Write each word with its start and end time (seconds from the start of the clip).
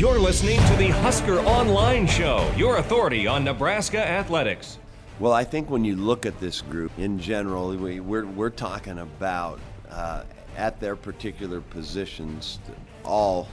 You're 0.00 0.18
listening 0.18 0.58
to 0.66 0.76
the 0.76 0.88
Husker 0.88 1.40
Online 1.40 2.06
Show, 2.06 2.50
your 2.56 2.78
authority 2.78 3.26
on 3.26 3.44
Nebraska 3.44 3.98
athletics. 3.98 4.78
Well, 5.18 5.34
I 5.34 5.44
think 5.44 5.68
when 5.68 5.84
you 5.84 5.94
look 5.94 6.24
at 6.24 6.40
this 6.40 6.62
group 6.62 6.90
in 6.98 7.18
general, 7.18 7.76
we, 7.76 8.00
we're, 8.00 8.24
we're 8.24 8.48
talking 8.48 9.00
about 9.00 9.60
uh, 9.90 10.22
at 10.56 10.80
their 10.80 10.96
particular 10.96 11.60
positions, 11.60 12.60
all 13.04 13.46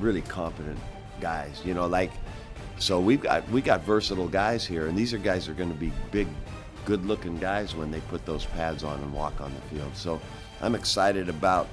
really 0.00 0.22
competent 0.22 0.80
guys. 1.20 1.62
You 1.64 1.74
know, 1.74 1.86
like 1.86 2.10
so 2.78 2.98
we've 2.98 3.20
got 3.20 3.48
we 3.48 3.62
got 3.62 3.84
versatile 3.84 4.26
guys 4.26 4.66
here, 4.66 4.88
and 4.88 4.98
these 4.98 5.14
are 5.14 5.18
guys 5.18 5.46
that 5.46 5.52
are 5.52 5.54
going 5.54 5.72
to 5.72 5.78
be 5.78 5.92
big, 6.10 6.26
good-looking 6.86 7.38
guys 7.38 7.76
when 7.76 7.92
they 7.92 8.00
put 8.00 8.26
those 8.26 8.46
pads 8.46 8.82
on 8.82 8.98
and 8.98 9.12
walk 9.12 9.40
on 9.40 9.54
the 9.54 9.76
field. 9.76 9.94
So 9.94 10.20
I'm 10.60 10.74
excited 10.74 11.28
about 11.28 11.68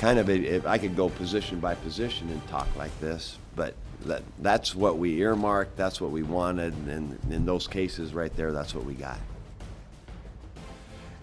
kind 0.00 0.18
of 0.18 0.30
a, 0.30 0.34
if 0.34 0.66
I 0.66 0.78
could 0.78 0.96
go 0.96 1.10
position 1.10 1.60
by 1.60 1.74
position 1.74 2.30
and 2.30 2.44
talk 2.48 2.66
like 2.74 2.98
this, 3.00 3.36
but 3.54 3.74
that, 4.06 4.22
that's 4.38 4.74
what 4.74 4.96
we 4.96 5.20
earmarked, 5.20 5.76
that's 5.76 6.00
what 6.00 6.10
we 6.10 6.22
wanted, 6.22 6.72
and 6.88 7.18
in 7.30 7.44
those 7.44 7.68
cases 7.68 8.14
right 8.14 8.34
there, 8.34 8.50
that's 8.50 8.74
what 8.74 8.86
we 8.86 8.94
got. 8.94 9.18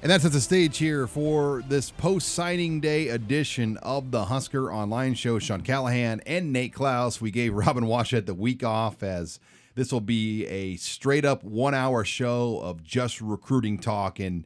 And 0.03 0.11
that 0.11 0.21
sets 0.21 0.35
the 0.35 0.41
stage 0.41 0.77
here 0.77 1.07
for 1.07 1.63
this 1.67 1.89
post 1.89 2.29
signing 2.29 2.79
day 2.79 3.07
edition 3.07 3.77
of 3.77 4.11
the 4.11 4.25
Husker 4.25 4.71
Online 4.71 5.15
Show. 5.15 5.39
Sean 5.39 5.61
Callahan 5.61 6.21
and 6.27 6.53
Nate 6.53 6.71
Clouse. 6.71 7.19
We 7.19 7.31
gave 7.31 7.53
Robin 7.55 7.85
Washut 7.85 8.27
the 8.27 8.35
week 8.35 8.63
off 8.63 9.01
as 9.01 9.39
this 9.73 9.91
will 9.91 10.01
be 10.01 10.45
a 10.45 10.75
straight 10.75 11.25
up 11.25 11.43
one 11.43 11.73
hour 11.73 12.05
show 12.05 12.59
of 12.59 12.83
just 12.83 13.21
recruiting 13.21 13.79
talk. 13.79 14.19
And 14.19 14.45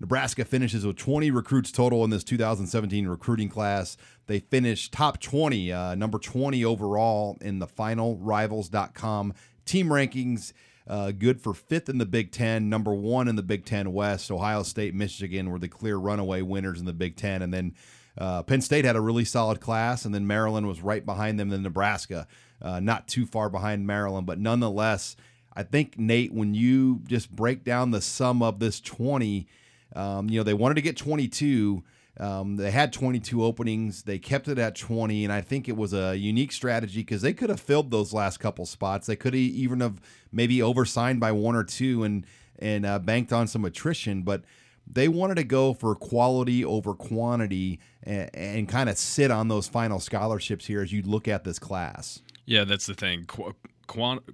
Nebraska 0.00 0.46
finishes 0.46 0.86
with 0.86 0.96
20 0.96 1.30
recruits 1.30 1.70
total 1.70 2.02
in 2.04 2.10
this 2.10 2.24
2017 2.24 3.06
recruiting 3.06 3.50
class. 3.50 3.98
They 4.26 4.40
finished 4.40 4.92
top 4.92 5.20
20, 5.20 5.72
uh, 5.72 5.94
number 5.94 6.18
20 6.18 6.64
overall 6.64 7.36
in 7.42 7.58
the 7.58 7.66
final 7.66 8.16
rivals.com 8.16 9.34
team 9.66 9.88
rankings. 9.88 10.54
Uh, 10.88 11.12
good 11.12 11.40
for 11.40 11.54
fifth 11.54 11.88
in 11.88 11.98
the 11.98 12.06
Big 12.06 12.32
Ten, 12.32 12.68
number 12.68 12.92
one 12.94 13.28
in 13.28 13.36
the 13.36 13.42
Big 13.42 13.64
Ten 13.64 13.92
West. 13.92 14.30
Ohio 14.30 14.62
State, 14.62 14.94
Michigan 14.94 15.50
were 15.50 15.58
the 15.58 15.68
clear 15.68 15.96
runaway 15.96 16.40
winners 16.42 16.80
in 16.80 16.86
the 16.86 16.92
Big 16.92 17.14
Ten. 17.16 17.42
And 17.42 17.52
then 17.52 17.74
uh, 18.18 18.42
Penn 18.42 18.60
State 18.62 18.84
had 18.84 18.96
a 18.96 19.00
really 19.00 19.24
solid 19.24 19.60
class, 19.60 20.04
and 20.04 20.14
then 20.14 20.26
Maryland 20.26 20.66
was 20.66 20.80
right 20.80 21.04
behind 21.04 21.38
them 21.38 21.52
in 21.52 21.62
Nebraska, 21.62 22.26
uh, 22.60 22.80
not 22.80 23.06
too 23.06 23.26
far 23.26 23.48
behind 23.48 23.86
Maryland. 23.86 24.26
But 24.26 24.40
nonetheless, 24.40 25.14
I 25.54 25.62
think, 25.62 25.98
Nate, 25.98 26.32
when 26.32 26.54
you 26.54 27.02
just 27.06 27.30
break 27.30 27.62
down 27.64 27.90
the 27.90 28.00
sum 28.00 28.42
of 28.42 28.58
this 28.58 28.80
20, 28.80 29.46
um, 29.94 30.28
you 30.28 30.38
know, 30.38 30.44
they 30.44 30.54
wanted 30.54 30.74
to 30.74 30.82
get 30.82 30.96
22. 30.96 31.82
Um, 32.18 32.56
they 32.56 32.70
had 32.70 32.92
22 32.92 33.42
openings. 33.42 34.02
They 34.02 34.18
kept 34.18 34.48
it 34.48 34.58
at 34.58 34.74
20, 34.74 35.24
and 35.24 35.32
I 35.32 35.40
think 35.40 35.68
it 35.68 35.76
was 35.76 35.94
a 35.94 36.16
unique 36.16 36.52
strategy 36.52 37.00
because 37.00 37.22
they 37.22 37.32
could 37.32 37.50
have 37.50 37.60
filled 37.60 37.90
those 37.90 38.12
last 38.12 38.38
couple 38.38 38.66
spots. 38.66 39.06
They 39.06 39.16
could 39.16 39.34
even 39.34 39.80
have 39.80 40.00
maybe 40.32 40.60
oversigned 40.62 41.20
by 41.20 41.32
one 41.32 41.54
or 41.54 41.64
two 41.64 42.04
and 42.04 42.26
and 42.58 42.84
uh, 42.84 42.98
banked 42.98 43.32
on 43.32 43.46
some 43.46 43.64
attrition, 43.64 44.20
but 44.22 44.42
they 44.86 45.08
wanted 45.08 45.36
to 45.36 45.44
go 45.44 45.72
for 45.72 45.94
quality 45.94 46.64
over 46.64 46.94
quantity 46.94 47.80
and, 48.02 48.28
and 48.34 48.68
kind 48.68 48.90
of 48.90 48.98
sit 48.98 49.30
on 49.30 49.48
those 49.48 49.66
final 49.66 49.98
scholarships 49.98 50.66
here 50.66 50.82
as 50.82 50.92
you 50.92 51.02
look 51.02 51.26
at 51.26 51.44
this 51.44 51.58
class. 51.58 52.20
Yeah, 52.44 52.64
that's 52.64 52.86
the 52.86 52.94
thing. 52.94 53.24
Qu- 53.26 53.54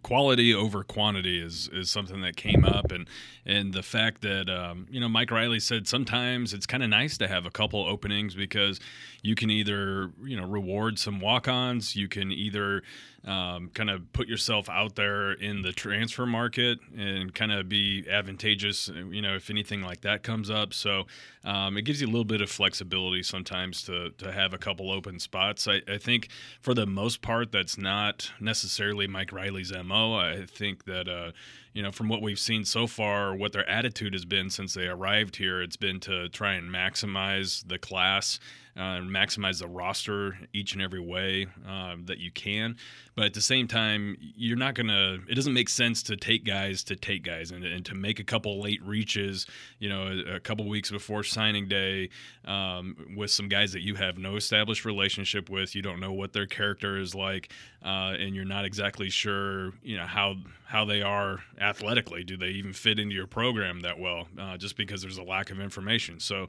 quality 0.03 0.55
over 0.55 0.83
quantity 0.83 1.41
is 1.43 1.69
is 1.73 1.91
something 1.91 2.21
that 2.23 2.37
came 2.37 2.65
up, 2.65 2.93
and 2.93 3.09
and 3.45 3.73
the 3.73 3.83
fact 3.83 4.23
that 4.23 4.49
um, 4.49 4.87
you 4.91 5.01
know 5.01 5.09
Mike 5.09 5.31
Riley 5.31 5.61
said 5.61 5.87
sometimes 5.87 6.53
it's 6.53 6.67
kind 6.67 6.83
of 6.83 6.91
nice 6.91 7.17
to 7.19 7.29
have 7.29 7.47
a 7.47 7.51
couple 7.51 7.85
openings 7.87 8.35
because 8.35 8.81
you 9.23 9.35
can 9.35 9.51
either 9.51 10.11
you 10.23 10.37
know 10.37 10.47
reward 10.47 10.99
some 10.99 11.21
walk-ons, 11.21 11.97
you 11.97 12.09
can 12.09 12.31
either 12.31 12.83
um, 13.27 13.71
kind 13.75 13.91
of 13.91 14.13
put 14.13 14.29
yourself 14.29 14.69
out 14.69 14.95
there 14.95 15.33
in 15.33 15.63
the 15.63 15.73
transfer 15.73 16.27
market 16.27 16.79
and 16.97 17.35
kind 17.35 17.51
of 17.51 17.69
be 17.69 18.07
advantageous, 18.09 18.89
you 18.89 19.21
know, 19.21 19.35
if 19.35 19.51
anything 19.51 19.83
like 19.83 20.03
that 20.03 20.23
comes 20.23 20.49
up. 20.49 20.73
So 20.73 21.07
um, 21.45 21.77
it 21.77 21.83
gives 21.83 22.01
you 22.01 22.07
a 22.07 22.11
little 22.11 22.25
bit 22.25 22.41
of 22.41 22.49
flexibility 22.49 23.25
sometimes 23.25 23.83
to, 23.85 24.11
to 24.11 24.31
have 24.31 24.55
a 24.55 24.59
couple 24.59 24.93
open 24.93 25.19
spots. 25.19 25.67
I, 25.67 25.83
I 25.89 25.99
think 25.99 26.29
for 26.61 26.73
the 26.73 26.87
most 26.87 27.21
part, 27.21 27.51
that's 27.51 27.77
not 27.77 28.31
necessarily 28.41 29.09
Mike 29.09 29.33
Riley's 29.47 29.73
MO. 29.73 30.15
I 30.15 30.45
think 30.47 30.85
that, 30.85 31.09
uh, 31.09 31.33
you 31.73 31.83
know, 31.83 31.93
from 31.93 32.09
what 32.09 32.23
we've 32.23 32.39
seen 32.39 32.65
so 32.65 32.87
far, 32.87 33.35
what 33.35 33.53
their 33.53 33.69
attitude 33.69 34.13
has 34.13 34.25
been 34.25 34.51
since 34.51 34.75
they 34.75 34.87
arrived 34.87 35.37
here, 35.37 35.63
it's 35.63 35.77
been 35.77 36.01
to 36.01 36.29
try 36.29 36.55
and 36.55 36.71
maximize 36.71 37.67
the 37.67 37.79
class 37.79 38.41
uh, 38.77 39.01
maximize 39.01 39.59
the 39.61 39.67
roster 39.67 40.39
each 40.53 40.75
and 40.75 40.83
every 40.83 41.01
way 41.01 41.47
uh, 41.67 41.97
that 42.05 42.19
you 42.19 42.31
can. 42.31 42.77
But 43.15 43.25
at 43.25 43.35
the 43.35 43.41
same 43.41 43.67
time, 43.67 44.19
you're 44.21 44.59
not 44.59 44.75
going 44.75 44.89
to, 44.89 45.21
it 45.29 45.35
doesn't 45.35 45.55
make 45.55 45.71
sense 45.71 46.03
to 46.05 46.17
take 46.17 46.45
guys 46.45 46.85
to 46.85 46.97
take 46.97 47.23
guys 47.25 47.51
and, 47.51 47.65
and 47.65 47.85
to 47.87 47.95
make 47.95 48.21
a 48.21 48.25
couple 48.25 48.61
late 48.61 48.83
reaches, 48.85 49.47
you 49.79 49.89
know, 49.89 50.09
a, 50.09 50.35
a 50.37 50.41
couple 50.41 50.69
weeks 50.69 50.91
before 50.91 51.25
signing 51.25 51.69
day 51.69 52.11
um, 52.45 53.15
with 53.17 53.31
some 53.31 53.49
guys 53.49 53.73
that 53.73 53.81
you 53.81 53.95
have 53.95 54.19
no 54.19 54.37
established 54.37 54.85
relationship 54.85 55.49
with. 55.49 55.75
You 55.75 55.81
don't 55.81 55.99
know 55.99 56.13
what 56.13 56.35
their 56.35 56.47
character 56.47 56.99
is 56.99 57.15
like, 57.15 57.51
uh, 57.83 58.15
and 58.19 58.35
you're 58.35 58.45
not 58.45 58.67
exactly 58.67 59.09
sure, 59.09 59.73
you 59.83 59.97
know, 59.97 60.07
how 60.07 60.37
how 60.67 60.85
they 60.85 61.01
are 61.01 61.39
athletically. 61.61 62.25
Do 62.25 62.37
they 62.37 62.49
even 62.49 62.73
fit 62.73 62.99
into 62.99 63.15
your 63.15 63.29
program 63.29 63.81
that 63.81 63.99
well? 63.99 64.27
Uh, 64.39 64.57
just 64.57 64.77
because 64.77 65.01
there's 65.01 65.17
a 65.17 65.23
lack 65.23 65.51
of 65.51 65.61
information. 65.61 66.19
So 66.21 66.49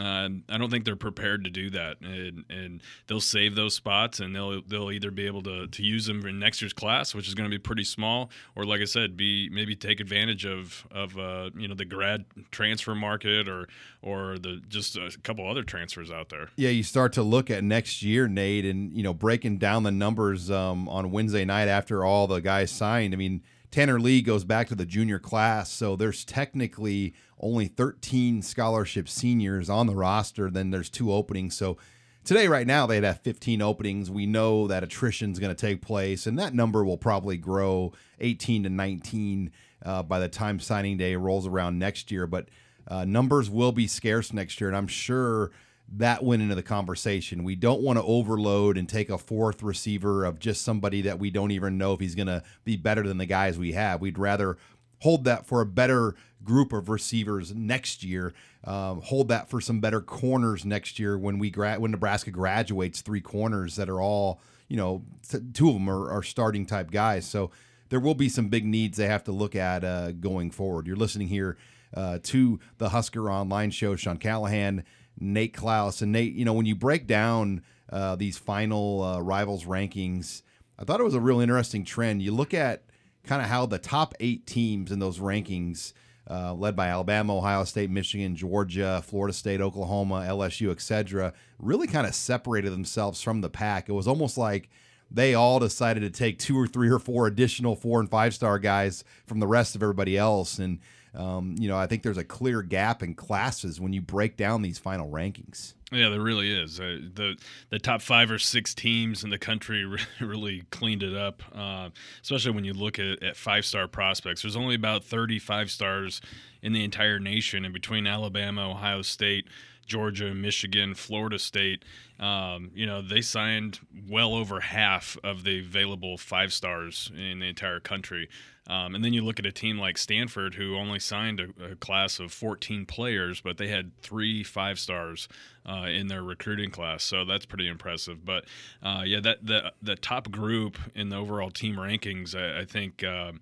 uh, 0.00 0.28
I 0.48 0.58
don't 0.58 0.70
think 0.70 0.84
they're 0.84 0.96
prepared 0.96 1.44
to 1.44 1.50
do 1.50 1.70
that, 1.70 2.00
and, 2.00 2.44
and, 2.50 2.82
they'll 3.06 3.20
save 3.20 3.54
those 3.54 3.74
spots, 3.74 4.18
and 4.18 4.34
they'll 4.34 4.60
they'll 4.62 4.90
either 4.90 5.12
be 5.12 5.26
able 5.26 5.42
to, 5.42 5.68
to 5.68 5.82
use 5.82 6.06
them 6.06 6.26
in 6.26 6.40
next 6.40 6.60
year's 6.60 6.72
class, 6.72 7.14
which 7.14 7.28
is 7.28 7.34
going 7.34 7.48
to 7.48 7.54
be 7.54 7.60
pretty 7.60 7.84
small, 7.84 8.30
or 8.56 8.64
like 8.64 8.80
I 8.80 8.86
said, 8.86 9.16
be 9.16 9.48
maybe 9.50 9.76
take 9.76 10.00
advantage 10.00 10.44
of 10.46 10.84
of 10.90 11.16
uh, 11.16 11.50
you 11.56 11.68
know 11.68 11.74
the 11.74 11.84
grad 11.84 12.24
transfer 12.50 12.94
market 12.94 13.48
or 13.48 13.68
or 14.02 14.36
the 14.38 14.60
just 14.68 14.96
a 14.96 15.12
couple 15.22 15.48
other 15.48 15.62
transfers 15.62 16.10
out 16.10 16.28
there. 16.28 16.48
Yeah, 16.56 16.70
you 16.70 16.82
start 16.82 17.12
to 17.12 17.22
look 17.22 17.48
at 17.50 17.62
next 17.62 18.02
year, 18.02 18.26
Nate, 18.26 18.64
and 18.64 18.92
you 18.92 19.04
know 19.04 19.14
breaking 19.14 19.58
down 19.58 19.84
the 19.84 19.92
numbers 19.92 20.50
um, 20.50 20.88
on 20.88 21.12
Wednesday 21.12 21.44
night 21.44 21.68
after 21.68 22.04
all 22.04 22.26
the 22.26 22.40
guys 22.40 22.72
signed. 22.72 23.14
I 23.14 23.16
mean 23.16 23.42
Tanner 23.74 23.98
Lee 23.98 24.22
goes 24.22 24.44
back 24.44 24.68
to 24.68 24.76
the 24.76 24.86
junior 24.86 25.18
class, 25.18 25.68
so 25.68 25.96
there's 25.96 26.24
technically 26.24 27.12
only 27.40 27.66
13 27.66 28.40
scholarship 28.40 29.08
seniors 29.08 29.68
on 29.68 29.88
the 29.88 29.96
roster. 29.96 30.48
Then 30.48 30.70
there's 30.70 30.88
two 30.88 31.12
openings. 31.12 31.56
So 31.56 31.76
today, 32.22 32.46
right 32.46 32.68
now, 32.68 32.86
they'd 32.86 33.02
have 33.02 33.22
15 33.22 33.60
openings. 33.60 34.12
We 34.12 34.26
know 34.26 34.68
that 34.68 34.84
attrition 34.84 35.32
is 35.32 35.40
going 35.40 35.52
to 35.52 35.60
take 35.60 35.82
place, 35.82 36.24
and 36.28 36.38
that 36.38 36.54
number 36.54 36.84
will 36.84 36.96
probably 36.96 37.36
grow 37.36 37.92
18 38.20 38.62
to 38.62 38.68
19 38.68 39.50
uh, 39.84 40.04
by 40.04 40.20
the 40.20 40.28
time 40.28 40.60
signing 40.60 40.96
day 40.96 41.16
rolls 41.16 41.44
around 41.44 41.76
next 41.76 42.12
year. 42.12 42.28
But 42.28 42.50
uh, 42.86 43.04
numbers 43.04 43.50
will 43.50 43.72
be 43.72 43.88
scarce 43.88 44.32
next 44.32 44.60
year, 44.60 44.68
and 44.68 44.76
I'm 44.76 44.86
sure 44.86 45.50
that 45.92 46.24
went 46.24 46.42
into 46.42 46.54
the 46.54 46.62
conversation. 46.62 47.44
We 47.44 47.56
don't 47.56 47.82
want 47.82 47.98
to 47.98 48.04
overload 48.04 48.78
and 48.78 48.88
take 48.88 49.10
a 49.10 49.18
fourth 49.18 49.62
receiver 49.62 50.24
of 50.24 50.38
just 50.38 50.62
somebody 50.62 51.02
that 51.02 51.18
we 51.18 51.30
don't 51.30 51.50
even 51.50 51.78
know 51.78 51.92
if 51.92 52.00
he's 52.00 52.14
going 52.14 52.26
to 52.26 52.42
be 52.64 52.76
better 52.76 53.02
than 53.02 53.18
the 53.18 53.26
guys 53.26 53.58
we 53.58 53.72
have. 53.72 54.00
We'd 54.00 54.18
rather 54.18 54.56
hold 55.00 55.24
that 55.24 55.46
for 55.46 55.60
a 55.60 55.66
better 55.66 56.14
group 56.42 56.72
of 56.72 56.88
receivers 56.88 57.54
next 57.54 58.02
year. 58.02 58.32
Um, 58.64 59.02
hold 59.02 59.28
that 59.28 59.50
for 59.50 59.60
some 59.60 59.80
better 59.80 60.00
corners 60.00 60.64
next 60.64 60.98
year 60.98 61.18
when 61.18 61.38
we 61.38 61.50
gra- 61.50 61.78
when 61.78 61.90
Nebraska 61.90 62.30
graduates 62.30 63.02
three 63.02 63.20
corners 63.20 63.76
that 63.76 63.88
are 63.88 64.00
all 64.00 64.40
you 64.68 64.76
know 64.76 65.04
two 65.52 65.68
of 65.68 65.74
them 65.74 65.90
are, 65.90 66.10
are 66.10 66.22
starting 66.22 66.64
type 66.64 66.90
guys. 66.90 67.26
So 67.26 67.50
there 67.90 68.00
will 68.00 68.14
be 68.14 68.28
some 68.28 68.48
big 68.48 68.64
needs 68.64 68.96
they 68.96 69.06
have 69.06 69.24
to 69.24 69.32
look 69.32 69.54
at 69.54 69.84
uh, 69.84 70.12
going 70.12 70.50
forward. 70.50 70.86
You're 70.86 70.96
listening 70.96 71.28
here 71.28 71.56
uh, 71.94 72.18
to 72.24 72.58
the 72.78 72.88
Husker 72.88 73.30
Online 73.30 73.70
Show. 73.70 73.96
Sean 73.96 74.16
Callahan 74.16 74.84
Nate 75.18 75.54
Clouse. 75.54 76.02
And 76.02 76.12
Nate, 76.12 76.34
you 76.34 76.44
know, 76.44 76.52
when 76.52 76.66
you 76.66 76.74
break 76.74 77.06
down 77.06 77.62
uh, 77.90 78.16
these 78.16 78.38
final 78.38 79.02
uh, 79.02 79.20
rivals 79.20 79.64
rankings, 79.64 80.42
I 80.78 80.84
thought 80.84 81.00
it 81.00 81.04
was 81.04 81.14
a 81.14 81.20
real 81.20 81.40
interesting 81.40 81.84
trend. 81.84 82.22
You 82.22 82.32
look 82.32 82.54
at 82.54 82.84
kind 83.24 83.42
of 83.42 83.48
how 83.48 83.66
the 83.66 83.78
top 83.78 84.14
eight 84.20 84.46
teams 84.46 84.90
in 84.90 84.98
those 84.98 85.18
rankings, 85.18 85.92
uh, 86.28 86.54
led 86.54 86.74
by 86.74 86.88
Alabama, 86.88 87.36
Ohio 87.36 87.64
State, 87.64 87.90
Michigan, 87.90 88.34
Georgia, 88.34 89.02
Florida 89.06 89.32
State, 89.32 89.60
Oklahoma, 89.60 90.24
LSU, 90.26 90.70
etc., 90.70 91.32
really 91.58 91.86
kind 91.86 92.06
of 92.06 92.14
separated 92.14 92.72
themselves 92.72 93.20
from 93.20 93.40
the 93.40 93.50
pack. 93.50 93.88
It 93.88 93.92
was 93.92 94.08
almost 94.08 94.36
like 94.38 94.68
they 95.10 95.34
all 95.34 95.58
decided 95.58 96.00
to 96.00 96.10
take 96.10 96.38
two 96.38 96.58
or 96.58 96.66
three 96.66 96.90
or 96.90 96.98
four 96.98 97.26
additional 97.26 97.76
four 97.76 98.00
and 98.00 98.10
five 98.10 98.34
star 98.34 98.58
guys 98.58 99.04
from 99.26 99.38
the 99.38 99.46
rest 99.46 99.74
of 99.74 99.82
everybody 99.82 100.16
else. 100.16 100.58
And 100.58 100.80
um, 101.14 101.54
you 101.58 101.68
know, 101.68 101.76
I 101.76 101.86
think 101.86 102.02
there's 102.02 102.18
a 102.18 102.24
clear 102.24 102.62
gap 102.62 103.02
in 103.02 103.14
classes 103.14 103.80
when 103.80 103.92
you 103.92 104.00
break 104.00 104.36
down 104.36 104.62
these 104.62 104.78
final 104.78 105.08
rankings. 105.08 105.74
Yeah, 105.92 106.08
there 106.08 106.20
really 106.20 106.50
is. 106.50 106.80
Uh, 106.80 106.98
the 107.14 107.36
The 107.70 107.78
top 107.78 108.02
five 108.02 108.30
or 108.30 108.38
six 108.38 108.74
teams 108.74 109.22
in 109.22 109.30
the 109.30 109.38
country 109.38 109.84
really 110.20 110.64
cleaned 110.70 111.02
it 111.02 111.14
up, 111.14 111.42
uh, 111.54 111.90
especially 112.22 112.52
when 112.52 112.64
you 112.64 112.72
look 112.72 112.98
at, 112.98 113.22
at 113.22 113.36
five 113.36 113.64
star 113.64 113.86
prospects. 113.86 114.42
There's 114.42 114.56
only 114.56 114.74
about 114.74 115.04
35 115.04 115.70
stars 115.70 116.20
in 116.62 116.72
the 116.72 116.82
entire 116.82 117.18
nation, 117.18 117.64
and 117.64 117.72
between 117.72 118.06
Alabama, 118.06 118.70
Ohio 118.70 119.02
State, 119.02 119.46
Georgia, 119.86 120.34
Michigan, 120.34 120.94
Florida 120.94 121.38
State, 121.38 121.84
um, 122.18 122.70
you 122.74 122.86
know, 122.86 123.02
they 123.02 123.20
signed 123.20 123.80
well 124.08 124.34
over 124.34 124.60
half 124.60 125.16
of 125.22 125.44
the 125.44 125.58
available 125.60 126.16
five 126.16 126.52
stars 126.52 127.10
in 127.14 127.40
the 127.40 127.48
entire 127.48 127.80
country. 127.80 128.28
Um, 128.66 128.94
and 128.94 129.04
then 129.04 129.12
you 129.12 129.22
look 129.22 129.38
at 129.38 129.44
a 129.44 129.52
team 129.52 129.78
like 129.78 129.98
Stanford, 129.98 130.54
who 130.54 130.76
only 130.76 130.98
signed 130.98 131.40
a, 131.40 131.72
a 131.72 131.76
class 131.76 132.18
of 132.18 132.32
14 132.32 132.86
players, 132.86 133.40
but 133.40 133.58
they 133.58 133.68
had 133.68 133.92
three 134.00 134.42
five 134.42 134.78
stars 134.78 135.28
uh, 135.68 135.86
in 135.88 136.06
their 136.08 136.22
recruiting 136.22 136.70
class. 136.70 137.04
So 137.04 137.24
that's 137.24 137.44
pretty 137.44 137.68
impressive. 137.68 138.24
But 138.24 138.44
uh, 138.82 139.02
yeah, 139.04 139.20
that 139.20 139.44
the 139.44 139.72
the 139.82 139.96
top 139.96 140.30
group 140.30 140.78
in 140.94 141.10
the 141.10 141.16
overall 141.16 141.50
team 141.50 141.76
rankings, 141.76 142.34
I, 142.34 142.62
I 142.62 142.64
think 142.64 143.04
uh, 143.04 143.32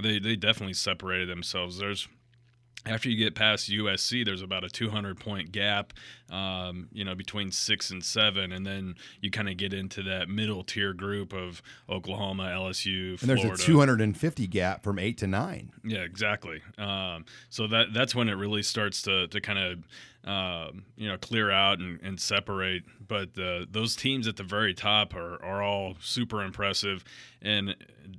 they 0.00 0.18
they 0.20 0.36
definitely 0.36 0.74
separated 0.74 1.28
themselves. 1.28 1.78
There's 1.78 2.06
after 2.88 3.08
you 3.08 3.16
get 3.16 3.34
past 3.34 3.70
USC, 3.70 4.24
there's 4.24 4.42
about 4.42 4.64
a 4.64 4.68
200 4.68 5.20
point 5.20 5.52
gap, 5.52 5.92
um, 6.30 6.88
you 6.92 7.04
know, 7.04 7.14
between 7.14 7.50
six 7.50 7.90
and 7.90 8.04
seven, 8.04 8.52
and 8.52 8.66
then 8.66 8.94
you 9.20 9.30
kind 9.30 9.48
of 9.48 9.56
get 9.56 9.72
into 9.72 10.02
that 10.04 10.28
middle 10.28 10.64
tier 10.64 10.92
group 10.92 11.32
of 11.32 11.62
Oklahoma, 11.88 12.44
LSU, 12.44 13.18
Florida. 13.18 13.42
And 13.42 13.50
there's 13.50 13.60
a 13.60 13.64
250 13.64 14.46
gap 14.46 14.82
from 14.82 14.98
eight 14.98 15.18
to 15.18 15.26
nine. 15.26 15.70
Yeah, 15.84 16.00
exactly. 16.00 16.62
Um, 16.78 17.24
so 17.50 17.66
that 17.68 17.92
that's 17.92 18.14
when 18.14 18.28
it 18.28 18.34
really 18.34 18.62
starts 18.62 19.02
to 19.02 19.28
to 19.28 19.40
kind 19.40 19.58
of 19.58 19.84
uh, 20.28 20.70
you 20.96 21.08
know 21.08 21.16
clear 21.18 21.50
out 21.50 21.78
and, 21.78 22.00
and 22.02 22.20
separate. 22.20 22.84
But 23.06 23.34
the, 23.34 23.66
those 23.70 23.96
teams 23.96 24.28
at 24.28 24.36
the 24.36 24.42
very 24.42 24.74
top 24.74 25.14
are, 25.14 25.42
are 25.42 25.62
all 25.62 25.96
super 26.00 26.42
impressive, 26.42 27.04
and 27.40 27.74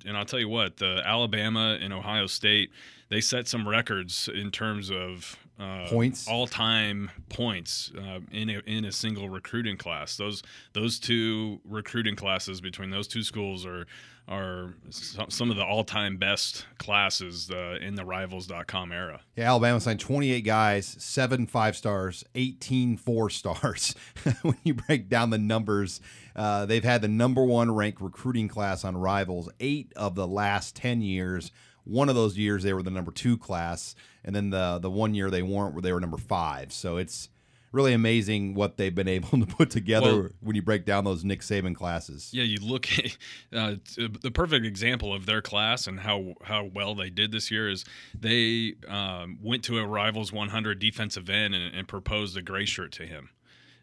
and 0.05 0.17
I'll 0.17 0.25
tell 0.25 0.39
you 0.39 0.49
what, 0.49 0.77
the 0.77 1.01
Alabama 1.05 1.77
and 1.79 1.93
Ohio 1.93 2.27
State 2.27 2.71
they 3.09 3.21
set 3.21 3.47
some 3.47 3.67
records 3.67 4.29
in 4.33 4.51
terms 4.51 4.91
of 4.91 5.37
uh, 5.59 5.87
points, 5.87 6.27
all 6.27 6.47
time 6.47 7.11
points 7.29 7.91
uh, 7.97 8.19
in 8.31 8.49
a, 8.49 8.59
in 8.65 8.85
a 8.85 8.91
single 8.91 9.29
recruiting 9.29 9.77
class. 9.77 10.15
Those 10.15 10.43
those 10.73 10.99
two 10.99 11.59
recruiting 11.65 12.15
classes 12.15 12.61
between 12.61 12.91
those 12.91 13.07
two 13.07 13.23
schools 13.23 13.65
are 13.65 13.85
are 14.29 14.75
some 14.91 15.49
of 15.49 15.57
the 15.57 15.65
all-time 15.65 16.17
best 16.17 16.67
classes 16.77 17.49
uh, 17.49 17.79
in 17.81 17.95
the 17.95 18.05
rivals.com 18.05 18.91
era. 18.91 19.21
Yeah, 19.35 19.49
Alabama 19.49 19.79
signed 19.79 19.99
28 19.99 20.41
guys, 20.41 20.85
7 20.99 21.47
5 21.47 21.75
stars, 21.75 22.23
18 22.35 22.95
4 22.95 23.29
stars. 23.31 23.95
when 24.43 24.57
you 24.63 24.75
break 24.75 25.09
down 25.09 25.31
the 25.31 25.39
numbers, 25.39 25.99
uh, 26.35 26.67
they've 26.67 26.83
had 26.83 27.01
the 27.01 27.07
number 27.07 27.43
1 27.43 27.71
ranked 27.71 28.01
recruiting 28.01 28.47
class 28.47 28.85
on 28.85 28.95
Rivals 28.95 29.49
8 29.59 29.93
of 29.95 30.13
the 30.13 30.27
last 30.27 30.75
10 30.75 31.01
years. 31.01 31.51
One 31.83 32.09
of 32.09 32.15
those 32.15 32.37
years 32.37 32.63
they 32.63 32.73
were 32.73 32.83
the 32.83 32.91
number 32.91 33.11
2 33.11 33.37
class, 33.37 33.95
and 34.23 34.35
then 34.35 34.49
the 34.49 34.79
the 34.79 34.89
one 34.89 35.13
year 35.13 35.29
they 35.29 35.41
weren't 35.41 35.73
where 35.73 35.81
they 35.81 35.93
were 35.93 35.99
number 35.99 36.17
5. 36.17 36.73
So 36.73 36.97
it's 36.97 37.29
really 37.71 37.93
amazing 37.93 38.53
what 38.55 38.77
they've 38.77 38.93
been 38.93 39.07
able 39.19 39.39
to 39.39 39.45
put 39.45 39.69
together 39.69 40.21
well, 40.21 40.29
when 40.41 40.55
you 40.55 40.61
break 40.61 40.85
down 40.85 41.03
those 41.03 41.23
Nick 41.23 41.41
Saban 41.41 41.75
classes. 41.75 42.29
Yeah, 42.33 42.43
you 42.43 42.57
look 42.61 42.87
at 42.99 43.17
uh, 43.53 43.75
the 44.21 44.31
perfect 44.31 44.65
example 44.65 45.13
of 45.13 45.25
their 45.25 45.41
class 45.41 45.87
and 45.87 45.99
how 45.99 46.33
how 46.43 46.65
well 46.73 46.95
they 46.95 47.09
did 47.09 47.31
this 47.31 47.51
year 47.51 47.69
is 47.69 47.85
they 48.17 48.75
um, 48.87 49.39
went 49.41 49.63
to 49.65 49.79
a 49.79 49.85
Rivals 49.85 50.31
100 50.31 50.79
defensive 50.79 51.29
end 51.29 51.53
and, 51.55 51.75
and 51.75 51.87
proposed 51.87 52.37
a 52.37 52.41
gray 52.41 52.65
shirt 52.65 52.91
to 52.93 53.05
him. 53.05 53.29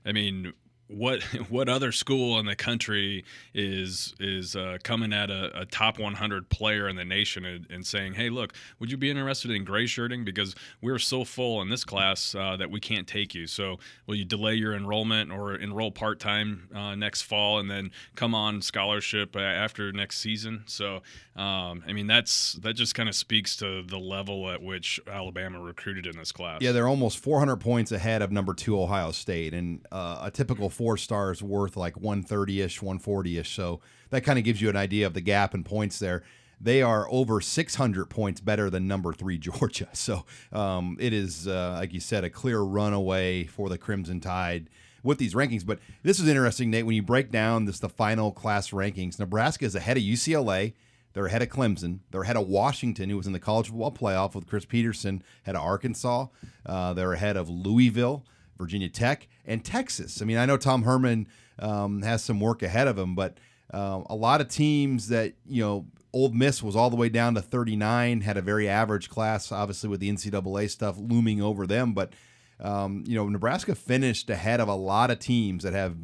I 0.04 0.12
mean, 0.12 0.52
what 0.88 1.22
what 1.50 1.68
other 1.68 1.92
school 1.92 2.38
in 2.38 2.46
the 2.46 2.56
country 2.56 3.24
is 3.54 4.14
is 4.20 4.56
uh, 4.56 4.78
coming 4.82 5.12
at 5.12 5.30
a, 5.30 5.60
a, 5.60 5.66
top 5.66 5.98
100 5.98 6.48
player 6.48 6.88
in 6.88 6.96
the 6.96 7.04
nation 7.04 7.44
and, 7.44 7.66
and, 7.70 7.86
saying, 7.86 8.14
"Hey, 8.14 8.30
look, 8.30 8.52
would 8.78 8.90
you 8.90 8.96
be 8.96 9.10
interested 9.10 9.50
in 9.50 9.64
gray 9.64 9.86
shirting? 9.86 10.24
Because 10.24 10.54
we're 10.80 10.98
so 10.98 11.24
full 11.24 11.60
in 11.62 11.68
this 11.68 11.84
class 11.84 12.34
uh, 12.34 12.56
that 12.56 12.70
we 12.70 12.80
can't 12.80 13.06
take 13.06 13.34
you. 13.34 13.46
So 13.46 13.78
will 14.06 14.14
you 14.14 14.24
delay 14.24 14.54
your 14.54 14.74
enrollment 14.74 15.32
or 15.32 15.54
enroll 15.54 15.90
part 15.90 16.20
time 16.20 16.68
uh, 16.74 16.94
next 16.94 17.22
fall 17.22 17.58
and 17.58 17.70
then 17.70 17.90
come 18.14 18.34
on 18.34 18.62
scholarship 18.62 19.36
after 19.36 19.92
next 19.92 20.18
season?" 20.18 20.64
So 20.66 21.02
um, 21.36 21.84
I 21.86 21.92
mean, 21.92 22.06
that's 22.06 22.54
that 22.54 22.74
just 22.74 22.94
kind 22.94 23.08
of 23.08 23.14
speaks 23.14 23.56
to 23.56 23.82
the 23.82 23.98
level 23.98 24.50
at 24.50 24.62
which 24.62 24.98
Alabama 25.06 25.60
recruited 25.60 26.06
in 26.06 26.16
this 26.16 26.32
class. 26.32 26.62
Yeah, 26.62 26.72
they're 26.72 26.88
almost 26.88 27.18
400 27.18 27.56
points 27.56 27.92
ahead 27.92 28.22
of 28.22 28.32
number 28.32 28.54
two 28.54 28.80
Ohio 28.80 29.10
State, 29.12 29.52
and 29.52 29.84
uh, 29.92 30.20
a 30.22 30.30
typical 30.30 30.70
four 30.76 30.96
stars 30.96 31.42
worth 31.42 31.76
like 31.76 31.96
130 31.96 32.60
ish, 32.60 32.82
140 32.82 33.38
ish. 33.38 33.54
So 33.54 33.80
that 34.10 34.22
kind 34.22 34.38
of 34.38 34.44
gives 34.44 34.60
you 34.60 34.68
an 34.68 34.76
idea 34.76 35.06
of 35.06 35.14
the 35.14 35.20
gap 35.20 35.54
in 35.54 35.64
points 35.64 35.98
there. 35.98 36.22
They 36.60 36.82
are 36.82 37.06
over 37.10 37.40
600 37.40 38.10
points 38.10 38.40
better 38.40 38.70
than 38.70 38.86
number 38.86 39.12
three 39.12 39.38
Georgia. 39.38 39.88
So 39.92 40.24
um, 40.52 40.96
it 41.00 41.12
is, 41.12 41.48
uh, 41.48 41.76
like 41.80 41.92
you 41.92 42.00
said, 42.00 42.24
a 42.24 42.30
clear 42.30 42.60
runaway 42.60 43.44
for 43.44 43.68
the 43.68 43.78
Crimson 43.78 44.20
Tide 44.20 44.68
with 45.02 45.18
these 45.18 45.34
rankings. 45.34 45.64
But 45.64 45.78
this 46.02 46.20
is 46.20 46.28
interesting, 46.28 46.70
Nate. 46.70 46.86
When 46.86 46.96
you 46.96 47.02
break 47.02 47.30
down 47.30 47.64
this, 47.64 47.78
the 47.78 47.88
final 47.88 48.32
class 48.32 48.70
rankings, 48.70 49.18
Nebraska 49.18 49.64
is 49.64 49.74
ahead 49.74 49.96
of 49.96 50.02
UCLA. 50.02 50.74
They're 51.12 51.26
ahead 51.26 51.40
of 51.40 51.48
Clemson. 51.48 52.00
They're 52.10 52.22
ahead 52.22 52.36
of 52.36 52.46
Washington, 52.46 53.08
who 53.08 53.16
was 53.16 53.26
in 53.26 53.32
the 53.32 53.40
college 53.40 53.68
football 53.68 53.92
playoff 53.92 54.34
with 54.34 54.46
Chris 54.46 54.66
Petersen, 54.66 55.22
ahead 55.44 55.56
of 55.56 55.62
Arkansas. 55.62 56.26
Uh, 56.66 56.92
they're 56.92 57.14
ahead 57.14 57.38
of 57.38 57.48
Louisville. 57.48 58.26
Virginia 58.58 58.88
Tech, 58.88 59.28
and 59.44 59.64
Texas. 59.64 60.20
I 60.20 60.24
mean, 60.24 60.36
I 60.36 60.46
know 60.46 60.56
Tom 60.56 60.82
Herman 60.82 61.28
um, 61.58 62.02
has 62.02 62.24
some 62.24 62.40
work 62.40 62.62
ahead 62.62 62.88
of 62.88 62.98
him, 62.98 63.14
but 63.14 63.38
uh, 63.72 64.02
a 64.06 64.14
lot 64.14 64.40
of 64.40 64.48
teams 64.48 65.08
that, 65.08 65.34
you 65.46 65.62
know, 65.62 65.86
Ole 66.12 66.30
Miss 66.30 66.62
was 66.62 66.76
all 66.76 66.88
the 66.88 66.96
way 66.96 67.08
down 67.08 67.34
to 67.34 67.42
39, 67.42 68.22
had 68.22 68.36
a 68.36 68.42
very 68.42 68.68
average 68.68 69.10
class, 69.10 69.52
obviously, 69.52 69.88
with 69.90 70.00
the 70.00 70.10
NCAA 70.10 70.70
stuff 70.70 70.96
looming 70.98 71.42
over 71.42 71.66
them. 71.66 71.92
But, 71.92 72.12
um, 72.60 73.04
you 73.06 73.14
know, 73.14 73.28
Nebraska 73.28 73.74
finished 73.74 74.30
ahead 74.30 74.60
of 74.60 74.68
a 74.68 74.74
lot 74.74 75.10
of 75.10 75.18
teams 75.18 75.62
that 75.64 75.74
have, 75.74 75.96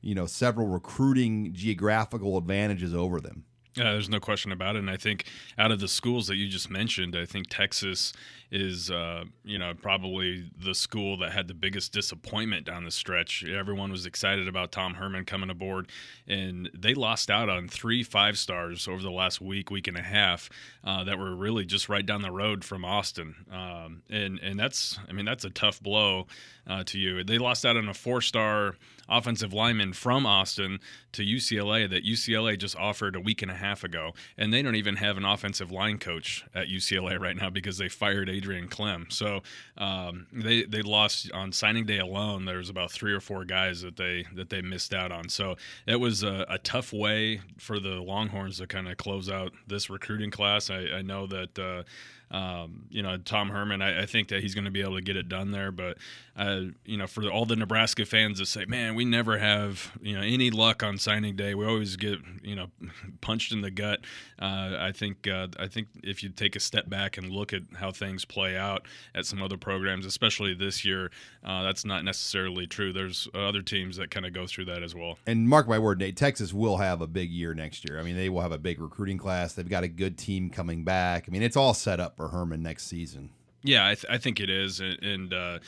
you 0.00 0.14
know, 0.14 0.26
several 0.26 0.66
recruiting 0.66 1.52
geographical 1.52 2.36
advantages 2.36 2.94
over 2.94 3.20
them. 3.20 3.44
Yeah, 3.76 3.92
there's 3.92 4.08
no 4.08 4.18
question 4.18 4.50
about 4.50 4.74
it. 4.74 4.80
And 4.80 4.90
I 4.90 4.96
think 4.96 5.26
out 5.56 5.70
of 5.70 5.78
the 5.78 5.88
schools 5.88 6.26
that 6.26 6.36
you 6.36 6.48
just 6.48 6.70
mentioned, 6.70 7.16
I 7.16 7.24
think 7.24 7.46
Texas 7.48 8.12
is 8.50 8.90
uh, 8.90 9.24
you 9.44 9.58
know 9.58 9.74
probably 9.74 10.50
the 10.58 10.74
school 10.74 11.16
that 11.18 11.30
had 11.32 11.46
the 11.46 11.54
biggest 11.54 11.92
disappointment 11.92 12.66
down 12.66 12.84
the 12.84 12.90
stretch. 12.90 13.44
Everyone 13.44 13.92
was 13.92 14.06
excited 14.06 14.48
about 14.48 14.72
Tom 14.72 14.94
Herman 14.94 15.24
coming 15.24 15.50
aboard, 15.50 15.88
and 16.26 16.68
they 16.74 16.94
lost 16.94 17.30
out 17.30 17.48
on 17.48 17.68
three 17.68 18.02
five 18.02 18.38
stars 18.38 18.88
over 18.88 19.02
the 19.02 19.10
last 19.10 19.40
week, 19.40 19.70
week 19.70 19.86
and 19.86 19.96
a 19.96 20.02
half 20.02 20.50
uh, 20.82 21.04
that 21.04 21.18
were 21.18 21.34
really 21.34 21.64
just 21.64 21.88
right 21.88 22.04
down 22.04 22.22
the 22.22 22.32
road 22.32 22.64
from 22.64 22.84
Austin. 22.84 23.36
Um, 23.52 24.02
and 24.10 24.40
and 24.40 24.58
that's 24.58 24.98
I 25.08 25.12
mean 25.12 25.26
that's 25.26 25.44
a 25.44 25.50
tough 25.50 25.80
blow 25.80 26.26
uh, 26.66 26.82
to 26.84 26.98
you. 26.98 27.22
They 27.22 27.38
lost 27.38 27.64
out 27.64 27.76
on 27.76 27.88
a 27.88 27.94
four 27.94 28.20
star 28.20 28.74
offensive 29.10 29.52
lineman 29.52 29.92
from 29.92 30.24
Austin 30.24 30.78
to 31.12 31.22
UCLA 31.22 31.90
that 31.90 32.04
UCLA 32.04 32.56
just 32.58 32.76
offered 32.76 33.16
a 33.16 33.20
week 33.20 33.42
and 33.42 33.50
a 33.50 33.54
half 33.54 33.82
ago, 33.82 34.12
and 34.38 34.52
they 34.52 34.62
don't 34.62 34.76
even 34.76 34.96
have 34.96 35.16
an 35.16 35.24
offensive 35.24 35.70
line 35.70 35.98
coach 35.98 36.44
at 36.54 36.68
UCLA 36.68 37.20
right 37.20 37.36
now 37.36 37.50
because 37.50 37.78
they 37.78 37.88
fired 37.88 38.30
Adrian 38.30 38.68
Klemm. 38.68 39.12
So 39.12 39.42
um, 39.76 40.26
they 40.32 40.62
they 40.62 40.82
lost 40.82 41.30
on 41.32 41.52
signing 41.52 41.86
day 41.86 41.98
alone. 41.98 42.44
There 42.44 42.58
was 42.58 42.70
about 42.70 42.92
three 42.92 43.12
or 43.12 43.20
four 43.20 43.44
guys 43.44 43.82
that 43.82 43.96
they 43.96 44.26
that 44.34 44.50
they 44.50 44.62
missed 44.62 44.94
out 44.94 45.10
on. 45.12 45.28
So 45.28 45.56
it 45.86 45.96
was 45.96 46.22
a, 46.22 46.46
a 46.48 46.58
tough 46.58 46.92
way 46.92 47.40
for 47.58 47.80
the 47.80 48.00
Longhorns 48.00 48.58
to 48.58 48.66
kind 48.66 48.88
of 48.88 48.96
close 48.96 49.28
out 49.28 49.52
this 49.66 49.90
recruiting 49.90 50.30
class. 50.30 50.70
I, 50.70 50.86
I 50.98 51.02
know 51.02 51.26
that. 51.26 51.58
Uh, 51.58 51.82
um, 52.32 52.86
you 52.90 53.02
know, 53.02 53.16
Tom 53.18 53.48
Herman, 53.48 53.82
I, 53.82 54.02
I 54.02 54.06
think 54.06 54.28
that 54.28 54.40
he's 54.40 54.54
going 54.54 54.64
to 54.64 54.70
be 54.70 54.82
able 54.82 54.94
to 54.94 55.02
get 55.02 55.16
it 55.16 55.28
done 55.28 55.50
there. 55.50 55.72
But, 55.72 55.98
uh, 56.40 56.62
you 56.86 56.96
know, 56.96 57.06
for 57.06 57.28
all 57.30 57.44
the 57.44 57.54
Nebraska 57.54 58.06
fans 58.06 58.38
that 58.38 58.46
say, 58.46 58.64
man, 58.64 58.94
we 58.94 59.04
never 59.04 59.36
have, 59.36 59.92
you 60.00 60.14
know, 60.16 60.22
any 60.22 60.50
luck 60.50 60.82
on 60.82 60.96
signing 60.96 61.36
day. 61.36 61.54
We 61.54 61.66
always 61.66 61.96
get, 61.96 62.18
you 62.42 62.56
know, 62.56 62.68
punched 63.20 63.52
in 63.52 63.60
the 63.60 63.70
gut. 63.70 64.00
Uh, 64.40 64.74
I 64.80 64.92
think, 64.96 65.28
uh, 65.28 65.48
I 65.58 65.66
think 65.66 65.88
if 66.02 66.22
you 66.22 66.30
take 66.30 66.56
a 66.56 66.60
step 66.60 66.88
back 66.88 67.18
and 67.18 67.30
look 67.30 67.52
at 67.52 67.60
how 67.74 67.92
things 67.92 68.24
play 68.24 68.56
out 68.56 68.86
at 69.14 69.26
some 69.26 69.42
other 69.42 69.58
programs, 69.58 70.06
especially 70.06 70.54
this 70.54 70.82
year, 70.82 71.10
uh, 71.44 71.62
that's 71.62 71.84
not 71.84 72.04
necessarily 72.04 72.66
true. 72.66 72.94
There's 72.94 73.28
other 73.34 73.60
teams 73.60 73.98
that 73.98 74.10
kind 74.10 74.24
of 74.24 74.32
go 74.32 74.46
through 74.46 74.64
that 74.64 74.82
as 74.82 74.94
well. 74.94 75.18
And 75.26 75.46
mark 75.46 75.68
my 75.68 75.78
word, 75.78 75.98
Nate, 75.98 76.16
Texas 76.16 76.54
will 76.54 76.78
have 76.78 77.02
a 77.02 77.06
big 77.06 77.30
year 77.30 77.52
next 77.52 77.86
year. 77.86 78.00
I 78.00 78.02
mean, 78.02 78.16
they 78.16 78.30
will 78.30 78.40
have 78.40 78.52
a 78.52 78.58
big 78.58 78.80
recruiting 78.80 79.18
class. 79.18 79.52
They've 79.52 79.68
got 79.68 79.84
a 79.84 79.88
good 79.88 80.16
team 80.16 80.48
coming 80.48 80.84
back. 80.84 81.26
I 81.28 81.30
mean, 81.32 81.42
it's 81.42 81.56
all 81.56 81.74
set 81.74 82.00
up 82.00 82.16
for 82.16 82.28
Herman 82.28 82.62
next 82.62 82.86
season. 82.86 83.28
Yeah, 83.62 83.86
I, 83.86 83.94
th- 83.94 84.06
I 84.08 84.18
think 84.18 84.40
it 84.40 84.48
is, 84.48 84.80
and 84.80 85.34
uh, 85.34 85.58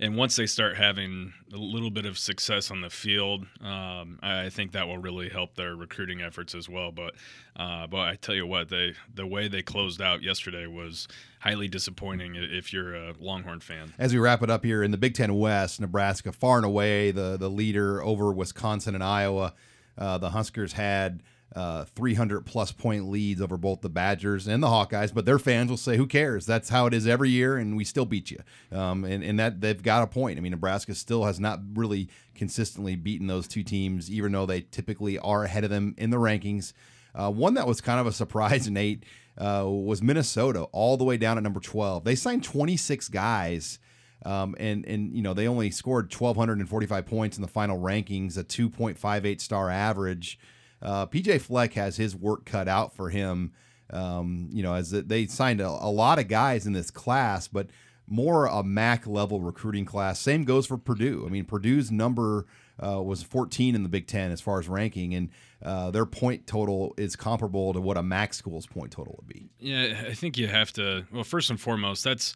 and 0.00 0.16
once 0.16 0.36
they 0.36 0.46
start 0.46 0.76
having 0.76 1.32
a 1.52 1.56
little 1.56 1.90
bit 1.90 2.06
of 2.06 2.18
success 2.18 2.70
on 2.70 2.80
the 2.80 2.88
field, 2.88 3.46
um, 3.60 4.18
I 4.22 4.48
think 4.48 4.72
that 4.72 4.88
will 4.88 4.98
really 4.98 5.28
help 5.28 5.54
their 5.54 5.76
recruiting 5.76 6.22
efforts 6.22 6.54
as 6.54 6.68
well. 6.68 6.92
But 6.92 7.14
uh, 7.54 7.86
but 7.86 8.00
I 8.00 8.16
tell 8.16 8.34
you 8.34 8.46
what, 8.46 8.70
they 8.70 8.94
the 9.14 9.26
way 9.26 9.48
they 9.48 9.62
closed 9.62 10.00
out 10.00 10.22
yesterday 10.22 10.66
was 10.66 11.08
highly 11.40 11.68
disappointing 11.68 12.36
if 12.36 12.72
you're 12.72 12.94
a 12.94 13.14
Longhorn 13.20 13.60
fan. 13.60 13.92
As 13.98 14.14
we 14.14 14.18
wrap 14.18 14.42
it 14.42 14.48
up 14.50 14.64
here 14.64 14.82
in 14.82 14.90
the 14.90 14.96
Big 14.96 15.14
Ten 15.14 15.34
West, 15.38 15.78
Nebraska 15.80 16.32
far 16.32 16.56
and 16.56 16.66
away 16.66 17.10
the 17.10 17.36
the 17.36 17.50
leader 17.50 18.02
over 18.02 18.32
Wisconsin 18.32 18.94
and 18.94 19.04
Iowa. 19.04 19.54
Uh, 19.98 20.16
the 20.16 20.30
Huskers 20.30 20.72
had 20.72 21.22
uh, 21.54 21.84
300 21.84 22.46
plus 22.46 22.72
point 22.72 23.08
leads 23.08 23.40
over 23.40 23.56
both 23.56 23.82
the 23.82 23.90
Badgers 23.90 24.46
and 24.46 24.62
the 24.62 24.68
Hawkeyes, 24.68 25.12
but 25.12 25.26
their 25.26 25.38
fans 25.38 25.70
will 25.70 25.76
say, 25.76 25.96
"Who 25.96 26.06
cares? 26.06 26.46
That's 26.46 26.70
how 26.70 26.86
it 26.86 26.94
is 26.94 27.06
every 27.06 27.30
year, 27.30 27.58
and 27.58 27.76
we 27.76 27.84
still 27.84 28.06
beat 28.06 28.30
you." 28.30 28.38
Um, 28.70 29.04
and 29.04 29.22
and 29.22 29.38
that 29.38 29.60
they've 29.60 29.82
got 29.82 30.02
a 30.02 30.06
point. 30.06 30.38
I 30.38 30.40
mean, 30.40 30.52
Nebraska 30.52 30.94
still 30.94 31.24
has 31.24 31.38
not 31.38 31.60
really 31.74 32.08
consistently 32.34 32.96
beaten 32.96 33.26
those 33.26 33.46
two 33.46 33.62
teams, 33.62 34.10
even 34.10 34.32
though 34.32 34.46
they 34.46 34.62
typically 34.62 35.18
are 35.18 35.44
ahead 35.44 35.64
of 35.64 35.70
them 35.70 35.94
in 35.98 36.10
the 36.10 36.16
rankings. 36.16 36.72
Uh, 37.14 37.30
one 37.30 37.54
that 37.54 37.66
was 37.66 37.80
kind 37.82 38.00
of 38.00 38.06
a 38.06 38.12
surprise, 38.12 38.70
Nate, 38.70 39.04
uh, 39.36 39.64
was 39.66 40.02
Minnesota, 40.02 40.62
all 40.72 40.96
the 40.96 41.04
way 41.04 41.18
down 41.18 41.36
at 41.36 41.42
number 41.42 41.60
12. 41.60 42.04
They 42.04 42.14
signed 42.14 42.44
26 42.44 43.08
guys. 43.08 43.78
Um, 44.24 44.54
and 44.60 44.86
and 44.86 45.16
you 45.16 45.20
know 45.20 45.34
they 45.34 45.48
only 45.48 45.72
scored 45.72 46.04
1,245 46.14 47.06
points 47.06 47.36
in 47.36 47.42
the 47.42 47.48
final 47.48 47.78
rankings, 47.78 48.38
a 48.38 48.44
2.58 48.44 49.40
star 49.40 49.68
average 49.68 50.38
uh, 50.82 51.06
PJ 51.06 51.40
Fleck 51.40 51.74
has 51.74 51.96
his 51.96 52.14
work 52.14 52.44
cut 52.44 52.68
out 52.68 52.94
for 52.94 53.10
him. 53.10 53.52
Um, 53.90 54.48
you 54.50 54.62
know, 54.62 54.74
as 54.74 54.90
they 54.90 55.26
signed 55.26 55.60
a, 55.60 55.68
a, 55.68 55.90
lot 55.90 56.18
of 56.18 56.26
guys 56.26 56.66
in 56.66 56.72
this 56.72 56.90
class, 56.90 57.46
but 57.46 57.66
more 58.06 58.46
a 58.46 58.62
MAC 58.62 59.06
level 59.06 59.40
recruiting 59.40 59.84
class. 59.84 60.18
Same 60.18 60.44
goes 60.44 60.66
for 60.66 60.78
Purdue. 60.78 61.24
I 61.26 61.30
mean, 61.30 61.44
Purdue's 61.44 61.90
number 61.90 62.46
uh, 62.84 63.02
was 63.02 63.22
14 63.22 63.74
in 63.74 63.82
the 63.82 63.88
Big 63.88 64.06
Ten 64.06 64.30
as 64.30 64.40
far 64.40 64.58
as 64.58 64.68
ranking, 64.68 65.14
and 65.14 65.28
uh, 65.62 65.90
their 65.90 66.06
point 66.06 66.46
total 66.46 66.94
is 66.96 67.16
comparable 67.16 67.72
to 67.72 67.80
what 67.80 67.96
a 67.96 68.02
MAC 68.02 68.34
school's 68.34 68.66
point 68.66 68.92
total 68.92 69.14
would 69.18 69.28
be. 69.28 69.50
Yeah, 69.58 70.04
I 70.08 70.14
think 70.14 70.38
you 70.38 70.48
have 70.48 70.72
to. 70.74 71.06
Well, 71.12 71.24
first 71.24 71.50
and 71.50 71.60
foremost, 71.60 72.02
that's 72.02 72.34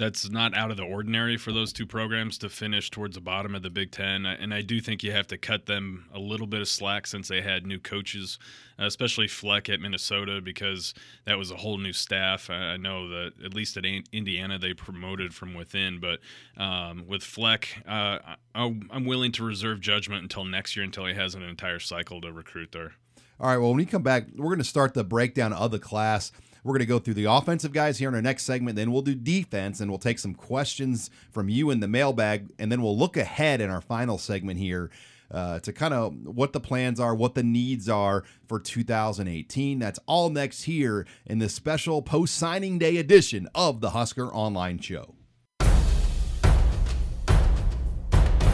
that's 0.00 0.30
not 0.30 0.56
out 0.56 0.70
of 0.70 0.78
the 0.78 0.82
ordinary 0.82 1.36
for 1.36 1.52
those 1.52 1.72
two 1.72 1.86
programs 1.86 2.38
to 2.38 2.48
finish 2.48 2.90
towards 2.90 3.14
the 3.14 3.20
bottom 3.20 3.54
of 3.54 3.62
the 3.62 3.68
Big 3.68 3.90
Ten. 3.90 4.24
And 4.24 4.54
I 4.54 4.62
do 4.62 4.80
think 4.80 5.02
you 5.02 5.12
have 5.12 5.26
to 5.26 5.36
cut 5.36 5.66
them 5.66 6.06
a 6.14 6.18
little 6.18 6.46
bit 6.46 6.62
of 6.62 6.68
slack 6.68 7.06
since 7.06 7.28
they 7.28 7.42
had 7.42 7.66
new 7.66 7.78
coaches, 7.78 8.38
especially 8.78 9.28
Fleck 9.28 9.68
at 9.68 9.78
Minnesota, 9.78 10.40
because 10.40 10.94
that 11.26 11.36
was 11.36 11.50
a 11.50 11.56
whole 11.56 11.76
new 11.76 11.92
staff. 11.92 12.48
I 12.48 12.78
know 12.78 13.08
that 13.08 13.32
at 13.44 13.52
least 13.52 13.76
at 13.76 13.84
Indiana 13.84 14.58
they 14.58 14.72
promoted 14.72 15.34
from 15.34 15.52
within, 15.52 16.00
but 16.00 16.20
um, 16.56 17.04
with 17.06 17.22
Fleck, 17.22 17.68
uh, 17.86 18.18
I'm 18.54 19.04
willing 19.04 19.32
to 19.32 19.44
reserve 19.44 19.80
judgment 19.80 20.22
until 20.22 20.44
next 20.44 20.76
year 20.76 20.84
until 20.84 21.04
he 21.04 21.14
has 21.14 21.34
an 21.34 21.42
entire 21.42 21.78
cycle 21.78 22.22
to 22.22 22.32
recruit 22.32 22.72
there. 22.72 22.94
All 23.38 23.48
right. 23.48 23.58
Well, 23.58 23.68
when 23.68 23.76
we 23.76 23.86
come 23.86 24.02
back, 24.02 24.24
we're 24.34 24.46
going 24.46 24.58
to 24.58 24.64
start 24.64 24.94
the 24.94 25.04
breakdown 25.04 25.52
of 25.52 25.70
the 25.70 25.78
class. 25.78 26.32
We're 26.64 26.72
going 26.72 26.80
to 26.80 26.86
go 26.86 26.98
through 26.98 27.14
the 27.14 27.24
offensive 27.24 27.72
guys 27.72 27.98
here 27.98 28.08
in 28.08 28.14
our 28.14 28.22
next 28.22 28.44
segment. 28.44 28.76
Then 28.76 28.92
we'll 28.92 29.02
do 29.02 29.14
defense 29.14 29.80
and 29.80 29.90
we'll 29.90 29.98
take 29.98 30.18
some 30.18 30.34
questions 30.34 31.10
from 31.30 31.48
you 31.48 31.70
in 31.70 31.80
the 31.80 31.88
mailbag. 31.88 32.50
And 32.58 32.70
then 32.70 32.82
we'll 32.82 32.98
look 32.98 33.16
ahead 33.16 33.60
in 33.60 33.70
our 33.70 33.80
final 33.80 34.18
segment 34.18 34.58
here 34.58 34.90
uh, 35.30 35.60
to 35.60 35.72
kind 35.72 35.94
of 35.94 36.14
what 36.24 36.52
the 36.52 36.60
plans 36.60 36.98
are, 36.98 37.14
what 37.14 37.34
the 37.34 37.42
needs 37.42 37.88
are 37.88 38.24
for 38.46 38.58
2018. 38.58 39.78
That's 39.78 39.98
all 40.06 40.30
next 40.30 40.64
here 40.64 41.06
in 41.26 41.38
this 41.38 41.54
special 41.54 42.02
post 42.02 42.36
signing 42.36 42.78
day 42.78 42.96
edition 42.96 43.48
of 43.54 43.80
the 43.80 43.90
Husker 43.90 44.32
Online 44.32 44.78
Show. 44.78 45.14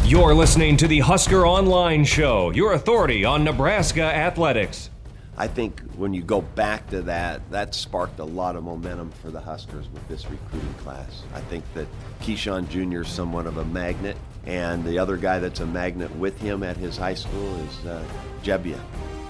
You're 0.04 0.34
listening 0.34 0.76
to 0.76 0.86
the 0.86 1.00
Husker 1.00 1.46
Online 1.46 2.04
Show, 2.04 2.50
your 2.50 2.74
authority 2.74 3.24
on 3.24 3.42
Nebraska 3.42 4.02
athletics. 4.02 4.90
I 5.38 5.48
think 5.48 5.80
when 5.96 6.14
you 6.14 6.22
go 6.22 6.40
back 6.40 6.88
to 6.90 7.02
that, 7.02 7.50
that 7.50 7.74
sparked 7.74 8.20
a 8.20 8.24
lot 8.24 8.56
of 8.56 8.64
momentum 8.64 9.10
for 9.10 9.30
the 9.30 9.40
Huskers 9.40 9.86
with 9.92 10.06
this 10.08 10.30
recruiting 10.30 10.74
class. 10.74 11.22
I 11.34 11.40
think 11.42 11.62
that 11.74 11.86
Keyshawn 12.22 12.68
Jr. 12.68 13.02
is 13.02 13.08
somewhat 13.08 13.46
of 13.46 13.58
a 13.58 13.64
magnet, 13.66 14.16
and 14.46 14.82
the 14.84 14.98
other 14.98 15.18
guy 15.18 15.38
that's 15.38 15.60
a 15.60 15.66
magnet 15.66 16.14
with 16.16 16.38
him 16.40 16.62
at 16.62 16.78
his 16.78 16.96
high 16.96 17.14
school 17.14 17.54
is 17.56 17.86
uh, 17.86 18.02
Gebbia. 18.42 18.80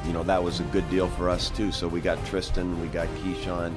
You 0.06 0.12
know, 0.12 0.22
that 0.22 0.42
was 0.42 0.60
a 0.60 0.64
good 0.64 0.88
deal 0.90 1.08
for 1.08 1.28
us 1.28 1.50
too. 1.50 1.72
So 1.72 1.88
we 1.88 2.00
got 2.00 2.24
Tristan, 2.26 2.80
we 2.80 2.86
got 2.88 3.08
Keyshawn, 3.16 3.74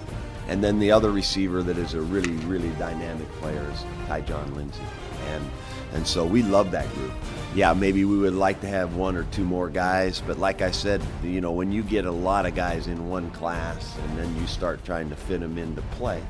and 0.48 0.64
then 0.64 0.78
the 0.78 0.92
other 0.92 1.10
receiver 1.12 1.64
that 1.64 1.80
is 1.80 1.96
a 1.96 2.02
really, 2.02 2.34
really 2.46 2.70
dynamic 2.78 3.28
player 3.34 3.66
is 3.72 3.80
Tyjon 4.08 4.56
Lindsey. 4.56 4.84
And 5.30 5.50
and 5.94 6.06
so 6.06 6.24
we 6.26 6.44
love 6.44 6.70
that 6.72 6.88
group. 6.94 7.12
Yeah, 7.56 7.74
maybe 7.74 8.06
we 8.06 8.18
would 8.18 8.36
like 8.36 8.62
to 8.62 8.68
have 8.68 8.96
one 8.96 9.15
or 9.15 9.24
two 9.25 9.44
more 9.44 9.70
guys, 9.70 10.22
but 10.25 10.38
like 10.38 10.62
I 10.62 10.70
said, 10.70 11.01
you 11.24 11.41
know, 11.41 11.51
when 11.51 11.72
you 11.72 11.82
get 11.82 12.06
a 12.06 12.12
lot 12.12 12.46
of 12.46 12.53
guys 12.53 12.86
in 12.86 13.10
one 13.10 13.32
class 13.32 13.98
and 13.98 14.20
then 14.20 14.36
you 14.39 14.46
start 14.46 14.86
trying 14.86 15.10
to 15.10 15.15
fit 15.15 15.39
them 15.39 15.58
into 15.58 15.82
play, 15.94 16.22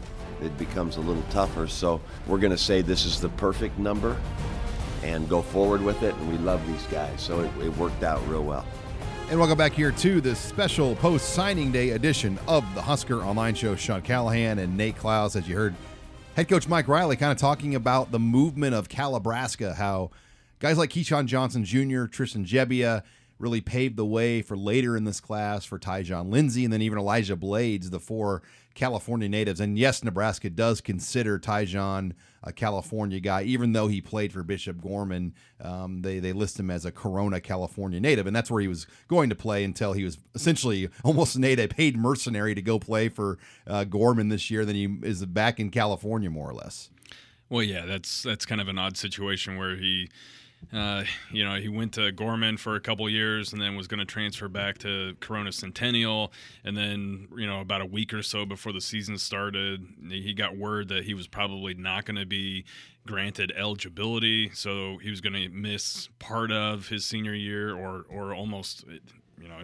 it 0.42 0.58
becomes 0.58 0.96
a 0.96 1.02
little 1.02 1.24
tougher. 1.30 1.68
So 1.68 2.00
we're 2.26 2.38
going 2.38 2.54
to 2.54 2.58
say 2.58 2.82
this 2.82 3.06
is 3.06 3.20
the 3.20 3.28
perfect 3.30 3.78
number 3.78 4.16
and 5.04 5.28
go 5.28 5.42
forward 5.42 5.82
with 5.82 6.04
it. 6.04 6.16
And 6.16 6.32
we 6.32 6.38
love 6.38 6.66
these 6.66 6.84
guys. 6.84 7.22
So 7.22 7.42
it, 7.42 7.52
it 7.62 7.76
worked 7.76 8.04
out 8.04 8.26
real 8.30 8.44
well. 8.44 8.66
And 9.30 9.38
welcome 9.38 9.58
back 9.58 9.74
here 9.74 9.92
to 9.92 10.22
this 10.22 10.40
special 10.40 10.96
post 10.96 11.34
signing 11.34 11.72
day 11.72 11.92
edition 11.92 12.40
of 12.48 12.64
the 12.76 12.82
Husker 12.82 13.22
Online 13.22 13.56
Show. 13.56 13.76
Sean 13.76 14.02
Callahan 14.02 14.58
and 14.58 14.78
Nate 14.78 14.98
Clouse, 14.98 15.36
as 15.36 15.50
you 15.50 15.56
heard 15.58 15.76
Head 16.40 16.48
coach 16.48 16.70
Mike 16.70 16.88
Riley 16.88 17.18
kind 17.18 17.34
of 17.34 17.38
talking 17.38 17.76
about 17.76 18.12
the 18.12 18.20
movement 18.20 18.74
of 18.74 18.88
Calibraska, 18.88 19.76
how 19.76 20.12
guys 20.60 20.78
like 20.78 20.92
Keyshawn 20.92 21.26
Johnson 21.26 21.64
Jr., 21.64 22.06
Tristan 22.06 22.46
Gebbia 22.46 23.04
really 23.40 23.62
paved 23.62 23.96
the 23.96 24.06
way 24.06 24.42
for 24.42 24.58
later 24.58 24.98
in 24.98 25.06
this 25.06 25.22
class 25.22 25.64
for 25.64 25.80
Tyjon 25.80 26.30
Lindsey 26.30 26.66
and 26.66 26.74
then 26.74 26.82
even 26.82 27.00
Elijah 27.00 27.38
Blades, 27.38 27.90
the 27.90 28.00
four 28.00 28.42
California 28.76 29.30
natives. 29.30 29.62
And 29.62 29.80
yes, 29.80 30.04
Nebraska 30.04 30.50
does 30.50 30.82
consider 30.82 31.40
Tyjon 31.40 32.14
a 32.44 32.52
California 32.52 33.20
guy, 33.20 33.44
even 33.44 33.74
though 33.74 33.88
he 33.88 34.02
played 34.02 34.32
for 34.32 34.44
Bishop 34.44 34.82
Gorman. 34.82 35.34
Um, 35.62 36.02
they 36.02 36.20
they 36.20 36.32
list 36.34 36.60
him 36.60 36.70
as 36.70 36.86
a 36.86 36.92
Corona, 36.92 37.42
California 37.42 38.00
native, 38.00 38.28
and 38.28 38.36
that's 38.36 38.50
where 38.50 38.62
he 38.62 38.68
was 38.68 38.88
going 39.08 39.30
to 39.30 39.36
play 39.36 39.64
until 39.64 39.94
he 39.94 40.04
was 40.04 40.18
essentially 40.36 40.90
almost 41.04 41.38
made 41.38 41.60
a 41.60 41.68
paid 41.68 41.98
mercenary 41.98 42.56
to 42.56 42.62
go 42.62 42.80
play 42.80 43.10
for 43.10 43.38
uh, 43.68 43.84
Gorman 43.84 44.30
this 44.30 44.50
year. 44.50 44.64
Then 44.66 44.76
he 44.76 44.86
is 45.04 45.26
back 45.26 45.60
in 45.60 45.70
California, 45.70 46.30
more 46.30 46.50
or 46.50 46.54
less. 46.54 46.90
Well, 47.50 47.64
yeah, 47.64 47.86
that's 47.86 48.24
that's 48.24 48.46
kind 48.46 48.62
of 48.62 48.68
an 48.68 48.78
odd 48.78 48.96
situation 48.96 49.58
where 49.58 49.76
he 49.76 50.10
uh, 50.74 51.04
you 51.32 51.44
know, 51.44 51.56
he 51.56 51.68
went 51.68 51.94
to 51.94 52.12
Gorman 52.12 52.58
for 52.58 52.76
a 52.76 52.80
couple 52.80 53.10
years 53.10 53.54
and 53.54 53.62
then 53.62 53.76
was 53.76 53.88
going 53.88 54.00
to 54.00 54.06
transfer 54.06 54.48
back 54.48 54.78
to 54.80 55.16
Corona 55.20 55.52
Centennial. 55.52 56.32
And 56.64 56.78
then, 56.78 57.28
you 57.36 57.48
know, 57.48 57.60
about 57.60 57.82
a 57.82 57.86
week 57.86 58.14
or 58.14 58.22
so 58.22 58.46
before 58.46 58.72
the 58.72 58.82
season 58.82 59.18
started, 59.18 59.86
he 60.10 60.34
got 60.34 60.58
word 60.58 60.90
that 60.90 61.06
he 61.06 61.14
was 61.14 61.28
probably 61.28 61.74
not 61.74 62.06
going 62.06 62.18
to 62.18 62.26
be 62.26 62.66
granted 63.08 63.52
eligibility. 63.58 64.52
So 64.54 64.98
he 64.98 65.10
was 65.10 65.22
going 65.22 65.34
to 65.34 65.50
miss 65.50 66.10
part 66.20 66.52
of 66.52 66.90
his 66.90 67.06
senior 67.06 67.34
year 67.34 67.76
or, 67.76 68.06
or 68.10 68.34
almost, 68.36 68.86
you 69.42 69.48
know, 69.48 69.62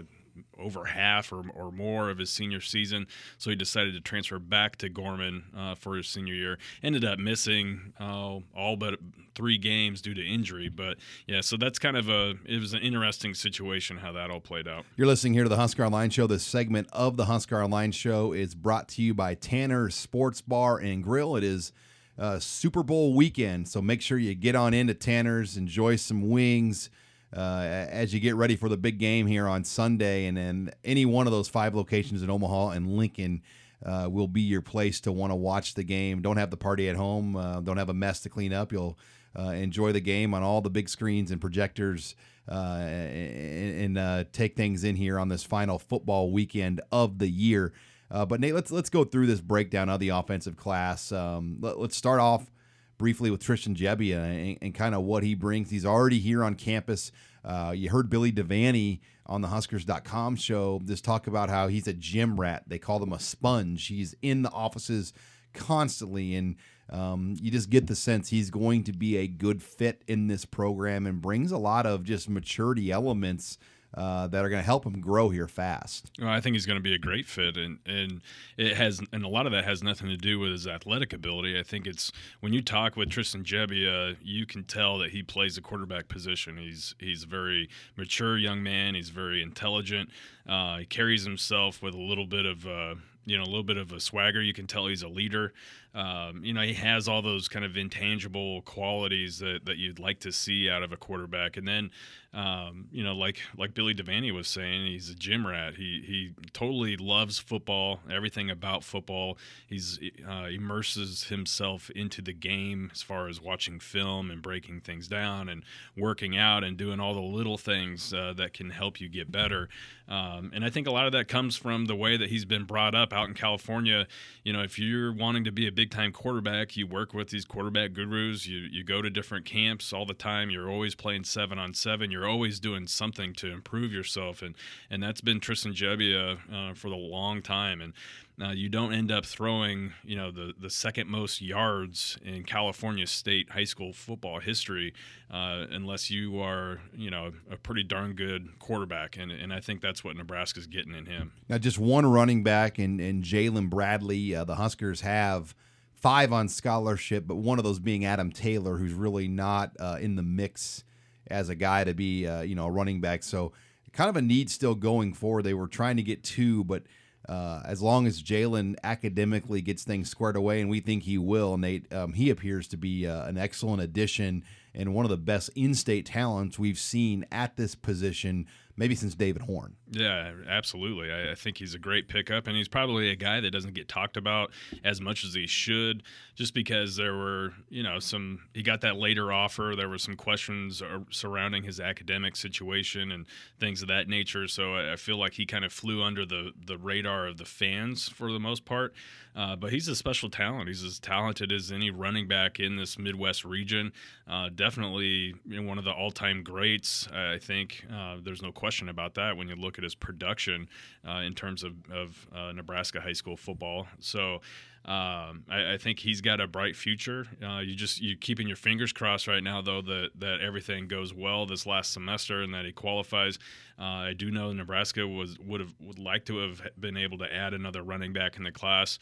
over 0.57 0.85
half 0.85 1.31
or, 1.31 1.43
or 1.53 1.71
more 1.71 2.09
of 2.09 2.17
his 2.17 2.29
senior 2.29 2.61
season. 2.61 3.07
So 3.37 3.49
he 3.49 3.55
decided 3.55 3.93
to 3.93 4.01
transfer 4.01 4.39
back 4.39 4.77
to 4.77 4.89
Gorman 4.89 5.43
uh, 5.57 5.75
for 5.75 5.95
his 5.95 6.07
senior 6.07 6.33
year. 6.33 6.57
Ended 6.83 7.05
up 7.05 7.19
missing 7.19 7.93
uh, 7.99 8.39
all 8.55 8.75
but 8.77 8.99
three 9.35 9.57
games 9.57 10.01
due 10.01 10.13
to 10.13 10.25
injury. 10.25 10.69
But 10.69 10.97
yeah, 11.27 11.41
so 11.41 11.57
that's 11.57 11.79
kind 11.79 11.97
of 11.97 12.09
a 12.09 12.35
it 12.45 12.59
was 12.59 12.73
an 12.73 12.81
interesting 12.81 13.33
situation 13.33 13.97
how 13.97 14.11
that 14.13 14.31
all 14.31 14.39
played 14.39 14.67
out. 14.67 14.85
You're 14.95 15.07
listening 15.07 15.33
here 15.33 15.43
to 15.43 15.49
the 15.49 15.57
Husker 15.57 15.85
Online 15.85 16.09
Show. 16.09 16.27
This 16.27 16.43
segment 16.43 16.87
of 16.93 17.17
the 17.17 17.25
Husker 17.25 17.61
Online 17.61 17.91
Show 17.91 18.31
is 18.31 18.55
brought 18.55 18.87
to 18.89 19.01
you 19.01 19.13
by 19.13 19.35
Tanner 19.35 19.89
Sports 19.89 20.41
Bar 20.41 20.77
and 20.79 21.03
Grill. 21.03 21.35
It 21.35 21.43
is. 21.43 21.71
Uh, 22.17 22.39
Super 22.39 22.81
Bowl 22.81 23.13
weekend, 23.13 23.67
so 23.67 23.81
make 23.81 24.01
sure 24.01 24.17
you 24.17 24.33
get 24.33 24.55
on 24.55 24.73
into 24.73 24.93
Tanner's, 24.93 25.57
enjoy 25.57 25.97
some 25.97 26.29
wings, 26.29 26.89
uh, 27.33 27.87
as 27.89 28.13
you 28.13 28.19
get 28.19 28.35
ready 28.35 28.55
for 28.55 28.69
the 28.69 28.77
big 28.77 28.97
game 28.97 29.27
here 29.27 29.47
on 29.47 29.63
Sunday. 29.63 30.25
And 30.25 30.37
then 30.37 30.71
any 30.83 31.05
one 31.05 31.27
of 31.27 31.31
those 31.31 31.47
five 31.47 31.75
locations 31.75 32.23
in 32.23 32.29
Omaha 32.29 32.69
and 32.69 32.95
Lincoln 32.95 33.41
uh, 33.85 34.07
will 34.09 34.27
be 34.27 34.41
your 34.41 34.61
place 34.61 34.99
to 35.01 35.11
want 35.11 35.31
to 35.31 35.35
watch 35.35 35.73
the 35.73 35.83
game. 35.83 36.21
Don't 36.21 36.37
have 36.37 36.49
the 36.49 36.57
party 36.57 36.89
at 36.89 36.95
home, 36.95 37.35
uh, 37.35 37.61
don't 37.61 37.77
have 37.77 37.89
a 37.89 37.93
mess 37.93 38.21
to 38.21 38.29
clean 38.29 38.53
up. 38.53 38.71
You'll 38.71 38.97
uh, 39.37 39.49
enjoy 39.49 39.91
the 39.91 39.99
game 39.99 40.33
on 40.33 40.43
all 40.43 40.61
the 40.61 40.69
big 40.69 40.89
screens 40.89 41.31
and 41.31 41.41
projectors. 41.41 42.15
Uh, 42.47 42.77
and, 42.79 43.81
and 43.81 43.97
uh, 43.97 44.23
take 44.31 44.55
things 44.55 44.83
in 44.83 44.95
here 44.95 45.17
on 45.17 45.29
this 45.29 45.43
final 45.43 45.79
football 45.79 46.31
weekend 46.31 46.79
of 46.91 47.17
the 47.17 47.27
year. 47.27 47.73
but 48.09 48.39
Nate, 48.39 48.53
let's 48.53 48.71
let's 48.71 48.91
go 48.91 49.03
through 49.03 49.25
this 49.25 49.41
breakdown 49.41 49.89
of 49.89 49.99
the 49.99 50.09
offensive 50.09 50.55
class. 50.55 51.11
Um, 51.11 51.57
let, 51.59 51.75
us 51.75 51.95
start 51.95 52.19
off 52.19 52.51
briefly 52.97 53.31
with 53.31 53.41
Tristan 53.41 53.75
Gebbia 53.75 54.17
and, 54.17 54.57
and 54.61 54.75
kind 54.75 54.95
of 54.95 55.03
what 55.03 55.23
he 55.23 55.35
brings. 55.35 55.69
He's 55.69 55.85
already 55.85 56.19
here 56.19 56.43
on 56.43 56.55
campus. 56.55 57.11
Uh, 57.43 57.73
you 57.75 57.89
heard 57.89 58.09
Billy 58.09 58.31
Devaney 58.31 58.99
on 59.25 59.41
the 59.41 59.47
Huskers.com 59.47 60.35
show 60.35 60.81
just 60.85 61.03
talk 61.03 61.27
about 61.27 61.49
how 61.49 61.67
he's 61.67 61.87
a 61.87 61.93
gym 61.93 62.39
rat. 62.39 62.63
They 62.67 62.79
call 62.79 63.01
him 63.01 63.13
a 63.13 63.19
sponge. 63.19 63.87
He's 63.87 64.15
in 64.21 64.41
the 64.43 64.51
offices 64.51 65.13
constantly, 65.53 66.35
and 66.35 66.55
um, 66.89 67.35
you 67.41 67.51
just 67.51 67.69
get 67.69 67.87
the 67.87 67.95
sense 67.95 68.29
he's 68.29 68.49
going 68.49 68.83
to 68.83 68.93
be 68.93 69.17
a 69.17 69.27
good 69.27 69.63
fit 69.63 70.03
in 70.07 70.27
this 70.27 70.45
program 70.45 71.07
and 71.07 71.21
brings 71.21 71.51
a 71.51 71.57
lot 71.57 71.85
of 71.85 72.03
just 72.03 72.29
maturity 72.29 72.91
elements 72.91 73.57
uh, 73.95 74.27
that 74.27 74.43
are 74.43 74.49
going 74.49 74.61
to 74.61 74.65
help 74.65 74.85
him 74.85 74.99
grow 74.99 75.29
here 75.29 75.47
fast. 75.47 76.11
Well, 76.19 76.29
I 76.29 76.41
think 76.41 76.55
he's 76.55 76.65
going 76.65 76.77
to 76.77 76.83
be 76.83 76.93
a 76.93 76.99
great 76.99 77.25
fit, 77.25 77.55
and 77.57 77.79
and 77.85 78.21
it 78.57 78.75
has, 78.75 79.01
and 79.13 79.23
a 79.23 79.27
lot 79.27 79.45
of 79.45 79.53
that 79.53 79.63
has 79.63 79.81
nothing 79.81 80.09
to 80.09 80.17
do 80.17 80.39
with 80.39 80.51
his 80.51 80.67
athletic 80.67 81.13
ability. 81.13 81.57
I 81.57 81.63
think 81.63 81.87
it's 81.87 82.11
when 82.41 82.51
you 82.51 82.61
talk 82.61 82.95
with 82.97 83.09
Tristan 83.09 83.43
Gebbia, 83.43 84.17
you 84.21 84.45
can 84.45 84.65
tell 84.65 84.97
that 84.99 85.11
he 85.11 85.23
plays 85.23 85.55
the 85.55 85.61
quarterback 85.61 86.07
position. 86.09 86.57
He's 86.57 86.93
he's 86.99 87.23
a 87.23 87.27
very 87.27 87.69
mature 87.95 88.37
young 88.37 88.61
man. 88.61 88.95
He's 88.95 89.09
very 89.09 89.41
intelligent. 89.41 90.09
Uh, 90.47 90.79
he 90.79 90.85
carries 90.85 91.23
himself 91.23 91.81
with 91.81 91.93
a 91.93 92.01
little 92.01 92.27
bit 92.27 92.45
of. 92.45 92.67
Uh, 92.67 92.95
you 93.27 93.35
know, 93.35 93.43
a 93.43 93.45
little 93.45 93.63
bit 93.63 93.77
of 93.77 93.91
a 93.91 93.99
swagger. 93.99 94.39
You 94.39 94.53
can 94.53 94.67
tell 94.67 94.85
he's 94.85 95.01
a 95.01 95.07
leader. 95.07 95.51
Um, 95.95 96.41
you 96.43 96.53
know, 96.53 96.61
he 96.61 96.73
has 96.73 97.07
all 97.07 97.21
those 97.21 97.47
kind 97.47 97.63
of 97.63 97.77
intangible 97.77 98.61
qualities 98.63 99.39
that, 99.39 99.61
that 99.63 99.77
you'd 99.77 99.97
like 99.97 100.19
to 100.19 100.31
see 100.33 100.69
out 100.69 100.83
of 100.83 100.91
a 100.91 100.97
quarterback. 100.97 101.55
And 101.55 101.65
then, 101.65 101.89
um, 102.33 102.87
you 102.91 103.01
know, 103.01 103.15
like 103.15 103.39
like 103.57 103.73
Billy 103.73 103.95
Devaney 103.95 104.33
was 104.33 104.49
saying, 104.49 104.87
he's 104.87 105.09
a 105.09 105.15
gym 105.15 105.47
rat. 105.47 105.75
He 105.75 106.03
he 106.05 106.33
totally 106.51 106.97
loves 106.97 107.39
football, 107.39 108.01
everything 108.11 108.49
about 108.49 108.83
football. 108.83 109.37
He's 109.67 109.97
uh, 110.27 110.47
immerses 110.47 111.25
himself 111.25 111.89
into 111.91 112.21
the 112.21 112.33
game 112.33 112.91
as 112.93 113.01
far 113.01 113.29
as 113.29 113.41
watching 113.41 113.79
film 113.79 114.29
and 114.29 114.41
breaking 114.41 114.81
things 114.81 115.07
down 115.07 115.47
and 115.47 115.63
working 115.95 116.35
out 116.37 116.65
and 116.65 116.75
doing 116.75 116.99
all 116.99 117.13
the 117.13 117.21
little 117.21 117.57
things 117.57 118.13
uh, 118.13 118.33
that 118.35 118.51
can 118.51 118.69
help 118.69 118.99
you 118.99 119.07
get 119.07 119.31
better. 119.31 119.69
Um, 120.09 120.51
and 120.53 120.65
I 120.65 120.69
think 120.69 120.87
a 120.87 120.91
lot 120.91 121.05
of 121.05 121.13
that 121.13 121.29
comes 121.29 121.55
from 121.55 121.85
the 121.85 121.95
way 121.95 122.17
that 122.17 122.29
he's 122.29 122.45
been 122.45 122.65
brought 122.65 122.93
up 122.93 123.13
out 123.13 123.29
in 123.29 123.33
California. 123.33 124.07
You 124.43 124.51
know, 124.51 124.61
if 124.61 124.77
you're 124.77 125.13
wanting 125.13 125.45
to 125.45 125.53
be 125.53 125.67
a 125.67 125.71
big 125.71 125.84
time 125.87 126.11
quarterback, 126.11 126.75
you 126.75 126.87
work 126.87 127.13
with 127.13 127.29
these 127.29 127.45
quarterback 127.45 127.93
gurus. 127.93 128.47
You 128.47 128.59
you 128.59 128.83
go 128.83 129.01
to 129.01 129.09
different 129.09 129.45
camps 129.45 129.93
all 129.93 130.05
the 130.05 130.13
time. 130.13 130.49
You're 130.49 130.69
always 130.69 130.95
playing 130.95 131.23
seven 131.23 131.59
on 131.59 131.73
seven. 131.73 132.11
You're 132.11 132.27
always 132.27 132.59
doing 132.59 132.87
something 132.87 133.33
to 133.35 133.51
improve 133.51 133.91
yourself, 133.91 134.41
and 134.41 134.55
and 134.89 135.01
that's 135.01 135.21
been 135.21 135.39
Tristan 135.39 135.73
Gebbia 135.73 136.37
uh, 136.51 136.73
for 136.73 136.89
the 136.89 136.95
long 136.95 137.41
time. 137.41 137.81
And 137.81 137.93
uh, 138.41 138.51
you 138.51 138.67
don't 138.67 138.93
end 138.93 139.11
up 139.11 139.25
throwing, 139.25 139.93
you 140.03 140.15
know, 140.15 140.29
the, 140.29 140.53
the 140.59 140.69
second 140.69 141.09
most 141.09 141.41
yards 141.41 142.17
in 142.23 142.43
California 142.43 143.07
State 143.07 143.51
high 143.51 143.63
school 143.63 143.93
football 143.93 144.39
history 144.39 144.93
uh, 145.31 145.65
unless 145.71 146.11
you 146.11 146.41
are, 146.41 146.81
you 146.93 147.09
know, 147.09 147.31
a 147.49 147.55
pretty 147.55 147.83
darn 147.83 148.13
good 148.13 148.59
quarterback. 148.59 149.17
And, 149.17 149.31
and 149.31 149.53
I 149.53 149.61
think 149.61 149.81
that's 149.81 150.03
what 150.03 150.17
Nebraska's 150.17 150.67
getting 150.67 150.93
in 150.93 151.05
him. 151.05 151.31
Now, 151.47 151.57
just 151.57 151.79
one 151.79 152.05
running 152.05 152.43
back 152.43 152.77
and, 152.77 152.99
and 152.99 153.23
Jaylin 153.23 153.69
Bradley, 153.69 154.35
uh, 154.35 154.43
the 154.43 154.55
Huskers 154.55 155.01
have 155.01 155.55
five 156.05 156.31
on 156.31 156.47
scholarship, 156.47 157.25
but 157.25 157.35
one 157.35 157.57
of 157.57 157.63
those 157.63 157.79
being 157.79 158.05
Adam 158.05 158.31
Taylor, 158.31 158.77
who's 158.77 158.93
really 158.93 159.27
not 159.27 159.71
uh, 159.79 159.97
in 159.99 160.15
the 160.15 160.21
mix 160.21 160.83
as 161.31 161.49
a 161.49 161.55
guy 161.55 161.83
to 161.83 161.95
be, 161.95 162.27
uh, 162.27 162.41
you 162.41 162.53
know, 162.53 162.67
a 162.67 162.71
running 162.71 163.01
back. 163.01 163.23
So 163.23 163.53
kind 163.91 164.07
of 164.07 164.15
a 164.15 164.21
need 164.21 164.51
still 164.51 164.75
going 164.75 165.15
forward. 165.15 165.45
They 165.45 165.55
were 165.55 165.67
trying 165.67 165.97
to 165.97 166.03
get 166.03 166.23
two, 166.23 166.63
but– 166.63 166.83
uh, 167.27 167.61
as 167.65 167.81
long 167.81 168.05
as 168.05 168.21
Jaylin 168.21 168.75
academically 168.83 169.61
gets 169.61 169.83
things 169.83 170.09
squared 170.09 170.35
away, 170.35 170.61
and 170.61 170.69
we 170.69 170.79
think 170.79 171.03
he 171.03 171.17
will, 171.17 171.57
Nate, 171.57 171.91
um, 171.91 172.13
he 172.13 172.29
appears 172.29 172.67
to 172.69 172.77
be 172.77 173.07
uh, 173.07 173.25
an 173.25 173.37
excellent 173.37 173.81
addition 173.81 174.43
and 174.73 174.93
one 174.93 175.05
of 175.05 175.09
the 175.09 175.17
best 175.17 175.49
in-state 175.55 176.05
talents 176.05 176.59
we've 176.59 176.77
seen 176.77 177.25
at 177.31 177.55
this 177.55 177.73
position 177.75 178.45
maybe 178.77 178.95
since 178.95 179.15
David 179.15 179.43
Horn. 179.43 179.75
Yeah, 179.89 180.31
absolutely. 180.47 181.11
I, 181.11 181.31
I, 181.31 181.35
think 181.35 181.57
he's 181.57 181.73
a 181.73 181.79
great 181.79 182.07
pickup, 182.07 182.47
and 182.47 182.55
he's 182.55 182.67
probably 182.67 183.09
a 183.09 183.15
guy 183.15 183.39
that 183.39 183.51
doesn't 183.51 183.73
get 183.73 183.87
talked 183.87 184.17
about 184.17 184.51
as 184.83 184.99
much 184.99 185.23
as 185.23 185.33
he 185.33 185.47
should, 185.47 186.03
just 186.35 186.53
because 186.53 186.95
there 186.95 187.15
were, 187.15 187.53
you 187.69 187.83
know, 187.83 187.99
some. 187.99 188.39
He 188.53 188.63
got 188.63 188.81
that 188.81 188.97
later 188.97 189.31
offer. 189.31 189.73
There 189.77 189.89
were 189.89 189.97
some 189.97 190.15
questions 190.15 190.81
surrounding 191.11 191.63
his 191.63 191.79
academic 191.79 192.35
situation 192.35 193.11
and 193.11 193.25
things 193.59 193.81
of 193.81 193.87
that 193.87 194.07
nature. 194.07 194.47
So 194.47 194.75
I, 194.75 194.93
I 194.93 194.95
feel 194.95 195.17
like 195.17 195.33
he 195.33 195.45
kind 195.45 195.65
of 195.65 195.71
flew 195.71 196.03
under 196.03 196.25
the 196.25 196.51
the 196.65 196.77
radar 196.77 197.27
of 197.27 197.37
the 197.37 197.45
fans 197.45 198.09
for 198.09 198.31
the 198.31 198.39
most 198.39 198.65
part. 198.65 198.93
Uh, 199.35 199.55
but 199.55 199.71
he's 199.71 199.87
a 199.87 199.95
special 199.95 200.29
talent. 200.29 200.67
He's 200.67 200.83
as 200.83 200.99
talented 200.99 201.51
as 201.51 201.71
any 201.71 201.91
running 201.91 202.27
back 202.27 202.59
in 202.59 202.77
this 202.77 202.97
Midwest 202.97 203.43
region. 203.43 203.91
Uh, 204.27 204.49
definitely 204.53 205.35
one 205.45 205.77
of 205.77 205.83
the 205.83 205.91
all-time 205.91 206.43
greats. 206.43 207.07
I 207.11 207.37
think 207.37 207.85
uh, 207.93 208.17
there's 208.23 208.41
no 208.41 208.51
question 208.51 208.87
about 208.87 209.15
that 209.15 209.35
when 209.35 209.49
you 209.49 209.55
look 209.55 209.77
at 209.77 209.83
his 209.83 209.95
production 209.95 210.69
uh, 211.07 211.17
in 211.17 211.33
terms 211.33 211.63
of, 211.63 211.73
of 211.91 212.27
uh, 212.33 212.51
Nebraska 212.53 213.01
high 213.01 213.13
school 213.13 213.37
football. 213.37 213.87
So. 213.99 214.41
Um, 214.87 215.45
I, 215.49 215.73
I, 215.73 215.77
think 215.79 215.97
he's 215.97 216.21
got 216.21 216.39
a 216.39 216.45
bright 216.45 216.75
future. 216.75 217.25
Uh, 217.43 217.57
you 217.57 217.73
just 217.73 218.01
you 218.01 218.15
keeping 218.15 218.45
your 218.45 218.55
fingers 218.55 218.93
crossed 218.93 219.27
right 219.27 219.41
now, 219.41 219.59
though 219.59 219.81
that 219.81 220.11
that 220.19 220.41
everything 220.41 220.87
goes 220.87 221.11
well 221.11 221.47
this 221.47 221.65
last 221.65 221.91
semester 221.91 222.43
and 222.43 222.53
that 222.53 222.65
he 222.65 222.71
qualifies. 222.71 223.39
Uh, 223.79 223.83
I 223.83 224.13
do 224.13 224.29
know 224.29 224.53
Nebraska 224.53 225.07
was 225.07 225.39
would 225.39 225.59
have 225.59 225.73
would 225.79 225.97
like 225.97 226.25
to 226.25 226.37
have 226.37 226.61
been 226.79 226.97
able 226.97 227.17
to 227.17 227.33
add 227.33 227.55
another 227.55 227.81
running 227.81 228.13
back 228.13 228.37
in 228.37 228.43
the 228.43 228.51
class. 228.51 228.99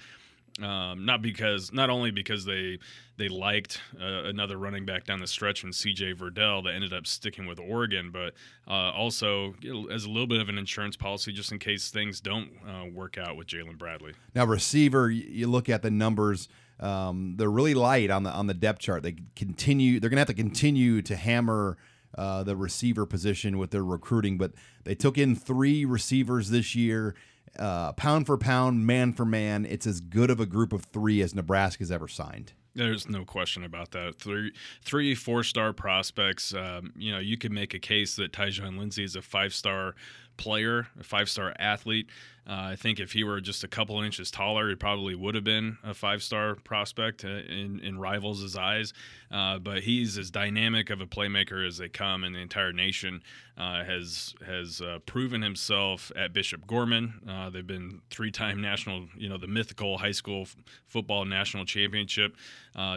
Um, 0.61 1.05
not 1.05 1.21
because, 1.23 1.73
not 1.73 1.89
only 1.89 2.11
because 2.11 2.45
they 2.45 2.77
they 3.17 3.27
liked 3.27 3.79
uh, 3.99 4.23
another 4.23 4.57
running 4.57 4.85
back 4.85 5.05
down 5.05 5.19
the 5.19 5.27
stretch 5.27 5.63
in 5.63 5.71
C.J. 5.71 6.13
Verdell 6.13 6.63
that 6.63 6.73
ended 6.73 6.93
up 6.93 7.07
sticking 7.07 7.45
with 7.45 7.59
Oregon, 7.59 8.11
but 8.11 8.33
uh, 8.67 8.91
also 8.91 9.55
as 9.91 10.05
a 10.05 10.09
little 10.09 10.27
bit 10.27 10.41
of 10.41 10.49
an 10.49 10.57
insurance 10.57 10.95
policy 10.95 11.31
just 11.31 11.51
in 11.51 11.59
case 11.59 11.89
things 11.89 12.19
don't 12.19 12.51
uh, 12.67 12.85
work 12.93 13.17
out 13.17 13.35
with 13.35 13.47
Jaylin 13.47 13.77
Bradley. 13.77 14.13
Now, 14.35 14.45
receiver, 14.45 15.09
you 15.09 15.47
look 15.47 15.69
at 15.69 15.81
the 15.81 15.91
numbers. 15.91 16.49
Um, 16.79 17.35
they're 17.37 17.49
really 17.49 17.73
light 17.73 18.11
on 18.11 18.23
the 18.23 18.31
on 18.31 18.47
the 18.47 18.53
depth 18.53 18.79
chart. 18.79 19.01
They 19.03 19.15
continue. 19.35 19.99
They're 19.99 20.09
going 20.09 20.17
to 20.17 20.21
have 20.21 20.27
to 20.27 20.33
continue 20.33 21.01
to 21.03 21.15
hammer. 21.15 21.77
Uh, 22.15 22.43
the 22.43 22.55
receiver 22.55 23.07
position 23.07 23.57
with 23.57 23.71
their 23.71 23.83
recruiting, 23.83 24.37
but 24.37 24.51
they 24.83 24.93
took 24.93 25.17
in 25.17 25.35
three 25.35 25.83
receivers 25.83 26.51
this 26.51 26.75
year 26.75 27.15
uh, 27.59 27.93
pound 27.93 28.25
for 28.25 28.37
pound, 28.37 28.85
man 28.85 29.13
for 29.13 29.25
man, 29.25 29.65
it's 29.65 29.85
as 29.85 30.01
good 30.01 30.29
of 30.29 30.39
a 30.39 30.45
group 30.45 30.73
of 30.73 30.85
three 30.85 31.21
as 31.21 31.35
Nebraska's 31.35 31.91
ever 31.91 32.07
signed. 32.07 32.53
There's 32.75 33.07
no 33.07 33.23
question 33.23 33.63
about 33.63 33.91
that. 33.91 34.17
Three, 34.17 34.51
three 34.83 35.13
four-star 35.13 35.73
prospects. 35.73 36.55
Um, 36.55 36.91
you 36.97 37.11
know, 37.11 37.19
you 37.19 37.37
could 37.37 37.51
make 37.51 37.75
a 37.75 37.79
case 37.79 38.15
that 38.15 38.31
Tyjon 38.31 38.79
Lindsey 38.79 39.03
is 39.03 39.15
a 39.15 39.21
five-star 39.21 39.93
player, 40.37 40.87
a 40.99 41.03
five-star 41.03 41.53
athlete. 41.59 42.09
Uh, 42.45 42.71
I 42.71 42.75
think 42.75 42.99
if 42.99 43.13
he 43.13 43.23
were 43.23 43.39
just 43.39 43.63
a 43.63 43.67
couple 43.67 44.01
inches 44.01 44.29
taller, 44.29 44.69
he 44.69 44.75
probably 44.75 45.15
would 45.15 45.35
have 45.35 45.45
been 45.45 45.77
a 45.83 45.93
five-star 45.93 46.55
prospect 46.55 47.23
uh, 47.23 47.29
in, 47.29 47.79
in 47.81 47.97
rivals' 47.97 48.55
eyes. 48.57 48.93
Uh, 49.31 49.59
but 49.59 49.83
he's 49.83 50.17
as 50.17 50.29
dynamic 50.29 50.89
of 50.89 50.99
a 50.99 51.07
playmaker 51.07 51.65
as 51.65 51.77
they 51.77 51.89
come, 51.89 52.23
and 52.23 52.35
the 52.35 52.39
entire 52.39 52.73
nation 52.73 53.23
uh, 53.57 53.83
has 53.83 54.35
has 54.45 54.81
uh, 54.81 54.99
proven 55.05 55.41
himself 55.41 56.11
at 56.15 56.33
Bishop 56.33 56.67
Gorman. 56.67 57.13
Uh, 57.27 57.49
they've 57.49 57.65
been 57.65 58.01
three-time 58.09 58.61
national, 58.61 59.07
you 59.15 59.29
know, 59.29 59.37
the 59.37 59.47
mythical 59.47 59.97
high 59.97 60.11
school 60.11 60.41
f- 60.41 60.55
football 60.85 61.25
national 61.25 61.65
championship. 61.65 62.35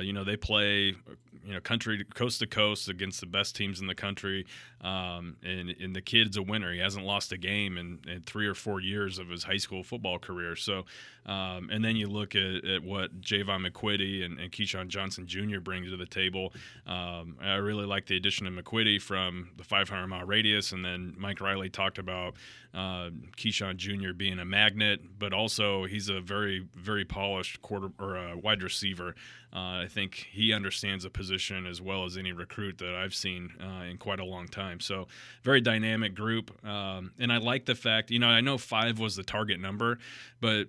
you 0.02 0.12
know, 0.12 0.24
they 0.24 0.37
play 0.37 0.94
you 1.46 1.54
know 1.54 1.61
country 1.61 2.04
coast 2.14 2.40
to 2.40 2.46
coast 2.46 2.88
against 2.88 3.20
the 3.20 3.26
best 3.26 3.54
teams 3.54 3.80
in 3.80 3.87
the 3.87 3.94
country 3.94 4.44
um, 4.80 5.37
and, 5.44 5.70
and 5.80 5.94
the 5.94 6.00
kid's 6.00 6.37
a 6.37 6.42
winner 6.42 6.72
he 6.72 6.80
hasn't 6.80 7.04
lost 7.04 7.32
a 7.32 7.38
game 7.38 7.78
in, 7.78 8.00
in, 8.09 8.20
three 8.22 8.46
or 8.46 8.54
four 8.54 8.80
years 8.80 9.18
of 9.18 9.28
his 9.28 9.36
high 9.44 9.57
school 9.57 9.83
football 9.83 10.18
career. 10.18 10.57
So 10.57 10.85
um, 11.26 11.68
and 11.70 11.84
then 11.84 11.96
you 11.96 12.06
look 12.06 12.34
at, 12.34 12.64
at 12.64 12.82
what 12.82 13.20
Jaevon 13.20 13.66
McQuitty 13.68 14.24
and, 14.24 14.38
and 14.38 14.50
Keyshawn 14.50 14.88
Johnson 14.88 15.26
Jr. 15.26 15.60
brings 15.60 15.90
to 15.90 15.96
the 15.96 16.06
table 16.06 16.52
um, 16.86 17.36
I 17.40 17.54
really 17.56 17.86
like 17.86 18.06
the 18.06 18.16
addition 18.16 18.46
of 18.46 18.52
McQuitty 18.52 19.00
from 19.00 19.50
the 19.56 19.64
500 19.64 20.06
mile 20.06 20.24
radius 20.24 20.72
and 20.72 20.84
then 20.84 21.14
Mike 21.18 21.40
Riley 21.40 21.68
talked 21.68 21.98
about 21.98 22.34
uh, 22.74 23.10
Keyshawn 23.36 23.76
Jr. 23.76 24.12
being 24.12 24.38
a 24.38 24.44
magnet 24.44 25.00
but 25.18 25.32
also 25.32 25.84
he's 25.84 26.08
a 26.08 26.20
very 26.20 26.66
very 26.74 27.04
polished 27.04 27.62
quarter 27.62 27.90
or 27.98 28.16
a 28.16 28.36
wide 28.36 28.62
receiver 28.62 29.14
uh, 29.56 29.80
I 29.82 29.86
think 29.88 30.28
he 30.30 30.52
understands 30.52 31.04
the 31.04 31.10
position 31.10 31.64
as 31.64 31.80
well 31.80 32.04
as 32.04 32.18
any 32.18 32.32
recruit 32.32 32.76
that 32.78 32.94
I've 32.94 33.14
seen 33.14 33.54
uh, 33.58 33.84
in 33.84 33.96
quite 33.96 34.20
a 34.20 34.24
long 34.24 34.48
time. 34.48 34.80
So, 34.80 35.06
very 35.44 35.62
dynamic 35.62 36.14
group. 36.14 36.52
Um, 36.62 37.12
and 37.18 37.32
I 37.32 37.38
like 37.38 37.64
the 37.64 37.74
fact, 37.74 38.10
you 38.10 38.18
know, 38.18 38.28
I 38.28 38.42
know 38.42 38.58
five 38.58 38.98
was 38.98 39.16
the 39.16 39.22
target 39.22 39.58
number, 39.58 39.98
but 40.42 40.66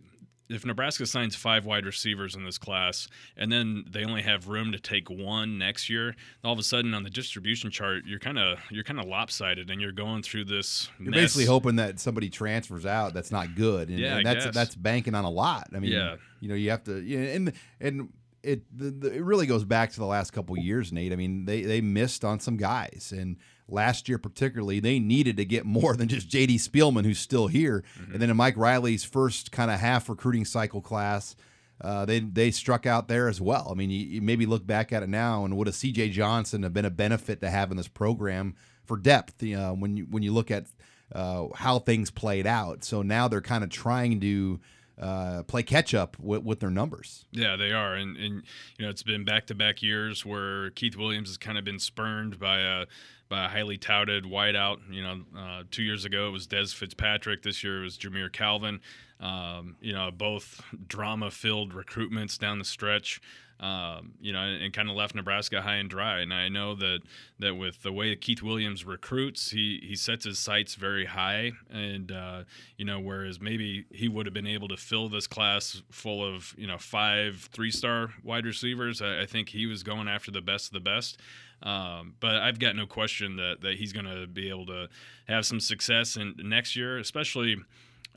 if 0.49 0.65
Nebraska 0.65 1.05
signs 1.05 1.35
five 1.35 1.65
wide 1.65 1.85
receivers 1.85 2.35
in 2.35 2.43
this 2.45 2.57
class 2.57 3.07
and 3.35 3.51
then 3.51 3.85
they 3.89 4.05
only 4.05 4.21
have 4.21 4.47
room 4.47 4.71
to 4.71 4.79
take 4.79 5.09
one 5.09 5.57
next 5.57 5.89
year, 5.89 6.15
all 6.43 6.53
of 6.53 6.59
a 6.59 6.63
sudden 6.63 6.93
on 6.93 7.03
the 7.03 7.09
distribution 7.09 7.69
chart 7.69 8.03
you're 8.05 8.19
kind 8.19 8.39
of 8.39 8.59
you're 8.69 8.83
kind 8.83 8.99
of 8.99 9.05
lopsided 9.05 9.69
and 9.69 9.81
you're 9.81 9.91
going 9.91 10.23
through 10.23 10.45
this. 10.45 10.89
You're 10.99 11.11
mess. 11.11 11.21
basically 11.21 11.45
hoping 11.45 11.75
that 11.77 11.99
somebody 11.99 12.29
transfers 12.29 12.85
out 12.85 13.13
that's 13.13 13.31
not 13.31 13.55
good, 13.55 13.89
and, 13.89 13.99
yeah, 13.99 14.17
and 14.17 14.25
that's 14.25 14.45
that's 14.51 14.75
banking 14.75 15.15
on 15.15 15.25
a 15.25 15.29
lot. 15.29 15.67
I 15.75 15.79
mean, 15.79 15.91
yeah. 15.91 16.15
you 16.39 16.49
know, 16.49 16.55
you 16.55 16.69
have 16.71 16.83
to, 16.85 17.01
you 17.01 17.19
know, 17.19 17.27
and 17.27 17.53
and 17.79 18.09
it 18.43 18.77
the, 18.77 18.91
the, 18.91 19.13
it 19.13 19.23
really 19.23 19.45
goes 19.45 19.63
back 19.63 19.91
to 19.91 19.99
the 19.99 20.05
last 20.05 20.31
couple 20.31 20.57
years, 20.57 20.91
Nate. 20.91 21.11
I 21.11 21.15
mean, 21.15 21.45
they 21.45 21.63
they 21.63 21.81
missed 21.81 22.23
on 22.23 22.39
some 22.39 22.57
guys, 22.57 23.13
and 23.15 23.37
last 23.67 24.07
year 24.07 24.17
particularly, 24.17 24.79
they 24.79 24.99
needed 24.99 25.37
to 25.37 25.45
get 25.45 25.65
more 25.65 25.95
than 25.95 26.07
just 26.07 26.27
J.D. 26.27 26.57
Spielman, 26.57 27.05
who's 27.05 27.19
still 27.19 27.47
here, 27.47 27.83
mm-hmm. 27.99 28.13
and 28.13 28.21
then 28.21 28.29
in 28.29 28.37
Mike 28.37 28.57
Riley's 28.57 29.03
first 29.03 29.51
kind 29.51 29.71
of 29.71 29.79
half 29.79 30.09
recruiting 30.09 30.45
cycle 30.45 30.81
class. 30.81 31.35
Uh, 31.79 32.05
they 32.05 32.19
they 32.19 32.49
struck 32.49 32.87
out 32.87 33.07
there 33.07 33.27
as 33.27 33.39
well. 33.39 33.67
I 33.69 33.75
mean, 33.75 33.91
you, 33.91 33.99
you, 33.99 34.21
maybe 34.21 34.47
look 34.47 34.65
back 34.65 34.91
at 34.91 35.03
it 35.03 35.09
now, 35.09 35.45
and 35.45 35.55
would 35.57 35.67
a 35.67 35.71
C.J. 35.71 36.09
Johnson 36.09 36.63
have 36.63 36.73
been 36.73 36.85
a 36.85 36.89
benefit 36.89 37.39
to 37.41 37.51
have 37.51 37.69
in 37.69 37.77
this 37.77 37.87
program 37.87 38.55
for 38.83 38.97
depth? 38.97 39.43
You 39.43 39.57
know, 39.57 39.75
when 39.75 39.95
you 39.95 40.07
when 40.09 40.23
you 40.23 40.33
look 40.33 40.49
at 40.49 40.65
uh, 41.11 41.47
how 41.55 41.79
things 41.79 42.11
played 42.11 42.47
out. 42.47 42.83
So 42.83 43.01
now 43.01 43.27
they're 43.27 43.41
kind 43.41 43.63
of 43.63 43.69
trying 43.69 44.19
to 44.21 44.59
uh, 44.99 45.43
play 45.43 45.63
catch 45.63 45.93
up 45.93 46.17
with, 46.19 46.43
with, 46.43 46.59
their 46.59 46.69
numbers. 46.69 47.25
Yeah, 47.31 47.55
they 47.55 47.71
are, 47.71 47.93
and 47.93 48.17
and 48.17 48.43
you 48.77 48.85
know 48.85 48.89
it's 48.89 49.03
been 49.03 49.23
back 49.23 49.45
to 49.47 49.55
back 49.55 49.83
years 49.83 50.25
where 50.25 50.71
Keith 50.71 50.95
Williams 50.95 51.29
has 51.29 51.37
kind 51.37 51.57
of 51.57 51.63
been 51.63 51.79
spurned 51.79 52.39
by 52.39 52.59
a 52.59 52.85
by 53.29 53.45
a 53.45 53.47
highly 53.47 53.77
touted 53.77 54.23
wideout. 54.23 54.79
You 54.89 55.03
know, 55.03 55.21
uh, 55.37 55.63
two 55.71 55.83
years 55.83 56.05
ago 56.05 56.27
it 56.27 56.31
was 56.31 56.47
Dez 56.47 56.73
Fitzpatrick. 56.73 57.43
This 57.43 57.63
year 57.63 57.81
it 57.81 57.83
was 57.83 57.97
Jamire 57.97 58.31
Calvin. 58.31 58.79
Um, 59.19 59.77
you 59.81 59.93
know, 59.93 60.11
both 60.11 60.61
drama 60.87 61.31
filled 61.31 61.73
recruitments 61.73 62.37
down 62.37 62.59
the 62.59 62.65
stretch 62.65 63.19
um, 63.59 64.13
you 64.21 64.33
know, 64.33 64.39
and, 64.39 64.63
and 64.63 64.73
kind 64.73 64.89
of 64.89 64.95
left 64.95 65.15
Nebraska 65.15 65.61
high 65.61 65.75
and 65.75 65.89
dry. 65.89 66.19
And 66.19 66.33
I 66.33 66.47
know 66.47 66.75
that 66.75 66.99
that 67.39 67.55
with 67.55 67.81
the 67.81 67.91
way 67.91 68.15
Keith 68.15 68.43
Williams 68.43 68.85
recruits, 68.85 69.51
he 69.51 69.79
he 69.83 69.95
sets 69.95 70.25
his 70.25 70.37
sights 70.37 70.75
very 70.75 71.05
high, 71.05 71.53
and 71.69 72.11
uh, 72.11 72.43
you 72.77 72.85
know, 72.85 72.99
whereas 72.99 73.41
maybe 73.41 73.85
he 73.91 74.07
would 74.07 74.25
have 74.25 74.33
been 74.33 74.47
able 74.47 74.67
to 74.67 74.77
fill 74.77 75.09
this 75.09 75.27
class 75.27 75.81
full 75.91 76.23
of 76.23 76.53
you 76.57 76.67
know 76.67 76.77
five 76.77 77.49
three 77.51 77.71
star 77.71 78.11
wide 78.23 78.45
receivers. 78.45 79.01
I, 79.01 79.21
I 79.21 79.25
think 79.25 79.49
he 79.49 79.65
was 79.65 79.83
going 79.83 80.07
after 80.07 80.31
the 80.31 80.41
best 80.41 80.67
of 80.67 80.73
the 80.73 80.79
best. 80.79 81.19
Um, 81.63 82.13
but 82.19 82.35
I've 82.35 82.59
got 82.59 82.75
no 82.75 82.85
question 82.85 83.37
that 83.37 83.61
that 83.61 83.75
he's 83.75 83.93
going 83.93 84.05
to 84.05 84.27
be 84.27 84.49
able 84.49 84.67
to 84.67 84.89
have 85.27 85.45
some 85.45 85.59
success 85.59 86.15
in 86.15 86.35
next 86.37 86.75
year, 86.75 86.99
especially 86.99 87.57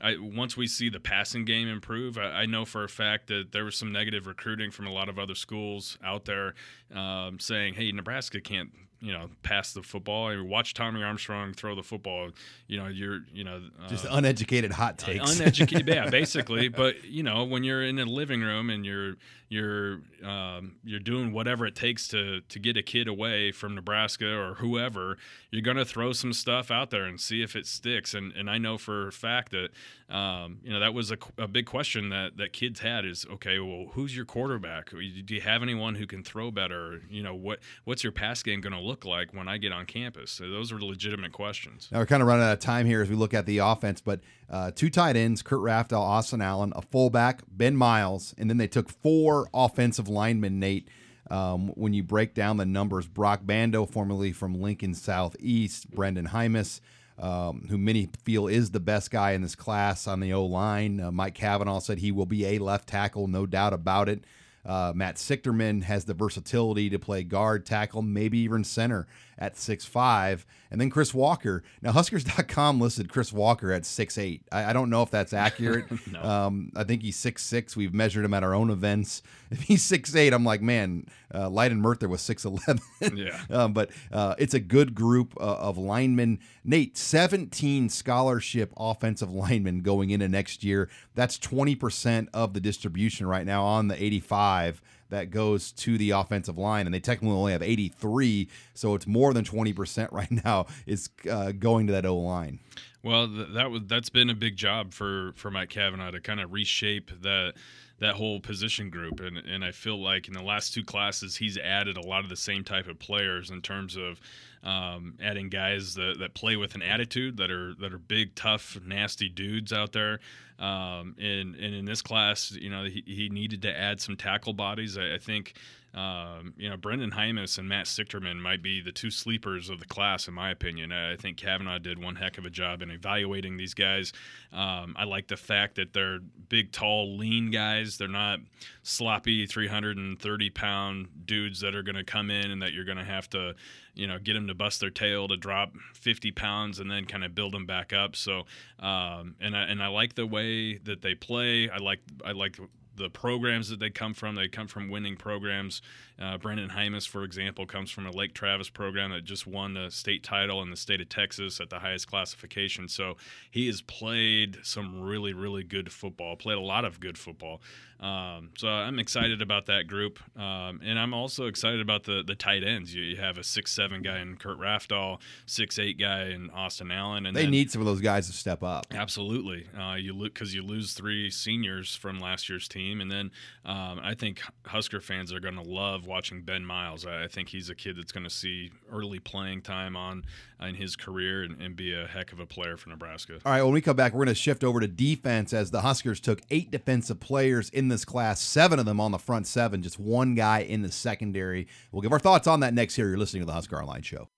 I, 0.01 0.15
once 0.19 0.57
we 0.57 0.67
see 0.67 0.89
the 0.89 0.99
passing 0.99 1.45
game 1.45 1.67
improve, 1.67 2.17
I, 2.17 2.21
I, 2.21 2.45
know 2.45 2.65
for 2.65 2.83
a 2.83 2.89
fact 2.89 3.27
that 3.27 3.51
there 3.51 3.63
was 3.63 3.75
some 3.75 3.91
negative 3.91 4.25
recruiting 4.25 4.71
from 4.71 4.87
a 4.87 4.91
lot 4.91 5.09
of 5.09 5.19
other 5.19 5.35
schools 5.35 5.97
out 6.03 6.25
there 6.25 6.55
um, 6.93 7.39
saying, 7.39 7.75
"Hey, 7.75 7.91
Nebraska 7.91 8.41
can't 8.41 8.71
you 9.01 9.11
know 9.11 9.29
pass 9.43 9.73
the 9.73 9.81
football. 9.81 10.27
I 10.27 10.35
mean, 10.35 10.47
watch 10.47 10.73
Tommy 10.73 11.03
Armstrong 11.03 11.53
throw 11.53 11.75
the 11.75 11.83
football. 11.83 12.29
You 12.67 12.77
know, 12.77 12.87
you're 12.87 13.21
you 13.33 13.43
know 13.43 13.61
uh, 13.83 13.87
just 13.87 14.05
uneducated 14.09 14.71
hot 14.71 14.97
takes. 14.97 15.39
Uneducated, 15.39 15.87
yeah, 15.87 16.09
basically. 16.11 16.67
But 16.67 17.03
you 17.03 17.23
know, 17.23 17.43
when 17.43 17.63
you're 17.63 17.83
in 17.83 17.97
a 17.99 18.05
living 18.05 18.41
room 18.41 18.69
and 18.69 18.85
you're 18.85 19.15
you're 19.49 20.01
um, 20.23 20.75
you're 20.83 20.99
doing 20.99 21.33
whatever 21.33 21.65
it 21.65 21.75
takes 21.75 22.07
to 22.09 22.41
to 22.41 22.59
get 22.59 22.77
a 22.77 22.83
kid 22.83 23.07
away 23.07 23.51
from 23.51 23.73
Nebraska 23.73 24.31
or 24.31 24.53
whoever, 24.55 25.17
you're 25.49 25.63
gonna 25.63 25.83
throw 25.83 26.13
some 26.13 26.31
stuff 26.31 26.69
out 26.69 26.91
there 26.91 27.05
and 27.05 27.19
see 27.19 27.41
if 27.41 27.55
it 27.55 27.65
sticks. 27.65 28.13
And 28.13 28.31
and 28.33 28.49
I 28.49 28.59
know 28.59 28.77
for 28.77 29.07
a 29.07 29.11
fact 29.11 29.51
that 29.51 29.69
um, 30.15 30.59
you 30.63 30.71
know 30.71 30.79
that 30.79 30.93
was 30.93 31.11
a, 31.11 31.17
a 31.39 31.47
big 31.47 31.65
question 31.65 32.09
that 32.09 32.37
that 32.37 32.53
kids 32.53 32.81
had 32.81 33.03
is 33.03 33.25
okay, 33.33 33.57
well, 33.57 33.87
who's 33.93 34.15
your 34.15 34.25
quarterback? 34.25 34.91
Do 34.91 34.99
you 35.35 35.41
have 35.41 35.63
anyone 35.63 35.95
who 35.95 36.05
can 36.05 36.23
throw 36.23 36.51
better? 36.51 37.01
You 37.09 37.23
know 37.23 37.33
what 37.33 37.59
what's 37.83 38.03
your 38.03 38.13
pass 38.13 38.43
game 38.43 38.61
going 38.61 38.73
to 38.73 38.79
look 38.79 38.90
look 38.91 39.05
like 39.05 39.33
when 39.33 39.47
I 39.47 39.57
get 39.57 39.71
on 39.71 39.85
campus? 39.85 40.31
So 40.31 40.49
those 40.49 40.71
are 40.71 40.79
legitimate 40.79 41.31
questions. 41.31 41.87
Now 41.91 41.99
we're 41.99 42.05
kind 42.05 42.21
of 42.21 42.27
running 42.27 42.43
out 42.43 42.51
of 42.51 42.59
time 42.59 42.85
here 42.85 43.01
as 43.01 43.09
we 43.09 43.15
look 43.15 43.33
at 43.33 43.45
the 43.45 43.59
offense, 43.59 44.01
but 44.01 44.19
uh, 44.49 44.71
two 44.71 44.89
tight 44.89 45.15
ends, 45.15 45.41
Kurt 45.41 45.61
Rafdal, 45.61 45.99
Austin 45.99 46.41
Allen, 46.41 46.73
a 46.75 46.81
fullback, 46.81 47.41
Ben 47.47 47.77
Miles, 47.77 48.35
and 48.37 48.49
then 48.49 48.57
they 48.57 48.67
took 48.67 48.89
four 48.89 49.47
offensive 49.53 50.09
linemen, 50.09 50.59
Nate. 50.59 50.89
Um, 51.29 51.69
when 51.69 51.93
you 51.93 52.03
break 52.03 52.33
down 52.33 52.57
the 52.57 52.65
numbers, 52.65 53.07
Broc 53.07 53.39
Bando, 53.45 53.85
formerly 53.85 54.33
from 54.33 54.61
Lincoln 54.61 54.93
Southeast, 54.93 55.89
Brenden 55.89 56.27
Jaimes, 56.27 56.81
um, 57.17 57.67
who 57.69 57.77
many 57.77 58.09
feel 58.25 58.47
is 58.47 58.71
the 58.71 58.81
best 58.81 59.11
guy 59.11 59.31
in 59.31 59.41
this 59.41 59.55
class 59.55 60.07
on 60.07 60.19
the 60.19 60.33
O 60.33 60.43
line. 60.43 60.99
Uh, 60.99 61.11
Mike 61.11 61.35
Cavanaugh 61.35 61.79
said 61.79 61.99
he 61.99 62.11
will 62.11 62.25
be 62.25 62.45
a 62.45 62.59
left 62.59 62.89
tackle, 62.89 63.27
no 63.27 63.45
doubt 63.45 63.71
about 63.71 64.09
it. 64.09 64.25
Uh, 64.65 64.93
Matt 64.95 65.15
Sichterman 65.15 65.83
has 65.83 66.05
the 66.05 66.13
versatility 66.13 66.89
to 66.89 66.99
play 66.99 67.23
guard, 67.23 67.65
tackle, 67.65 68.01
maybe 68.01 68.39
even 68.39 68.63
center 68.63 69.07
at 69.41 69.57
six 69.57 69.83
five, 69.83 70.45
and 70.69 70.79
then 70.79 70.91
Chris 70.91 71.13
Walker. 71.13 71.63
Now 71.81 71.91
Huskers.com 71.91 72.79
listed 72.79 73.09
Chris 73.09 73.33
Walker 73.33 73.73
at 73.73 73.85
six 73.85 74.17
eight. 74.19 74.43
I, 74.51 74.65
I 74.65 74.73
don't 74.73 74.91
know 74.91 75.01
if 75.01 75.09
that's 75.09 75.33
accurate. 75.33 75.85
no. 76.11 76.23
um, 76.23 76.71
I 76.75 76.83
think 76.83 77.01
he's 77.01 77.17
six 77.17 77.43
six. 77.43 77.75
We've 77.75 77.93
measured 77.93 78.23
him 78.23 78.35
at 78.35 78.43
our 78.43 78.53
own 78.53 78.69
events. 78.69 79.23
If 79.51 79.63
he's 79.63 79.83
six 79.83 80.15
eight, 80.15 80.31
I'm 80.31 80.45
like, 80.45 80.61
man, 80.61 81.07
uh, 81.35 81.49
Lydon 81.49 81.81
Murtha 81.81 82.07
was 82.07 82.21
six 82.21 82.45
eleven. 82.45 82.79
yeah. 83.13 83.37
Um, 83.49 83.73
but 83.73 83.89
uh, 84.13 84.35
it's 84.37 84.53
a 84.53 84.61
good 84.61 84.95
group 84.95 85.33
uh, 85.37 85.55
of 85.55 85.77
linemen. 85.77 86.39
Nate, 86.63 86.97
17 86.97 87.89
scholarship 87.89 88.71
offensive 88.77 89.29
linemen 89.33 89.81
going 89.81 90.11
into 90.11 90.29
next 90.29 90.63
year. 90.63 90.89
That's 91.15 91.37
20% 91.37 92.29
of 92.33 92.53
the 92.53 92.61
distribution 92.61 93.27
right 93.27 93.45
now 93.45 93.65
on 93.65 93.89
the 93.89 94.01
85 94.01 94.81
that 95.11 95.29
goes 95.29 95.71
to 95.73 95.97
the 95.97 96.09
offensive 96.11 96.57
line, 96.57 96.87
and 96.87 96.93
they 96.93 96.99
technically 96.99 97.37
only 97.37 97.51
have 97.51 97.61
83, 97.61 98.49
so 98.73 98.95
it's 98.95 99.05
more 99.05 99.33
than 99.33 99.45
20% 99.45 100.07
right 100.11 100.31
now 100.31 100.65
is 100.85 101.09
uh, 101.29 101.51
going 101.51 101.87
to 101.87 101.93
that 101.93 102.05
O 102.05 102.17
line. 102.17 102.59
Well, 103.03 103.27
that 103.27 103.71
was 103.71 103.83
that's 103.87 104.09
been 104.09 104.29
a 104.29 104.35
big 104.35 104.57
job 104.57 104.93
for 104.93 105.33
for 105.35 105.49
Mike 105.49 105.69
Cavanaugh 105.69 106.11
to 106.11 106.19
kind 106.19 106.39
of 106.39 106.51
reshape 106.51 107.11
that 107.21 107.53
that 107.99 108.15
whole 108.15 108.39
position 108.39 108.89
group 108.89 109.19
and 109.19 109.37
and 109.37 109.63
I 109.63 109.71
feel 109.71 110.01
like 110.01 110.27
in 110.27 110.33
the 110.33 110.43
last 110.43 110.73
two 110.73 110.83
classes 110.83 111.35
he's 111.35 111.57
added 111.57 111.97
a 111.97 112.05
lot 112.05 112.23
of 112.23 112.29
the 112.29 112.35
same 112.35 112.63
type 112.63 112.87
of 112.87 112.99
players 112.99 113.49
in 113.49 113.61
terms 113.61 113.95
of 113.95 114.19
um, 114.63 115.15
adding 115.21 115.49
guys 115.49 115.95
that, 115.95 116.17
that 116.19 116.33
play 116.33 116.55
with 116.55 116.75
an 116.75 116.81
attitude 116.81 117.37
that 117.37 117.51
are 117.51 117.73
that 117.75 117.93
are 117.93 117.97
big 117.97 118.35
tough 118.35 118.77
nasty 118.85 119.29
dudes 119.29 119.73
out 119.73 119.91
there. 119.91 120.19
Um, 120.59 121.15
and 121.19 121.55
and 121.55 121.73
in 121.73 121.85
this 121.85 122.01
class 122.01 122.51
you 122.51 122.69
know 122.69 122.83
he, 122.83 123.03
he 123.05 123.29
needed 123.29 123.63
to 123.63 123.75
add 123.77 123.99
some 123.99 124.15
tackle 124.15 124.53
bodies. 124.53 124.97
I, 124.97 125.15
I 125.15 125.17
think 125.17 125.55
um, 125.93 126.53
you 126.57 126.69
know, 126.69 126.77
Brenden 126.77 127.11
Jaimes 127.11 127.57
and 127.57 127.67
Matt 127.67 127.85
Sichterman 127.85 128.37
might 128.37 128.63
be 128.63 128.79
the 128.79 128.93
two 128.93 129.11
sleepers 129.11 129.69
of 129.69 129.79
the 129.79 129.85
class, 129.85 130.27
in 130.27 130.33
my 130.33 130.49
opinion. 130.49 130.93
I 130.93 131.17
think 131.17 131.35
Cavanaugh 131.35 131.79
did 131.79 132.01
one 132.01 132.15
heck 132.15 132.37
of 132.37 132.45
a 132.45 132.49
job 132.49 132.81
in 132.81 132.89
evaluating 132.89 133.57
these 133.57 133.73
guys. 133.73 134.13
Um, 134.53 134.95
I 134.97 135.03
like 135.03 135.27
the 135.27 135.35
fact 135.35 135.75
that 135.75 135.91
they're 135.91 136.19
big, 136.47 136.71
tall, 136.71 137.17
lean 137.17 137.51
guys. 137.51 137.97
They're 137.97 138.07
not 138.07 138.39
sloppy 138.83 139.45
330 139.45 140.49
pound 140.51 141.07
dudes 141.25 141.59
that 141.59 141.75
are 141.75 141.83
going 141.83 141.95
to 141.95 142.05
come 142.05 142.29
in 142.29 142.51
and 142.51 142.61
that 142.61 142.71
you're 142.71 142.85
going 142.85 142.97
to 142.97 143.03
have 143.03 143.29
to, 143.31 143.55
you 143.93 144.07
know, 144.07 144.17
get 144.17 144.33
them 144.33 144.47
to 144.47 144.53
bust 144.53 144.79
their 144.79 144.89
tail 144.89 145.27
to 145.27 145.35
drop 145.35 145.73
50 145.93 146.31
pounds 146.31 146.79
and 146.79 146.89
then 146.89 147.03
kind 147.03 147.25
of 147.25 147.35
build 147.35 147.53
them 147.53 147.65
back 147.65 147.91
up. 147.91 148.15
So, 148.15 148.45
um, 148.79 149.35
and 149.41 149.57
I, 149.57 149.63
and 149.63 149.83
I 149.83 149.87
like 149.87 150.15
the 150.15 150.25
way 150.25 150.77
that 150.77 151.01
they 151.01 151.15
play. 151.15 151.69
I 151.69 151.77
like 151.77 151.99
I 152.25 152.31
like 152.31 152.57
the 152.95 153.09
programs 153.09 153.69
that 153.69 153.79
they 153.79 153.89
come 153.89 154.13
from. 154.13 154.35
They 154.35 154.47
come 154.47 154.67
from 154.67 154.89
winning 154.89 155.15
programs. 155.15 155.81
Uh, 156.19 156.37
Brenden 156.37 156.69
Jaimes, 156.69 157.07
for 157.07 157.23
example, 157.23 157.65
comes 157.65 157.89
from 157.89 158.05
a 158.05 158.11
Lake 158.11 158.33
Travis 158.33 158.69
program 158.69 159.11
that 159.11 159.23
just 159.23 159.47
won 159.47 159.73
the 159.73 159.89
state 159.89 160.23
title 160.23 160.61
in 160.61 160.69
the 160.69 160.75
state 160.75 161.01
of 161.01 161.09
Texas 161.09 161.59
at 161.59 161.69
the 161.69 161.79
highest 161.79 162.07
classification. 162.07 162.87
So 162.87 163.17
he 163.49 163.67
has 163.67 163.81
played 163.81 164.57
some 164.63 165.01
really, 165.01 165.33
really 165.33 165.63
good 165.63 165.91
football, 165.91 166.35
played 166.35 166.57
a 166.57 166.61
lot 166.61 166.85
of 166.85 166.99
good 166.99 167.17
football. 167.17 167.61
Um, 168.01 168.49
so 168.57 168.67
I'm 168.67 168.97
excited 168.97 169.43
about 169.43 169.67
that 169.67 169.85
group, 169.85 170.19
um, 170.35 170.81
and 170.83 170.97
I'm 170.97 171.13
also 171.13 171.45
excited 171.45 171.81
about 171.81 172.03
the 172.03 172.23
the 172.25 172.33
tight 172.33 172.63
ends. 172.63 172.95
You, 172.95 173.03
you 173.03 173.17
have 173.17 173.37
a 173.37 173.43
six 173.43 173.71
seven 173.71 174.01
guy 174.01 174.19
in 174.19 174.37
Kurt 174.37 174.59
Rafdal, 174.59 175.19
six 175.45 175.77
eight 175.77 175.99
guy 175.99 176.29
in 176.29 176.49
Austin 176.49 176.91
Allen, 176.91 177.27
and 177.27 177.35
they 177.35 177.43
then, 177.43 177.51
need 177.51 177.69
some 177.69 177.79
of 177.79 177.85
those 177.85 178.01
guys 178.01 178.25
to 178.25 178.33
step 178.33 178.63
up. 178.63 178.87
Absolutely, 178.91 179.67
uh, 179.79 179.93
you 179.93 180.15
because 180.15 180.55
you 180.55 180.63
lose 180.63 180.93
three 180.93 181.29
seniors 181.29 181.95
from 181.95 182.19
last 182.19 182.49
year's 182.49 182.67
team, 182.67 183.01
and 183.01 183.11
then 183.11 183.29
um, 183.65 183.99
I 184.01 184.15
think 184.15 184.41
Husker 184.65 184.99
fans 184.99 185.31
are 185.31 185.39
going 185.39 185.55
to 185.55 185.61
love 185.61 186.07
watching 186.07 186.41
Ben 186.41 186.65
Miles. 186.65 187.05
I, 187.05 187.25
I 187.25 187.27
think 187.27 187.49
he's 187.49 187.69
a 187.69 187.75
kid 187.75 187.97
that's 187.97 188.11
going 188.11 188.23
to 188.23 188.31
see 188.31 188.71
early 188.91 189.19
playing 189.19 189.61
time 189.61 189.95
on 189.95 190.23
in 190.61 190.75
his 190.75 190.95
career 190.95 191.43
and, 191.43 191.61
and 191.61 191.75
be 191.75 191.93
a 191.93 192.07
heck 192.07 192.31
of 192.31 192.39
a 192.39 192.45
player 192.45 192.77
for 192.77 192.89
Nebraska. 192.89 193.39
All 193.45 193.51
right, 193.51 193.63
when 193.63 193.73
we 193.73 193.81
come 193.81 193.95
back, 193.95 194.13
we're 194.13 194.25
going 194.25 194.27
to 194.29 194.35
shift 194.35 194.63
over 194.63 194.79
to 194.79 194.87
defense 194.87 195.53
as 195.53 195.71
the 195.71 195.81
Huskers 195.81 196.19
took 196.19 196.41
eight 196.49 196.71
defensive 196.71 197.19
players 197.19 197.69
in 197.69 197.87
this 197.87 198.05
class, 198.05 198.41
seven 198.41 198.79
of 198.79 198.85
them 198.85 198.99
on 198.99 199.11
the 199.11 199.19
front 199.19 199.47
seven, 199.47 199.81
just 199.81 199.99
one 199.99 200.35
guy 200.35 200.59
in 200.59 200.81
the 200.81 200.91
secondary. 200.91 201.67
We'll 201.91 202.01
give 202.01 202.11
our 202.11 202.19
thoughts 202.19 202.47
on 202.47 202.59
that 202.61 202.73
next 202.73 202.95
here. 202.95 203.07
You're 203.07 203.17
listening 203.17 203.41
to 203.41 203.47
the 203.47 203.53
Husker 203.53 203.79
Online 203.79 204.01
Show. 204.01 204.29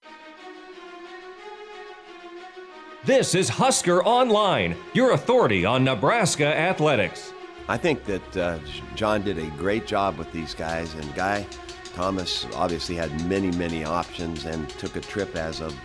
This 3.05 3.35
is 3.35 3.49
Husker 3.49 4.01
Online, 4.05 4.77
your 4.93 5.11
authority 5.11 5.65
on 5.65 5.83
Nebraska 5.83 6.45
athletics. 6.45 7.33
I 7.67 7.77
think 7.77 8.05
that 8.05 8.37
uh, 8.37 8.59
John 8.95 9.23
did 9.23 9.37
a 9.37 9.47
great 9.57 9.85
job 9.85 10.17
with 10.17 10.31
these 10.31 10.53
guys, 10.53 10.93
and 10.93 11.13
Guy 11.13 11.45
Thomas 11.93 12.47
obviously 12.55 12.95
had 12.95 13.27
many, 13.27 13.51
many 13.51 13.83
options 13.83 14.45
and 14.45 14.69
took 14.69 14.95
a 14.95 15.01
trip 15.01 15.35
as 15.35 15.61
of 15.61 15.75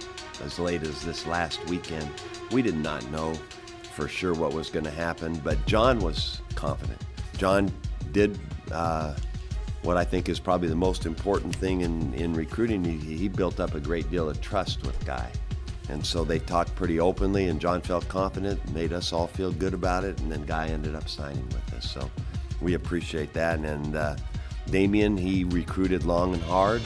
as 0.43 0.59
late 0.59 0.83
as 0.83 1.03
this 1.03 1.27
last 1.27 1.65
weekend. 1.69 2.09
We 2.51 2.63
did 2.63 2.77
not 2.77 3.09
know 3.11 3.35
for 3.95 4.09
sure 4.09 4.35
what 4.35 4.53
was 4.53 4.71
going 4.71 4.85
to 4.85 4.91
happen, 4.91 5.35
but 5.45 5.65
John 5.67 5.99
was 5.99 6.41
confident. 6.55 7.01
John 7.37 7.73
did 8.13 8.39
uh, 8.71 9.15
what 9.83 9.97
I 9.97 10.05
think 10.05 10.29
is 10.29 10.39
probably 10.39 10.69
the 10.69 10.75
most 10.77 11.07
important 11.07 11.55
thing 11.55 11.83
in, 11.83 12.15
in 12.15 12.33
recruiting. 12.33 12.85
He, 12.85 13.17
he 13.17 13.29
built 13.29 13.61
up 13.61 13.75
a 13.75 13.81
great 13.81 14.11
deal 14.11 14.29
of 14.29 14.41
trust 14.41 14.85
with 14.85 15.05
Guy. 15.05 15.31
And 15.89 16.05
so 16.05 16.23
they 16.23 16.39
talked 16.39 16.75
pretty 16.75 17.01
openly, 17.01 17.49
and 17.49 17.59
John 17.61 17.81
felt 17.81 18.07
confident, 18.09 18.73
made 18.75 18.93
us 18.93 19.13
all 19.13 19.27
feel 19.27 19.51
good 19.51 19.73
about 19.73 20.05
it, 20.05 20.21
and 20.21 20.31
then 20.31 20.45
Guy 20.45 20.69
ended 20.69 20.95
up 20.95 21.09
signing 21.09 21.47
with 21.47 21.75
us. 21.75 21.91
So 21.91 22.11
we 22.61 22.75
appreciate 22.75 23.33
that. 23.33 23.59
And 23.61 23.97
uh, 23.97 24.17
Damion, 24.67 25.19
he 25.19 25.45
recruited 25.45 26.05
long 26.05 26.35
and 26.35 26.43
hard, 26.43 26.83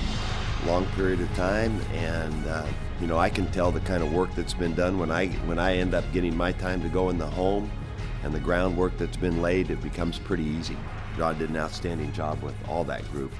long 0.66 0.86
period 0.94 1.20
of 1.20 1.34
time, 1.34 1.80
and 1.92 2.46
uh, 2.46 2.66
you 3.02 3.08
know, 3.08 3.18
I 3.18 3.30
can 3.30 3.50
tell 3.50 3.72
the 3.72 3.80
kind 3.80 4.00
of 4.00 4.12
work 4.12 4.32
that's 4.36 4.54
been 4.54 4.76
done 4.76 4.96
when 4.96 5.10
I 5.10 5.26
when 5.46 5.58
I 5.58 5.76
end 5.78 5.92
up 5.92 6.04
getting 6.12 6.36
my 6.36 6.52
time 6.52 6.80
to 6.82 6.88
go 6.88 7.10
in 7.10 7.18
the 7.18 7.26
home 7.26 7.68
and 8.22 8.32
the 8.32 8.38
groundwork 8.38 8.96
that's 8.96 9.16
been 9.16 9.42
laid, 9.42 9.70
it 9.72 9.82
becomes 9.82 10.20
pretty 10.20 10.44
easy. 10.44 10.76
John 11.16 11.36
did 11.36 11.50
an 11.50 11.56
outstanding 11.56 12.12
job 12.12 12.40
with 12.44 12.54
all 12.68 12.84
that 12.84 13.02
group. 13.10 13.32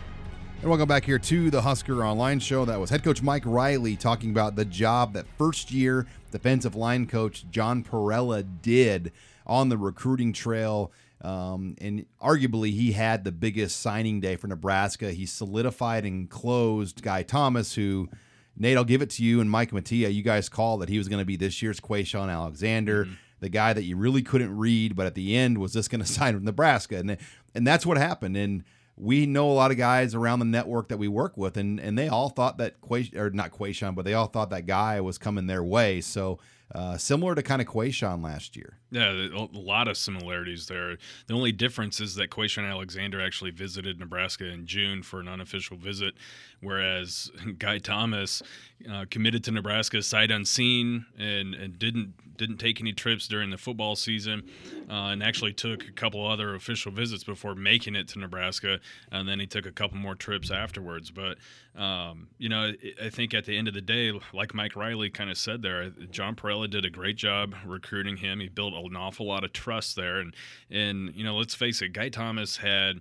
And 0.63 0.69
welcome 0.69 0.89
back 0.89 1.05
here 1.05 1.21
to 1.21 1.49
the 1.49 1.63
Husker 1.63 2.05
Online 2.05 2.41
Show. 2.41 2.65
That 2.65 2.81
was 2.81 2.91
head 2.91 3.05
coach 3.05 3.23
Mike 3.23 3.45
Riley 3.47 3.95
talking 3.95 4.31
about 4.31 4.57
the 4.57 4.65
job 4.65 5.13
that 5.13 5.27
first 5.39 5.71
year 5.71 6.09
defensive 6.33 6.75
line 6.75 7.07
coach 7.07 7.45
John 7.49 7.85
Parrella 7.85 8.43
did 8.63 9.13
on 9.47 9.69
the 9.69 9.79
recruiting 9.79 10.33
trail. 10.33 10.91
Um, 11.21 11.77
and 11.81 12.05
arguably, 12.21 12.73
he 12.73 12.93
had 12.93 13.23
the 13.23 13.31
biggest 13.31 13.81
signing 13.81 14.19
day 14.19 14.35
for 14.35 14.49
Nebraska. 14.49 15.13
He 15.13 15.25
solidified 15.25 16.05
and 16.05 16.29
closed 16.29 17.01
Guy 17.01 17.23
Thomas, 17.23 17.77
who, 17.77 18.09
Nate, 18.57 18.77
I'll 18.77 18.85
give 18.85 19.03
it 19.03 19.11
to 19.11 19.25
you 19.25 19.41
and 19.41 19.51
Mike 19.51 19.73
Mattia. 19.73 20.11
You 20.11 20.23
guys 20.23 20.49
called 20.49 20.83
that 20.83 20.89
he 20.89 20.99
was 20.99 21.09
going 21.09 21.21
to 21.21 21.25
be 21.25 21.37
this 21.37 21.63
year's 21.63 21.81
Quayshawn 21.81 22.31
Alexander, 22.31 23.07
mm-hmm. 23.07 23.15
the 23.41 23.49
guy 23.49 23.73
that 23.73 23.85
you 23.85 23.97
really 23.97 24.23
couldn't 24.23 24.57
read, 24.57 24.95
but 24.95 25.07
at 25.07 25.15
the 25.15 25.37
end 25.37 25.59
was 25.59 25.73
just 25.73 25.91
going 25.91 26.01
to 26.05 26.07
sign 26.07 26.35
with 26.35 26.43
Nebraska. 26.43 26.99
And, 26.99 27.17
and 27.55 27.67
that's 27.67 27.87
what 27.87 27.97
happened. 27.97 28.37
And 28.37 28.65
we 28.97 29.27
know 29.27 29.51
a 29.51 29.55
lot 29.55 29.71
of 29.71 29.77
guys 29.77 30.15
around 30.15 30.39
the 30.39 30.45
network 30.45 30.89
that 30.89 30.99
we 30.99 31.09
work 31.09 31.37
with, 31.37 31.57
and 31.57 31.81
and 31.81 31.99
they 31.99 32.09
all 32.09 32.29
thought 32.29 32.59
that 32.59 32.81
Quay, 32.87 33.11
or 33.17 33.31
not 33.31 33.51
Quayshawn, 33.51 33.95
but 33.95 34.05
they 34.05 34.15
all 34.15 34.27
thought 34.27 34.51
that 34.51 34.67
guy 34.67 35.01
was 35.01 35.19
coming 35.19 35.47
their 35.47 35.65
way. 35.65 36.01
So 36.01 36.39
uh, 36.75 36.97
similar 36.97 37.35
to 37.35 37.43
kind 37.43 37.61
of 37.61 37.69
Quayshawn 37.69 38.23
last 38.23 38.57
year. 38.57 38.79
Yeah, 38.91 39.11
a 39.11 39.49
lot 39.53 39.89
of 39.89 39.97
similarities 39.97 40.67
there. 40.67 40.97
The 41.27 41.35
only 41.35 41.53
difference 41.53 42.01
is 42.01 42.15
that 42.17 42.31
Quayshawn 42.31 42.69
Alexander 42.69 43.21
actually 43.21 43.51
visited 43.51 43.99
Nebraska 43.99 44.47
in 44.47 44.67
June 44.67 45.03
for 45.03 45.21
an 45.21 45.29
unofficial 45.29 45.77
visit, 45.77 46.15
whereas 46.61 47.31
Guy 47.59 47.79
Thomas 47.79 48.43
uh, 48.91 49.05
committed 49.11 49.45
to 49.45 49.51
Nebraska 49.51 50.03
sight 50.03 50.31
unseen 50.31 51.07
and, 51.19 51.55
and 51.55 51.79
didn't 51.79 52.15
didn't 52.37 52.57
take 52.57 52.81
any 52.81 52.93
trips 52.93 53.29
during 53.29 53.51
the 53.51 53.59
football 53.59 53.95
season, 53.95 54.43
uh, 54.91 55.11
and 55.11 55.23
actually 55.23 55.53
took 55.53 55.87
a 55.87 55.93
couple 55.93 56.27
other 56.27 56.55
official 56.55 56.91
visits 56.91 57.23
before 57.23 57.55
making 57.55 57.95
it 57.95 58.09
to 58.09 58.19
Nebraska, 58.19 58.81
and 59.13 59.29
then 59.29 59.39
he 59.39 59.47
took 59.47 59.67
a 59.67 59.71
couple 59.71 59.99
more 59.99 60.15
trips 60.15 60.51
afterwards. 60.51 61.11
But 61.11 61.39
um, 61.77 62.29
you 62.37 62.51
know, 62.51 62.73
I 63.03 63.09
think 63.09 63.33
at 63.33 63.47
the 63.47 63.57
end 63.57 63.67
of 63.67 63.73
the 63.73 63.81
day, 63.81 64.13
like 64.35 64.55
Mike 64.55 64.77
Riley 64.77 65.09
kind 65.09 65.31
of 65.31 65.39
said 65.39 65.63
there, 65.63 65.89
John 66.11 66.35
Parrella 66.35 66.69
did 66.69 66.85
a 66.85 66.91
great 66.91 67.17
job 67.17 67.55
recruiting 67.65 68.19
him. 68.19 68.41
He 68.41 68.49
built 68.49 68.75
an 68.75 68.95
awful 68.97 69.27
lot 69.27 69.43
of 69.43 69.53
trust 69.53 69.97
there, 69.97 70.19
and 70.19 70.35
and 70.71 71.15
you 71.15 71.25
know, 71.25 71.37
let's 71.37 71.55
face 71.55 71.81
it, 71.81 71.95
Guy 71.95 72.11
Thomas 72.11 72.59
had 72.59 73.01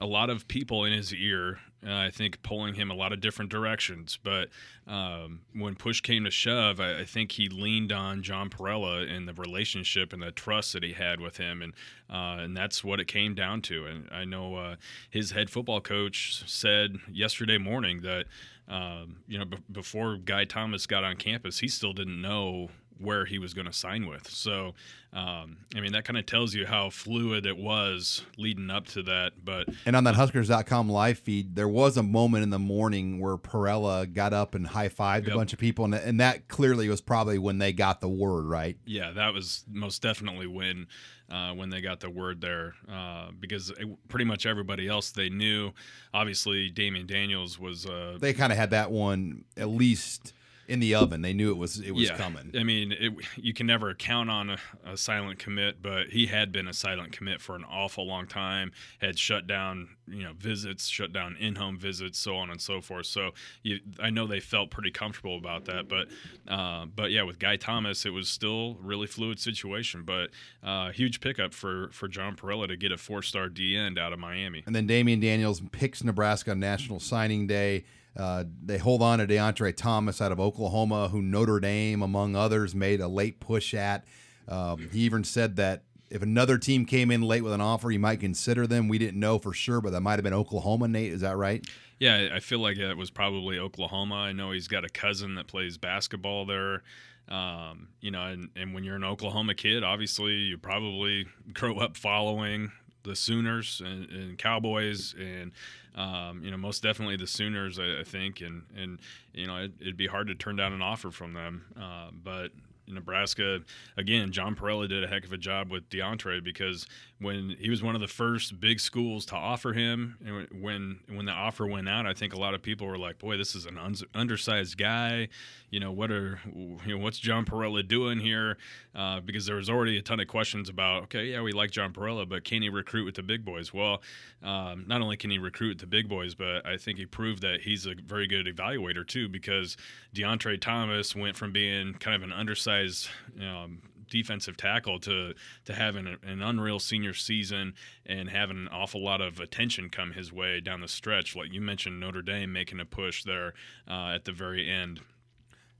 a 0.00 0.06
lot 0.06 0.28
of 0.28 0.48
people 0.48 0.84
in 0.84 0.92
his 0.92 1.14
ear. 1.14 1.60
Uh, 1.86 1.94
I 1.94 2.10
think 2.10 2.42
pulling 2.42 2.74
him 2.74 2.90
a 2.90 2.94
lot 2.94 3.12
of 3.12 3.20
different 3.20 3.50
directions. 3.50 4.18
But 4.22 4.48
um, 4.86 5.40
when 5.54 5.74
push 5.74 6.00
came 6.00 6.24
to 6.24 6.30
shove, 6.30 6.78
I, 6.78 7.00
I, 7.00 7.04
think 7.04 7.32
he 7.32 7.48
leaned 7.48 7.90
on 7.90 8.22
John 8.22 8.50
Parrella 8.50 9.10
and 9.10 9.26
the 9.26 9.32
relationship 9.32 10.12
and 10.12 10.22
the 10.22 10.30
trust 10.30 10.74
that 10.74 10.82
he 10.82 10.92
had 10.92 11.20
with 11.20 11.38
him, 11.38 11.62
and 11.62 11.72
uh, 12.10 12.42
and 12.42 12.56
that's 12.56 12.84
what 12.84 13.00
it 13.00 13.06
came 13.06 13.34
down 13.34 13.62
to. 13.62 13.86
And 13.86 14.08
I 14.10 14.24
know 14.24 14.56
uh, 14.56 14.76
his 15.08 15.30
head 15.30 15.48
football 15.48 15.80
coach 15.80 16.42
said 16.46 16.96
yesterday 17.10 17.58
morning 17.58 18.02
that. 18.02 18.26
Um, 18.68 19.16
you 19.26 19.36
know, 19.36 19.46
b- 19.46 19.58
before 19.72 20.16
Guy 20.16 20.44
Thomas 20.44 20.86
got 20.86 21.02
on 21.02 21.16
campus, 21.16 21.58
he 21.58 21.66
still 21.66 21.92
didn't 21.92 22.22
know 22.22 22.68
where 23.00 23.24
he 23.24 23.38
was 23.38 23.54
going 23.54 23.66
to 23.66 23.72
sign 23.72 24.06
with. 24.06 24.28
So, 24.28 24.74
um, 25.12 25.56
I 25.74 25.80
mean, 25.80 25.92
that 25.92 26.04
kind 26.04 26.18
of 26.18 26.26
tells 26.26 26.54
you 26.54 26.66
how 26.66 26.90
fluid 26.90 27.46
it 27.46 27.56
was 27.56 28.22
leading 28.36 28.70
up 28.70 28.86
to 28.88 29.02
that. 29.04 29.32
But 29.42 29.68
and 29.86 29.96
on 29.96 30.04
that 30.04 30.14
Huskers.com 30.14 30.88
live 30.88 31.18
feed, 31.18 31.56
there 31.56 31.68
was 31.68 31.96
a 31.96 32.02
moment 32.02 32.42
in 32.42 32.50
the 32.50 32.58
morning 32.58 33.18
where 33.18 33.36
Parrella 33.36 34.12
got 34.12 34.32
up 34.32 34.54
and 34.54 34.66
high 34.66 34.88
fived 34.88 35.26
yep. 35.26 35.34
a 35.34 35.36
bunch 35.36 35.52
of 35.52 35.58
people, 35.58 35.84
and, 35.84 35.94
and 35.94 36.20
that 36.20 36.48
clearly 36.48 36.88
was 36.88 37.00
probably 37.00 37.38
when 37.38 37.58
they 37.58 37.72
got 37.72 38.00
the 38.00 38.08
word, 38.08 38.44
right? 38.44 38.76
Yeah, 38.84 39.12
that 39.12 39.32
was 39.32 39.64
most 39.70 40.02
definitely 40.02 40.46
when. 40.46 40.86
Uh, 41.32 41.52
when 41.52 41.70
they 41.70 41.80
got 41.80 42.00
the 42.00 42.10
word 42.10 42.40
there, 42.40 42.74
uh, 42.92 43.28
because 43.38 43.70
it, 43.70 43.86
pretty 44.08 44.24
much 44.24 44.46
everybody 44.46 44.88
else 44.88 45.12
they 45.12 45.28
knew. 45.28 45.70
Obviously, 46.12 46.72
Damion 46.72 47.06
Daniels 47.06 47.56
was. 47.56 47.86
Uh, 47.86 48.18
they 48.20 48.32
kind 48.32 48.50
of 48.50 48.58
had 48.58 48.70
that 48.70 48.90
one 48.90 49.44
at 49.56 49.68
least 49.68 50.32
in 50.70 50.78
the 50.78 50.94
oven. 50.94 51.20
They 51.20 51.32
knew 51.32 51.50
it 51.50 51.56
was 51.56 51.80
it 51.80 51.90
was 51.90 52.08
yeah. 52.08 52.16
coming. 52.16 52.52
I 52.56 52.62
mean, 52.62 52.92
it, 52.92 53.12
you 53.36 53.52
can 53.52 53.66
never 53.66 53.92
count 53.92 54.30
on 54.30 54.50
a, 54.50 54.58
a, 54.86 54.96
silent 54.96 55.40
commit, 55.40 55.82
but 55.82 56.10
he 56.10 56.26
had 56.26 56.52
been 56.52 56.68
a 56.68 56.72
silent 56.72 57.10
commit 57.10 57.40
for 57.40 57.56
an 57.56 57.64
awful 57.64 58.06
long 58.06 58.28
time. 58.28 58.70
Had 59.00 59.18
shut 59.18 59.48
down, 59.48 59.88
you 60.06 60.22
know, 60.22 60.32
visits, 60.32 60.86
shut 60.86 61.12
down 61.12 61.36
in-home 61.40 61.76
visits, 61.76 62.20
so 62.20 62.36
on 62.36 62.50
and 62.50 62.60
so 62.60 62.80
forth. 62.80 63.06
So 63.06 63.32
you, 63.64 63.80
I 63.98 64.10
know 64.10 64.28
they 64.28 64.38
felt 64.38 64.70
pretty 64.70 64.92
comfortable 64.92 65.36
about 65.36 65.64
that. 65.64 65.88
But 65.88 66.06
uh, 66.46 66.86
but 66.86 67.10
yeah, 67.10 67.24
with 67.24 67.40
Guy 67.40 67.56
Thomas, 67.56 68.06
it 68.06 68.10
was 68.10 68.28
still 68.28 68.78
a 68.80 68.86
really 68.86 69.08
fluid 69.08 69.40
situation. 69.40 70.04
But 70.04 70.30
uh, 70.62 70.92
huge 70.92 71.20
pickup 71.20 71.52
for 71.52 71.90
for 71.92 72.06
John 72.06 72.36
Parrella 72.36 72.68
to 72.68 72.76
get 72.76 72.92
a 72.92 72.96
four-star 72.96 73.48
D 73.48 73.76
end 73.76 73.98
out 73.98 74.12
of 74.12 74.20
Miami. 74.20 74.62
And 74.66 74.74
then 74.74 74.86
Damion 74.86 75.20
Daniels 75.20 75.60
picks 75.72 76.04
Nebraska 76.04 76.52
on 76.52 76.60
National 76.60 77.00
Signing 77.00 77.48
Day. 77.48 77.84
Uh, 78.16 78.44
they 78.64 78.78
hold 78.78 79.02
on 79.02 79.18
to 79.18 79.26
Deontre 79.26 79.74
Thomas 79.76 80.20
out 80.20 80.32
of 80.32 80.40
Oklahoma, 80.40 81.08
who 81.08 81.22
Notre 81.22 81.60
Dame, 81.60 82.02
among 82.02 82.34
others, 82.36 82.74
made 82.74 83.00
a 83.00 83.08
late 83.08 83.40
push 83.40 83.72
at. 83.74 84.04
Um, 84.48 84.88
he 84.92 85.00
even 85.00 85.22
said 85.24 85.56
that 85.56 85.84
if 86.10 86.22
another 86.22 86.58
team 86.58 86.84
came 86.84 87.10
in 87.10 87.22
late 87.22 87.42
with 87.42 87.52
an 87.52 87.60
offer, 87.60 87.88
he 87.88 87.98
might 87.98 88.18
consider 88.18 88.66
them. 88.66 88.88
We 88.88 88.98
didn't 88.98 89.20
know 89.20 89.38
for 89.38 89.52
sure, 89.52 89.80
but 89.80 89.92
that 89.92 90.00
might 90.00 90.14
have 90.14 90.24
been 90.24 90.34
Oklahoma. 90.34 90.88
Nate, 90.88 91.12
is 91.12 91.20
that 91.20 91.36
right? 91.36 91.64
Yeah, 92.00 92.30
I 92.32 92.40
feel 92.40 92.58
like 92.58 92.78
it 92.78 92.96
was 92.96 93.10
probably 93.10 93.58
Oklahoma. 93.58 94.16
I 94.16 94.32
know 94.32 94.50
he's 94.50 94.68
got 94.68 94.84
a 94.84 94.88
cousin 94.88 95.36
that 95.36 95.46
plays 95.46 95.78
basketball 95.78 96.46
there. 96.46 96.82
Um, 97.28 97.88
you 98.00 98.10
know, 98.10 98.22
and, 98.22 98.48
and 98.56 98.74
when 98.74 98.82
you're 98.82 98.96
an 98.96 99.04
Oklahoma 99.04 99.54
kid, 99.54 99.84
obviously 99.84 100.32
you 100.32 100.58
probably 100.58 101.26
grow 101.52 101.78
up 101.78 101.96
following 101.96 102.72
the 103.02 103.16
Sooners 103.16 103.82
and, 103.84 104.08
and 104.10 104.38
Cowboys, 104.38 105.14
and 105.18 105.52
um, 105.94 106.42
you 106.44 106.50
know 106.50 106.56
most 106.56 106.82
definitely 106.82 107.16
the 107.16 107.26
Sooners, 107.26 107.78
I, 107.78 108.00
I, 108.00 108.04
think, 108.04 108.40
and 108.40 108.62
and 108.76 108.98
you 109.32 109.46
know 109.46 109.56
it, 109.56 109.72
would 109.84 109.96
be 109.96 110.06
hard 110.06 110.28
to 110.28 110.34
turn 110.34 110.56
down 110.56 110.72
an 110.72 110.82
offer 110.82 111.10
from 111.10 111.32
them, 111.32 111.64
uh, 111.80 112.10
but 112.12 112.52
Nebraska, 112.92 113.60
again, 113.96 114.32
John 114.32 114.54
Parrella 114.54 114.88
did 114.88 115.04
a 115.04 115.06
heck 115.06 115.24
of 115.24 115.32
a 115.32 115.38
job 115.38 115.70
with 115.70 115.88
DeAndre 115.88 116.42
because 116.42 116.86
when 117.20 117.54
he 117.60 117.68
was 117.68 117.82
one 117.82 117.94
of 117.94 118.00
the 118.00 118.08
first 118.08 118.60
big 118.60 118.80
schools 118.80 119.26
to 119.26 119.34
offer 119.34 119.74
him, 119.74 120.16
and 120.24 120.62
when 120.62 121.00
when 121.14 121.26
the 121.26 121.32
offer 121.32 121.66
went 121.66 121.88
out, 121.88 122.06
I 122.06 122.14
think 122.14 122.32
a 122.32 122.38
lot 122.38 122.54
of 122.54 122.62
people 122.62 122.86
were 122.86 122.96
like, 122.96 123.18
"Boy, 123.18 123.36
this 123.36 123.54
is 123.54 123.66
an 123.66 123.76
un- 123.76 123.94
undersized 124.14 124.78
guy. 124.78 125.28
You 125.70 125.80
know, 125.80 125.92
what 125.92 126.10
are 126.10 126.40
you 126.46 126.78
know 126.86 126.98
what's 126.98 127.18
John 127.18 127.44
Parrella 127.44 127.86
doing 127.86 128.20
here?" 128.20 128.56
Uh, 128.94 129.20
because 129.20 129.46
there 129.46 129.56
was 129.56 129.68
already 129.68 129.98
a 129.98 130.02
ton 130.02 130.18
of 130.18 130.26
questions 130.26 130.68
about, 130.68 131.04
okay, 131.04 131.26
yeah, 131.26 131.42
we 131.42 131.52
like 131.52 131.70
John 131.70 131.92
Parrella, 131.92 132.28
but 132.28 132.42
can 132.42 132.62
he 132.62 132.68
recruit 132.68 133.04
with 133.04 133.14
the 133.14 133.22
big 133.22 133.44
boys? 133.44 133.72
Well, 133.72 134.02
um, 134.42 134.84
not 134.88 135.00
only 135.00 135.16
can 135.16 135.30
he 135.30 135.38
recruit 135.38 135.68
with 135.68 135.78
the 135.78 135.86
big 135.86 136.08
boys, 136.08 136.34
but 136.34 136.66
I 136.66 136.76
think 136.76 136.98
he 136.98 137.06
proved 137.06 137.42
that 137.42 137.60
he's 137.60 137.86
a 137.86 137.94
very 137.94 138.26
good 138.26 138.46
evaluator 138.46 139.06
too, 139.06 139.28
because 139.28 139.76
Deontre 140.14 140.60
Thomas 140.60 141.14
went 141.14 141.36
from 141.36 141.52
being 141.52 141.94
kind 141.94 142.16
of 142.16 142.22
an 142.22 142.32
undersized 142.32 143.08
um, 143.40 143.82
defensive 144.10 144.56
tackle 144.56 144.98
to 145.00 145.32
to 145.64 145.74
having 145.74 146.06
a, 146.06 146.16
an 146.22 146.42
unreal 146.42 146.78
senior 146.78 147.14
season 147.14 147.74
and 148.04 148.28
having 148.28 148.56
an 148.56 148.68
awful 148.68 149.02
lot 149.02 149.20
of 149.20 149.40
attention 149.40 149.88
come 149.88 150.12
his 150.12 150.32
way 150.32 150.60
down 150.60 150.80
the 150.80 150.88
stretch. 150.88 151.34
Like 151.34 151.52
you 151.52 151.60
mentioned, 151.60 151.98
Notre 152.00 152.22
Dame 152.22 152.52
making 152.52 152.80
a 152.80 152.84
push 152.84 153.24
there 153.24 153.54
uh, 153.88 154.12
at 154.14 154.24
the 154.24 154.32
very 154.32 154.68
end. 154.70 155.00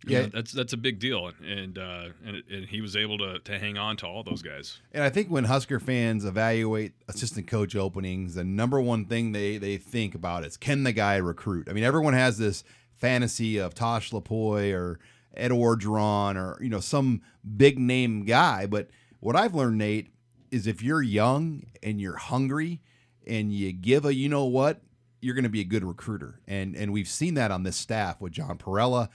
You 0.07 0.17
yeah, 0.17 0.23
know, 0.23 0.31
that's 0.33 0.53
that's 0.53 0.73
a 0.73 0.79
big 0.79 0.99
deal, 0.99 1.31
and 1.47 1.77
uh, 1.77 2.09
and, 2.25 2.43
and 2.51 2.65
he 2.67 2.81
was 2.81 2.97
able 2.97 3.19
to 3.19 3.39
to 3.41 3.59
hang 3.59 3.77
on 3.77 3.99
to 3.99 4.07
all 4.07 4.23
those 4.23 4.41
guys. 4.41 4.79
And 4.93 5.05
I 5.05 5.11
think 5.11 5.29
when 5.29 5.45
Husker 5.45 5.79
fans 5.79 6.25
evaluate 6.25 6.95
assistant 7.07 7.49
coach 7.49 7.77
openings, 7.77 8.35
the 8.35 8.45
number 8.45 8.81
one 8.81 9.05
thing 9.05 9.33
they 9.33 9.59
they 9.59 9.77
think 9.77 10.15
about 10.15 10.47
is 10.47 10.57
can 10.57 10.85
the 10.85 10.93
guy 10.93 11.17
recruit? 11.17 11.69
I 11.69 11.75
mean, 11.75 11.85
everyone 11.85 12.15
has 12.15 12.39
this 12.39 12.65
fantasy 12.95 13.59
of 13.59 13.75
Tosh 13.75 14.11
Lupoi 14.11 14.73
or 14.73 14.99
Ed 15.37 15.51
Orgeron 15.51 16.37
or 16.37 16.63
you 16.63 16.69
know 16.69 16.81
some 16.81 17.23
big 17.57 17.79
name 17.79 18.25
guy. 18.25 18.67
But 18.67 18.89
what 19.21 19.37
I've 19.37 19.55
learned, 19.55 19.79
Nate, 19.79 20.09
is 20.51 20.67
if 20.67 20.83
you're 20.83 21.03
young 21.03 21.65
and 21.83 22.01
you're 22.01 22.17
hungry 22.17 22.81
and 23.27 23.53
you 23.53 23.73
give 23.73 24.05
a 24.05 24.15
you 24.15 24.29
know 24.29 24.45
what, 24.45 24.81
you're 25.21 25.35
going 25.35 25.45
to 25.45 25.51
be 25.51 25.61
a 25.61 25.65
good 25.65 25.85
recruiter. 25.85 26.41
And 26.47 26.75
and 26.77 26.93
we've 26.93 27.09
seen 27.09 27.35
that 27.35 27.51
on 27.51 27.63
this 27.63 27.77
staff 27.77 28.21
with 28.21 28.33
John 28.33 28.59
Parrella 28.59 29.09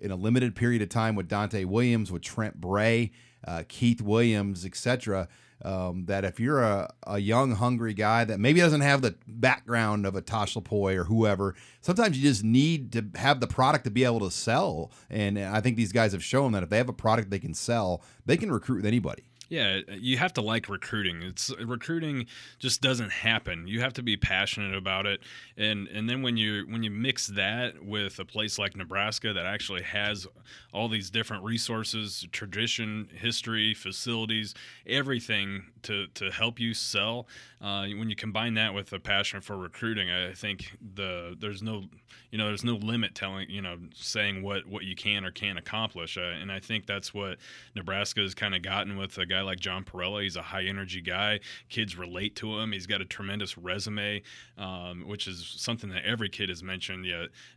in 0.00 0.10
a 0.10 0.16
limited 0.16 0.56
period 0.56 0.82
of 0.82 0.88
time 0.88 1.14
with 1.14 1.28
Donte 1.28 1.64
Williams, 1.64 2.10
with 2.10 2.22
Trent 2.22 2.60
Bray, 2.60 3.12
uh, 3.46 3.62
Keith 3.68 4.02
Williams, 4.02 4.66
etc. 4.66 5.28
Um, 5.64 6.06
that 6.06 6.24
if 6.24 6.40
you're 6.40 6.60
a, 6.60 6.92
a 7.06 7.18
young, 7.18 7.52
hungry 7.52 7.94
guy 7.94 8.24
that 8.24 8.40
maybe 8.40 8.58
doesn't 8.58 8.80
have 8.80 9.00
the 9.00 9.14
background 9.28 10.06
of 10.06 10.16
a 10.16 10.20
Tosh 10.20 10.54
Lupoi 10.54 10.96
or 10.96 11.04
whoever, 11.04 11.54
sometimes 11.80 12.18
you 12.18 12.28
just 12.28 12.42
need 12.42 12.92
to 12.92 13.06
have 13.14 13.38
the 13.38 13.46
product 13.46 13.84
to 13.84 13.90
be 13.90 14.04
able 14.04 14.20
to 14.20 14.30
sell. 14.30 14.90
And 15.08 15.38
I 15.38 15.60
think 15.60 15.76
these 15.76 15.92
guys 15.92 16.12
have 16.12 16.24
shown 16.24 16.50
that 16.52 16.64
if 16.64 16.68
they 16.68 16.78
have 16.78 16.88
a 16.88 16.92
product 16.92 17.30
they 17.30 17.38
can 17.38 17.54
sell, 17.54 18.02
they 18.26 18.36
can 18.36 18.50
recruit 18.50 18.76
with 18.76 18.86
anybody. 18.86 19.24
Yeah, 19.52 19.80
you 19.90 20.16
have 20.16 20.32
to 20.32 20.40
like 20.40 20.70
recruiting. 20.70 21.20
It's 21.20 21.54
recruiting 21.60 22.24
just 22.58 22.80
doesn't 22.80 23.10
happen. 23.10 23.66
You 23.66 23.82
have 23.82 23.92
to 23.92 24.02
be 24.02 24.16
passionate 24.16 24.74
about 24.74 25.04
it, 25.04 25.20
and 25.58 25.88
and 25.88 26.08
then 26.08 26.22
when 26.22 26.38
you 26.38 26.64
when 26.70 26.82
you 26.82 26.90
mix 26.90 27.26
that 27.26 27.84
with 27.84 28.18
a 28.18 28.24
place 28.24 28.58
like 28.58 28.74
Nebraska 28.74 29.34
that 29.34 29.44
actually 29.44 29.82
has 29.82 30.26
all 30.72 30.88
these 30.88 31.10
different 31.10 31.44
resources, 31.44 32.26
tradition, 32.32 33.10
history, 33.14 33.74
facilities, 33.74 34.54
everything 34.86 35.64
to 35.82 36.06
to 36.14 36.30
help 36.30 36.58
you 36.58 36.72
sell. 36.72 37.28
Uh, 37.60 37.88
when 37.88 38.08
you 38.08 38.16
combine 38.16 38.54
that 38.54 38.72
with 38.72 38.90
a 38.94 38.98
passion 38.98 39.42
for 39.42 39.58
recruiting, 39.58 40.10
I 40.10 40.32
think 40.32 40.78
the 40.94 41.36
there's 41.38 41.62
no 41.62 41.84
you 42.30 42.38
know 42.38 42.46
there's 42.46 42.64
no 42.64 42.74
limit 42.74 43.14
telling 43.14 43.48
you 43.50 43.62
know 43.62 43.76
saying 43.94 44.42
what 44.42 44.66
what 44.66 44.84
you 44.84 44.94
can 44.94 45.24
or 45.24 45.30
can't 45.30 45.58
accomplish. 45.58 46.16
Uh, 46.16 46.20
and 46.40 46.50
I 46.50 46.60
think 46.60 46.86
that's 46.86 47.12
what 47.12 47.38
Nebraska 47.74 48.20
has 48.20 48.34
kind 48.34 48.54
of 48.54 48.62
gotten 48.62 48.96
with 48.96 49.16
a 49.18 49.26
guy 49.26 49.42
like 49.42 49.60
John 49.60 49.84
Parrella. 49.84 50.22
He's 50.22 50.36
a 50.36 50.42
high 50.42 50.64
energy 50.64 51.00
guy. 51.00 51.40
Kids 51.68 51.96
relate 51.96 52.36
to 52.36 52.58
him. 52.58 52.72
He's 52.72 52.86
got 52.86 53.00
a 53.00 53.04
tremendous 53.04 53.56
resume, 53.58 54.22
um, 54.58 55.04
which 55.06 55.26
is 55.26 55.54
something 55.56 55.90
that 55.90 56.04
every 56.04 56.28
kid 56.28 56.48
has 56.48 56.62
mentioned. 56.62 57.06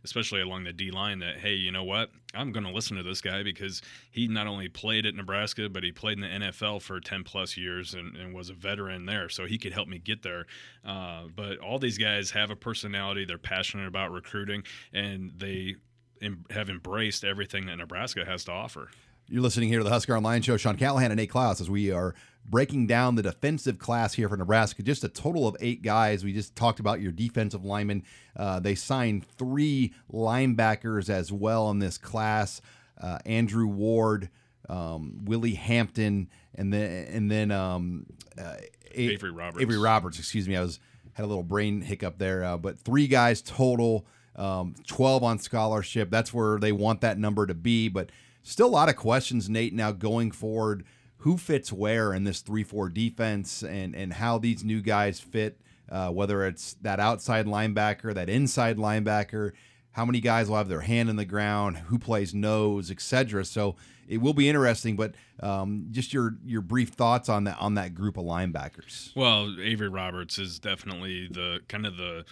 Especially 0.04 0.40
along 0.40 0.64
the 0.64 0.72
D 0.72 0.90
line. 0.90 1.18
That 1.20 1.38
hey, 1.38 1.54
you 1.54 1.72
know 1.72 1.84
what? 1.84 2.10
I'm 2.36 2.52
going 2.52 2.64
to 2.64 2.72
listen 2.72 2.96
to 2.96 3.02
this 3.02 3.20
guy 3.20 3.42
because 3.42 3.82
he 4.10 4.28
not 4.28 4.46
only 4.46 4.68
played 4.68 5.06
at 5.06 5.14
Nebraska, 5.14 5.68
but 5.68 5.82
he 5.82 5.92
played 5.92 6.18
in 6.18 6.40
the 6.40 6.46
NFL 6.48 6.82
for 6.82 7.00
10 7.00 7.24
plus 7.24 7.56
years 7.56 7.94
and, 7.94 8.16
and 8.16 8.34
was 8.34 8.50
a 8.50 8.54
veteran 8.54 9.06
there. 9.06 9.28
So 9.28 9.46
he 9.46 9.58
could 9.58 9.72
help 9.72 9.88
me 9.88 9.98
get 9.98 10.22
there. 10.22 10.46
Uh, 10.84 11.24
but 11.34 11.58
all 11.58 11.78
these 11.78 11.98
guys 11.98 12.30
have 12.32 12.50
a 12.50 12.56
personality. 12.56 13.24
They're 13.24 13.38
passionate 13.38 13.86
about 13.86 14.12
recruiting, 14.12 14.45
and 14.92 15.32
they 15.36 15.76
em- 16.22 16.44
have 16.50 16.68
embraced 16.68 17.24
everything 17.24 17.66
that 17.66 17.76
Nebraska 17.76 18.24
has 18.24 18.44
to 18.44 18.52
offer. 18.52 18.88
You're 19.28 19.42
listening 19.42 19.68
here 19.68 19.78
to 19.78 19.84
the 19.84 19.90
Husker 19.90 20.16
Online 20.16 20.40
Show. 20.40 20.56
Sean 20.56 20.76
Callahan 20.76 21.10
and 21.10 21.18
Nate 21.18 21.30
Clouse 21.30 21.60
as 21.60 21.68
we 21.68 21.90
are 21.90 22.14
breaking 22.48 22.86
down 22.86 23.16
the 23.16 23.22
defensive 23.22 23.78
class 23.78 24.14
here 24.14 24.28
for 24.28 24.36
Nebraska. 24.36 24.84
Just 24.84 25.02
a 25.02 25.08
total 25.08 25.48
of 25.48 25.56
eight 25.60 25.82
guys. 25.82 26.24
We 26.24 26.32
just 26.32 26.54
talked 26.54 26.78
about 26.78 27.00
your 27.00 27.10
defensive 27.10 27.64
linemen. 27.64 28.04
Uh, 28.36 28.60
they 28.60 28.76
signed 28.76 29.26
three 29.26 29.94
linebackers 30.12 31.10
as 31.10 31.32
well 31.32 31.70
in 31.70 31.80
this 31.80 31.98
class. 31.98 32.60
Uh, 33.00 33.18
Andrew 33.26 33.66
Ward, 33.66 34.30
um, 34.68 35.24
Willie 35.24 35.54
Hampton, 35.54 36.30
and 36.54 36.72
then 36.72 37.06
and 37.08 37.30
then 37.30 37.50
um, 37.50 38.06
uh, 38.38 38.54
Avery 38.92 39.32
Roberts. 39.32 39.60
Avery 39.60 39.78
Roberts. 39.78 40.18
Excuse 40.20 40.48
me. 40.48 40.56
I 40.56 40.60
was 40.60 40.78
had 41.14 41.24
a 41.24 41.26
little 41.26 41.42
brain 41.42 41.80
hiccup 41.80 42.18
there, 42.18 42.44
uh, 42.44 42.56
but 42.56 42.78
three 42.78 43.08
guys 43.08 43.42
total. 43.42 44.06
Um, 44.36 44.74
12 44.86 45.22
on 45.22 45.38
scholarship. 45.38 46.10
That's 46.10 46.32
where 46.32 46.58
they 46.58 46.72
want 46.72 47.00
that 47.00 47.18
number 47.18 47.46
to 47.46 47.54
be. 47.54 47.88
But 47.88 48.10
still 48.42 48.66
a 48.66 48.68
lot 48.68 48.88
of 48.88 48.96
questions, 48.96 49.48
Nate, 49.48 49.74
now 49.74 49.92
going 49.92 50.30
forward. 50.30 50.84
Who 51.20 51.38
fits 51.38 51.72
where 51.72 52.12
in 52.12 52.24
this 52.24 52.40
3 52.40 52.62
4 52.62 52.90
defense 52.90 53.62
and, 53.62 53.96
and 53.96 54.12
how 54.12 54.38
these 54.38 54.62
new 54.62 54.82
guys 54.82 55.18
fit, 55.18 55.60
uh, 55.90 56.10
whether 56.10 56.44
it's 56.44 56.74
that 56.82 57.00
outside 57.00 57.46
linebacker, 57.46 58.14
that 58.14 58.28
inside 58.28 58.76
linebacker, 58.76 59.52
how 59.92 60.04
many 60.04 60.20
guys 60.20 60.48
will 60.48 60.58
have 60.58 60.68
their 60.68 60.82
hand 60.82 61.08
in 61.08 61.16
the 61.16 61.24
ground, 61.24 61.78
who 61.78 61.98
plays 61.98 62.34
nose, 62.34 62.90
etc. 62.90 63.46
So 63.46 63.76
it 64.06 64.18
will 64.18 64.34
be 64.34 64.48
interesting, 64.48 64.94
but 64.94 65.14
um, 65.40 65.86
just 65.90 66.12
your 66.12 66.36
your 66.44 66.60
brief 66.60 66.90
thoughts 66.90 67.28
on 67.28 67.44
that 67.44 67.56
on 67.58 67.74
that 67.74 67.94
group 67.94 68.16
of 68.16 68.24
linebackers. 68.24 69.14
Well, 69.16 69.56
Avery 69.60 69.88
Roberts 69.88 70.38
is 70.38 70.58
definitely 70.58 71.28
the 71.28 71.60
kind 71.68 71.86
of 71.86 71.96
the 71.96 72.24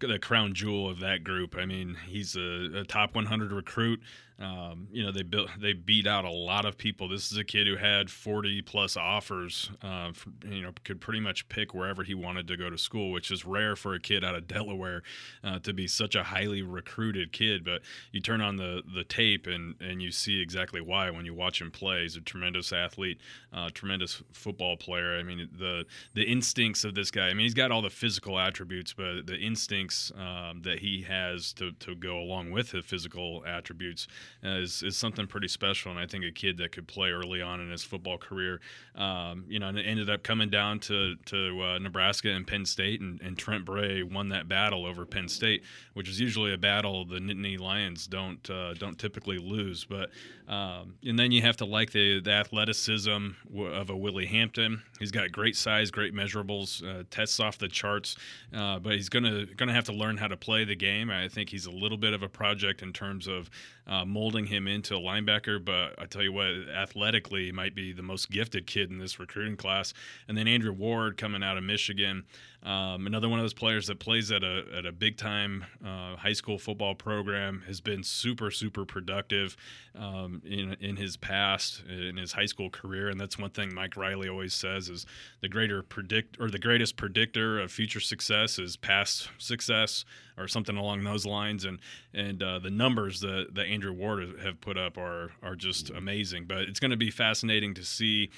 the 0.00 0.18
crown 0.18 0.54
jewel 0.54 0.88
of 0.88 1.00
that 1.00 1.24
group. 1.24 1.56
I 1.56 1.66
mean, 1.66 1.96
he's 2.06 2.36
a, 2.36 2.80
a 2.80 2.84
top 2.84 3.14
100 3.14 3.52
recruit. 3.52 4.00
Um, 4.40 4.88
you 4.90 5.04
know, 5.04 5.12
they 5.12 5.22
built 5.22 5.50
they 5.60 5.74
beat 5.74 6.06
out 6.06 6.24
a 6.24 6.30
lot 6.30 6.64
of 6.64 6.78
people. 6.78 7.08
This 7.08 7.30
is 7.30 7.36
a 7.36 7.44
kid 7.44 7.66
who 7.66 7.76
had 7.76 8.10
40 8.10 8.62
plus 8.62 8.96
offers. 8.96 9.70
Uh, 9.82 10.12
for, 10.12 10.30
you 10.48 10.62
know, 10.62 10.72
could 10.82 11.00
pretty 11.00 11.20
much 11.20 11.46
pick 11.50 11.74
wherever 11.74 12.02
he 12.02 12.14
wanted 12.14 12.48
to 12.48 12.56
go 12.56 12.70
to 12.70 12.78
school, 12.78 13.12
which 13.12 13.30
is 13.30 13.44
rare 13.44 13.76
for 13.76 13.94
a 13.94 14.00
kid 14.00 14.24
out 14.24 14.34
of 14.34 14.48
Delaware 14.48 15.02
uh, 15.44 15.58
to 15.58 15.74
be 15.74 15.86
such 15.86 16.14
a 16.14 16.22
highly 16.22 16.62
recruited 16.62 17.32
kid. 17.32 17.64
But 17.64 17.82
you 18.12 18.20
turn 18.20 18.40
on 18.40 18.56
the 18.56 18.82
the 18.94 19.04
tape 19.04 19.46
and 19.46 19.74
and 19.78 20.00
you 20.00 20.10
see 20.10 20.40
exactly 20.40 20.80
why 20.80 21.10
when 21.10 21.26
you 21.26 21.34
watch 21.34 21.60
him 21.60 21.70
play. 21.70 22.02
He's 22.02 22.16
a 22.16 22.22
tremendous 22.22 22.72
athlete, 22.72 23.20
uh, 23.52 23.68
tremendous 23.74 24.22
football 24.32 24.78
player. 24.78 25.18
I 25.18 25.22
mean, 25.22 25.50
the 25.58 25.84
the 26.14 26.24
instincts 26.24 26.84
of 26.84 26.94
this 26.94 27.10
guy. 27.10 27.28
I 27.28 27.34
mean, 27.34 27.44
he's 27.44 27.52
got 27.52 27.70
all 27.70 27.82
the 27.82 27.90
physical 27.90 28.38
attributes, 28.38 28.94
but 28.94 29.26
the 29.26 29.36
instincts 29.36 30.10
um, 30.16 30.62
that 30.62 30.78
he 30.78 31.02
has 31.02 31.52
to 31.54 31.72
to 31.72 31.94
go 31.94 32.18
along 32.18 32.52
with 32.52 32.70
the 32.70 32.80
physical 32.80 33.44
attributes 33.46 34.08
uh, 34.44 34.58
is, 34.58 34.82
is 34.82 34.96
something 34.96 35.26
pretty 35.26 35.48
special. 35.48 35.90
And 35.90 36.00
I 36.00 36.06
think 36.06 36.24
a 36.24 36.30
kid 36.30 36.58
that 36.58 36.72
could 36.72 36.86
play 36.86 37.10
early 37.10 37.42
on 37.42 37.60
in 37.60 37.70
his 37.70 37.82
football 37.82 38.18
career, 38.18 38.60
um, 38.94 39.44
you 39.48 39.58
know, 39.58 39.68
and 39.68 39.78
it 39.78 39.82
ended 39.82 40.10
up 40.10 40.22
coming 40.22 40.50
down 40.50 40.80
to, 40.80 41.16
to 41.26 41.62
uh, 41.62 41.78
Nebraska 41.78 42.30
and 42.30 42.46
Penn 42.46 42.64
State, 42.64 43.00
and, 43.00 43.20
and 43.20 43.36
Trent 43.36 43.64
Bray 43.64 44.02
won 44.02 44.28
that 44.30 44.48
battle 44.48 44.86
over 44.86 45.04
Penn 45.04 45.28
State, 45.28 45.64
which 45.94 46.08
is 46.08 46.20
usually 46.20 46.52
a 46.52 46.58
battle 46.58 47.04
the 47.04 47.18
Nittany 47.18 47.58
Lions 47.58 48.06
don't 48.06 48.48
uh, 48.50 48.74
don't 48.74 48.98
typically 48.98 49.38
lose. 49.38 49.84
But 49.84 50.10
um, 50.50 50.96
and 51.06 51.16
then 51.16 51.30
you 51.30 51.42
have 51.42 51.56
to 51.58 51.64
like 51.64 51.92
the, 51.92 52.20
the 52.20 52.32
athleticism 52.32 53.28
of 53.56 53.88
a 53.88 53.96
Willie 53.96 54.26
Hampton. 54.26 54.82
He's 54.98 55.12
got 55.12 55.30
great 55.30 55.54
size, 55.54 55.92
great 55.92 56.12
measurables, 56.12 56.84
uh, 56.84 57.04
tests 57.08 57.38
off 57.38 57.56
the 57.56 57.68
charts, 57.68 58.16
uh, 58.52 58.80
but 58.80 58.94
he's 58.94 59.08
gonna 59.08 59.46
gonna 59.56 59.72
have 59.72 59.84
to 59.84 59.92
learn 59.92 60.16
how 60.16 60.26
to 60.26 60.36
play 60.36 60.64
the 60.64 60.74
game. 60.74 61.08
I 61.08 61.28
think 61.28 61.50
he's 61.50 61.66
a 61.66 61.70
little 61.70 61.96
bit 61.96 62.14
of 62.14 62.24
a 62.24 62.28
project 62.28 62.82
in 62.82 62.92
terms 62.92 63.28
of 63.28 63.48
uh, 63.86 64.04
molding 64.04 64.46
him 64.46 64.66
into 64.66 64.96
a 64.96 65.00
linebacker. 65.00 65.64
But 65.64 65.94
I 65.98 66.06
tell 66.06 66.22
you 66.22 66.32
what, 66.32 66.50
athletically, 66.74 67.44
he 67.44 67.52
might 67.52 67.76
be 67.76 67.92
the 67.92 68.02
most 68.02 68.28
gifted 68.28 68.66
kid 68.66 68.90
in 68.90 68.98
this 68.98 69.20
recruiting 69.20 69.56
class. 69.56 69.94
And 70.26 70.36
then 70.36 70.48
Andrew 70.48 70.72
Ward 70.72 71.16
coming 71.16 71.44
out 71.44 71.58
of 71.58 71.62
Michigan, 71.62 72.24
um, 72.62 73.06
another 73.06 73.28
one 73.28 73.38
of 73.38 73.44
those 73.44 73.54
players 73.54 73.86
that 73.86 74.00
plays 74.00 74.30
at 74.30 74.44
a 74.44 74.64
at 74.76 74.84
a 74.84 74.92
big 74.92 75.16
time 75.16 75.64
uh, 75.84 76.16
high 76.16 76.34
school 76.34 76.58
football 76.58 76.94
program 76.94 77.62
has 77.66 77.80
been 77.80 78.02
super 78.02 78.50
super 78.50 78.84
productive 78.84 79.56
um, 79.98 80.42
in 80.44 80.76
in 80.80 80.96
his 80.96 81.16
past 81.16 81.82
in 81.88 82.18
his 82.18 82.32
high 82.32 82.46
school 82.46 82.68
career, 82.68 83.08
and 83.08 83.18
that's 83.18 83.38
one 83.38 83.50
thing 83.50 83.74
Mike 83.74 83.96
Riley 83.96 84.28
always 84.28 84.52
says 84.52 84.90
is 84.90 85.06
the 85.40 85.48
greater 85.48 85.82
predict 85.82 86.38
or 86.38 86.50
the 86.50 86.58
greatest 86.58 86.96
predictor 86.96 87.58
of 87.58 87.72
future 87.72 88.00
success 88.00 88.58
is 88.58 88.76
past 88.76 89.30
success 89.38 90.04
or 90.36 90.46
something 90.46 90.76
along 90.76 91.04
those 91.04 91.24
lines. 91.24 91.64
And 91.64 91.78
and 92.12 92.42
uh, 92.42 92.58
the 92.58 92.70
numbers 92.70 93.20
that 93.20 93.54
that 93.54 93.66
Andrew 93.66 93.92
Ward 93.92 94.38
have 94.42 94.60
put 94.60 94.76
up 94.76 94.98
are 94.98 95.32
are 95.42 95.56
just 95.56 95.88
amazing. 95.88 96.44
But 96.44 96.62
it's 96.62 96.80
going 96.80 96.90
to 96.90 96.96
be 96.98 97.10
fascinating 97.10 97.72
to 97.74 97.84
see 97.84 98.30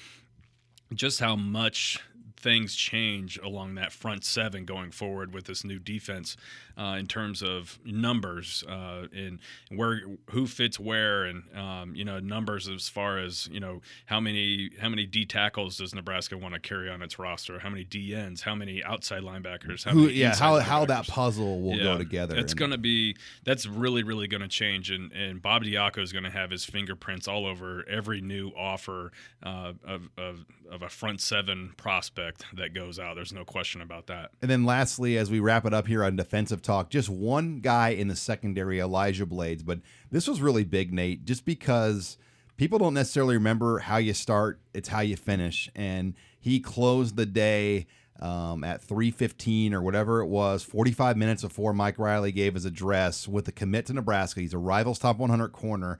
just 0.93 1.19
how 1.19 1.35
much 1.35 1.99
things 2.37 2.75
change 2.75 3.39
along 3.43 3.75
that 3.75 3.91
front 3.91 4.23
seven 4.23 4.65
going 4.65 4.91
forward 4.91 5.33
with 5.33 5.45
this 5.45 5.63
new 5.63 5.79
defense 5.79 6.35
uh, 6.77 6.95
in 6.99 7.05
terms 7.05 7.41
of 7.41 7.79
numbers 7.85 8.63
uh, 8.67 9.07
and 9.13 9.39
where 9.69 10.01
who 10.31 10.47
fits 10.47 10.79
where 10.79 11.23
and 11.23 11.43
um, 11.55 11.95
you 11.95 12.03
know 12.03 12.19
numbers 12.19 12.67
as 12.67 12.89
far 12.89 13.17
as 13.19 13.47
you 13.51 13.59
know 13.59 13.81
how 14.05 14.19
many 14.19 14.71
how 14.79 14.89
many 14.89 15.05
D 15.05 15.25
tackles 15.25 15.77
does 15.77 15.93
Nebraska 15.93 16.37
want 16.37 16.53
to 16.53 16.59
carry 16.59 16.89
on 16.89 17.01
its 17.01 17.19
roster? 17.19 17.59
How 17.59 17.69
many 17.69 17.83
D 17.83 18.15
ends? 18.15 18.41
How 18.41 18.55
many 18.55 18.83
outside 18.83 19.21
linebackers? 19.21 19.83
How 19.83 19.91
who, 19.91 20.07
yeah, 20.07 20.35
how 20.35 20.59
how 20.59 20.85
that 20.85 21.07
puzzle 21.07 21.61
will 21.61 21.77
yeah, 21.77 21.83
go 21.83 21.97
together. 21.97 22.35
It's 22.35 22.53
going 22.53 22.71
to 22.71 22.77
be 22.77 23.15
that's 23.43 23.65
really 23.65 24.03
really 24.03 24.27
going 24.27 24.41
to 24.41 24.47
change 24.47 24.89
and 24.89 25.11
and 25.11 25.41
Bob 25.41 25.63
Diaco 25.63 25.99
is 25.99 26.11
going 26.11 26.23
to 26.25 26.31
have 26.31 26.49
his 26.49 26.65
fingerprints 26.65 27.27
all 27.27 27.45
over 27.45 27.87
every 27.87 28.21
new 28.21 28.49
offer 28.49 29.11
uh, 29.43 29.73
of, 29.85 30.09
of 30.17 30.45
of 30.69 30.81
a 30.81 30.89
front 30.89 31.21
seven 31.21 31.73
prospect 31.77 32.22
that 32.55 32.73
goes 32.73 32.99
out. 32.99 33.15
There's 33.15 33.33
no 33.33 33.45
question 33.45 33.81
about 33.81 34.07
that. 34.07 34.31
And 34.41 34.49
then 34.49 34.65
lastly, 34.65 35.17
as 35.17 35.29
we 35.29 35.39
wrap 35.39 35.65
it 35.65 35.73
up 35.73 35.87
here 35.87 36.03
on 36.03 36.15
defensive 36.15 36.61
talk, 36.61 36.89
just 36.89 37.09
one 37.09 37.59
guy 37.59 37.89
in 37.89 38.07
the 38.07 38.15
secondary, 38.15 38.79
Elijah 38.79 39.25
Blades. 39.25 39.63
But 39.63 39.79
this 40.11 40.27
was 40.27 40.41
really 40.41 40.63
big, 40.63 40.93
Nate, 40.93 41.25
just 41.25 41.45
because 41.45 42.17
people 42.57 42.79
don't 42.79 42.93
necessarily 42.93 43.35
remember 43.35 43.79
how 43.79 43.97
you 43.97 44.13
start, 44.13 44.59
it's 44.73 44.89
how 44.89 45.01
you 45.01 45.15
finish. 45.15 45.69
And 45.75 46.13
he 46.39 46.59
closed 46.59 47.15
the 47.15 47.25
day 47.25 47.87
um, 48.19 48.63
at 48.63 48.81
3:15 48.81 49.73
or 49.73 49.81
whatever 49.81 50.21
it 50.21 50.27
was, 50.27 50.63
45 50.63 51.17
minutes 51.17 51.41
before 51.41 51.73
Mike 51.73 51.99
Riley 51.99 52.31
gave 52.31 52.53
his 52.53 52.65
address 52.65 53.27
with 53.27 53.47
a 53.47 53.51
commit 53.51 53.87
to 53.87 53.93
Nebraska. 53.93 54.39
He's 54.39 54.53
a 54.53 54.57
Rivals 54.57 54.99
Top 54.99 55.17
100 55.17 55.49
corner, 55.49 55.99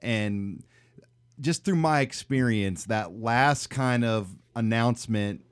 and 0.00 0.64
just 1.40 1.64
through 1.64 1.76
my 1.76 2.00
experience, 2.00 2.84
that 2.84 3.18
last 3.20 3.70
kind 3.70 4.04
of 4.04 4.36
announcement 4.54 5.44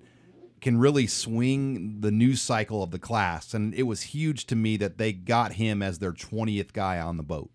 can 0.61 0.79
really 0.79 1.07
swing 1.07 2.01
the 2.01 2.11
news 2.11 2.41
cycle 2.41 2.83
of 2.83 2.91
the 2.91 2.99
class. 2.99 3.55
And 3.55 3.75
it 3.75 3.85
was 3.85 4.03
huge 4.03 4.47
to 4.47 4.57
me 4.57 4.77
that 4.79 4.99
they 4.99 5.13
got 5.13 5.55
him 5.55 5.83
as 5.83 5.99
their 5.99 6.13
20th 6.13 6.73
guy 6.73 6.99
on 7.01 7.17
the 7.17 7.23
boat. 7.23 7.51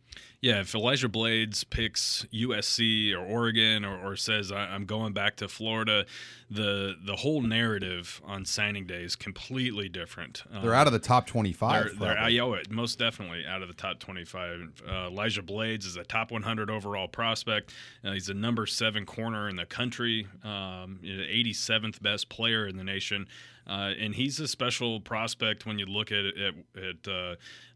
Yeah, 0.45 0.59
if 0.59 0.75
Elijah 0.75 1.09
Blades 1.09 1.63
picks 1.63 2.23
USC 2.31 3.15
or 3.15 3.25
Oregon 3.25 3.83
or, 3.83 3.97
or 3.97 4.15
says 4.15 4.51
I'm 4.51 4.85
going 4.85 5.11
back 5.11 5.37
to 5.37 5.47
Florida, 5.47 6.05
the 6.51 6.95
the 7.03 7.15
whole 7.15 7.41
narrative 7.41 8.21
on 8.23 8.45
signing 8.45 8.85
day 8.85 9.01
is 9.01 9.15
completely 9.15 9.89
different. 9.89 10.43
They're 10.61 10.75
um, 10.75 10.81
out 10.81 10.85
of 10.85 10.93
the 10.93 10.99
top 10.99 11.25
25. 11.25 11.83
They're, 11.83 11.93
they're 11.95 12.29
yeah, 12.29 12.59
most 12.69 12.99
definitely 12.99 13.43
out 13.47 13.63
of 13.63 13.69
the 13.69 13.73
top 13.73 13.97
25. 13.97 14.83
Uh, 14.87 14.91
Elijah 15.07 15.41
Blades 15.41 15.87
is 15.87 15.95
a 15.95 16.03
top 16.03 16.31
100 16.31 16.69
overall 16.69 17.07
prospect. 17.07 17.73
Uh, 18.03 18.11
he's 18.11 18.27
the 18.27 18.35
number 18.35 18.67
seven 18.67 19.03
corner 19.03 19.49
in 19.49 19.55
the 19.55 19.65
country, 19.65 20.27
um, 20.43 20.99
87th 21.03 22.03
best 22.03 22.29
player 22.29 22.67
in 22.67 22.77
the 22.77 22.83
nation. 22.83 23.27
Uh, 23.67 23.93
and 23.99 24.13
he's 24.13 24.39
a 24.39 24.47
special 24.47 24.99
prospect 24.99 25.65
when 25.65 25.79
you 25.79 25.87
look 25.87 26.11
at 26.11 26.25
at, 26.25 26.53
at 26.77 27.11
uh, 27.11 27.35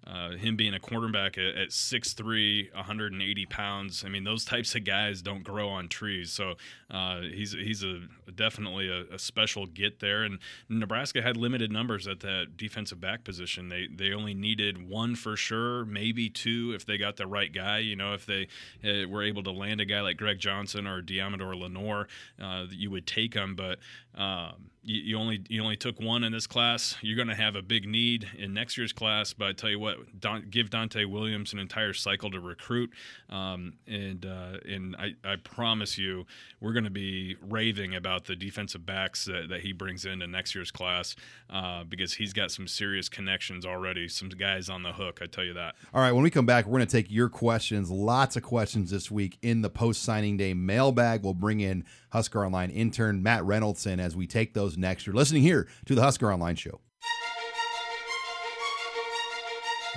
uh, 0.10 0.32
him 0.32 0.56
being 0.56 0.74
a 0.74 0.80
quarterback 0.80 1.38
at, 1.38 1.56
at 1.56 1.70
6'3", 1.70 2.74
180 2.74 3.46
pounds. 3.46 4.04
I 4.04 4.10
mean, 4.10 4.24
those 4.24 4.44
types 4.44 4.74
of 4.74 4.84
guys 4.84 5.22
don't 5.22 5.44
grow 5.44 5.70
on 5.70 5.88
trees. 5.88 6.32
So 6.32 6.56
uh, 6.90 7.22
he's 7.22 7.52
he's 7.52 7.84
a 7.84 8.02
definitely 8.36 8.90
a, 8.90 9.14
a, 9.14 9.20
special 9.20 9.68
get 9.68 10.00
there. 10.00 10.24
And 10.24 10.40
Nebraska 10.68 11.22
had 11.22 11.38
limited 11.38 11.72
numbers 11.72 12.08
at 12.08 12.22
that 12.22 12.58
defensive 12.58 13.00
back 13.00 13.24
position. 13.24 13.70
They 13.70 13.88
they 13.94 14.12
only 14.12 14.34
needed 14.34 14.90
one 14.90 15.16
for 15.16 15.36
sure, 15.36 15.86
maybe 15.86 16.30
two 16.30 16.74
if 16.76 16.86
they 16.86 16.98
got 16.98 17.18
the 17.18 17.28
right 17.28 17.54
guy. 17.54 17.80
You 17.80 17.96
know, 17.96 18.14
if 18.14 18.26
they 18.26 18.48
uh, 18.84 19.08
were 19.08 19.24
able 19.24 19.44
to 19.44 19.52
land 19.52 19.82
a 19.82 19.86
guy 19.86 20.02
like 20.02 20.18
Greg 20.18 20.40
Johnson 20.40 20.88
or 20.88 21.04
Deommodore 21.04 21.60
Lenoir, 21.60 22.08
uh, 22.42 22.66
you 22.72 22.90
would 22.90 23.06
take 23.06 23.36
them. 23.36 23.56
But 23.56 23.78
um, 24.16 24.70
you, 24.82 25.02
you, 25.02 25.18
only 25.18 25.42
you 25.50 25.62
only 25.62 25.76
took 25.76 26.00
one 26.00 26.24
in 26.24 26.32
this 26.32 26.48
class. 26.48 26.96
You're 27.02 27.16
going 27.16 27.28
to 27.28 27.36
have 27.36 27.56
a 27.56 27.62
big 27.62 27.88
need 27.88 28.28
in 28.38 28.54
next 28.54 28.78
year's 28.78 28.94
class. 28.94 29.34
But 29.34 29.48
I 29.50 29.54
tell 29.54 29.70
you 29.70 29.80
what, 29.80 30.20
Don, 30.20 30.48
give 30.50 30.70
Donte 30.70 31.06
Williams 31.06 31.54
an 31.54 31.60
entire 31.60 31.94
cycle 31.94 32.32
to 32.32 32.40
recruit, 32.40 32.92
um, 33.30 33.74
and 33.88 34.26
uh, 34.26 34.58
and 34.68 34.96
I, 34.96 35.12
I 35.24 35.36
promise 35.36 35.98
you, 35.98 36.26
we're 36.60 36.74
going 36.74 36.86
to 36.86 36.90
be 36.90 37.36
raving 37.42 37.96
about 37.96 38.26
the 38.26 38.36
defensive 38.36 38.86
backs 38.86 39.26
that, 39.26 39.50
that 39.50 39.62
he 39.62 39.74
brings 39.74 40.06
into 40.06 40.28
next 40.28 40.56
year's 40.56 40.72
class 40.72 41.16
uh, 41.50 41.84
because 41.84 42.14
he's 42.14 42.34
got 42.34 42.50
some 42.52 42.68
serious 42.68 43.10
connections 43.10 43.66
already. 43.66 44.08
Some 44.08 44.30
guys 44.30 44.70
on 44.70 44.84
the 44.84 44.94
hook, 44.94 45.20
I 45.22 45.26
tell 45.28 45.44
you 45.44 45.54
that. 45.54 45.76
All 45.94 46.02
right, 46.02 46.14
when 46.14 46.24
we 46.24 46.30
come 46.30 46.46
back, 46.46 46.66
we're 46.66 46.80
going 46.80 46.88
to 46.88 46.92
take 46.92 47.12
your 47.12 47.30
questions. 47.30 47.92
Lots 47.92 48.36
of 48.36 48.44
questions 48.44 48.92
this 48.92 49.12
week 49.12 49.38
in 49.42 49.62
the 49.62 49.70
post 49.70 50.04
signing 50.04 50.38
day 50.38 50.54
mailbag. 50.54 51.24
We'll 51.24 51.34
bring 51.34 51.60
in 51.60 51.86
Husker 52.12 52.46
Online 52.46 52.70
intern 52.70 53.22
Matt 53.22 53.44
Reynoldson 53.44 54.00
as 54.00 54.16
we 54.16 54.28
take 54.28 54.54
those 54.54 54.78
next. 54.78 55.06
You're 55.06 55.16
listening 55.16 55.44
here 55.44 55.68
to 55.86 55.96
the 55.96 56.02
Husker 56.02 56.32
Online 56.32 56.56
Show. 56.56 56.82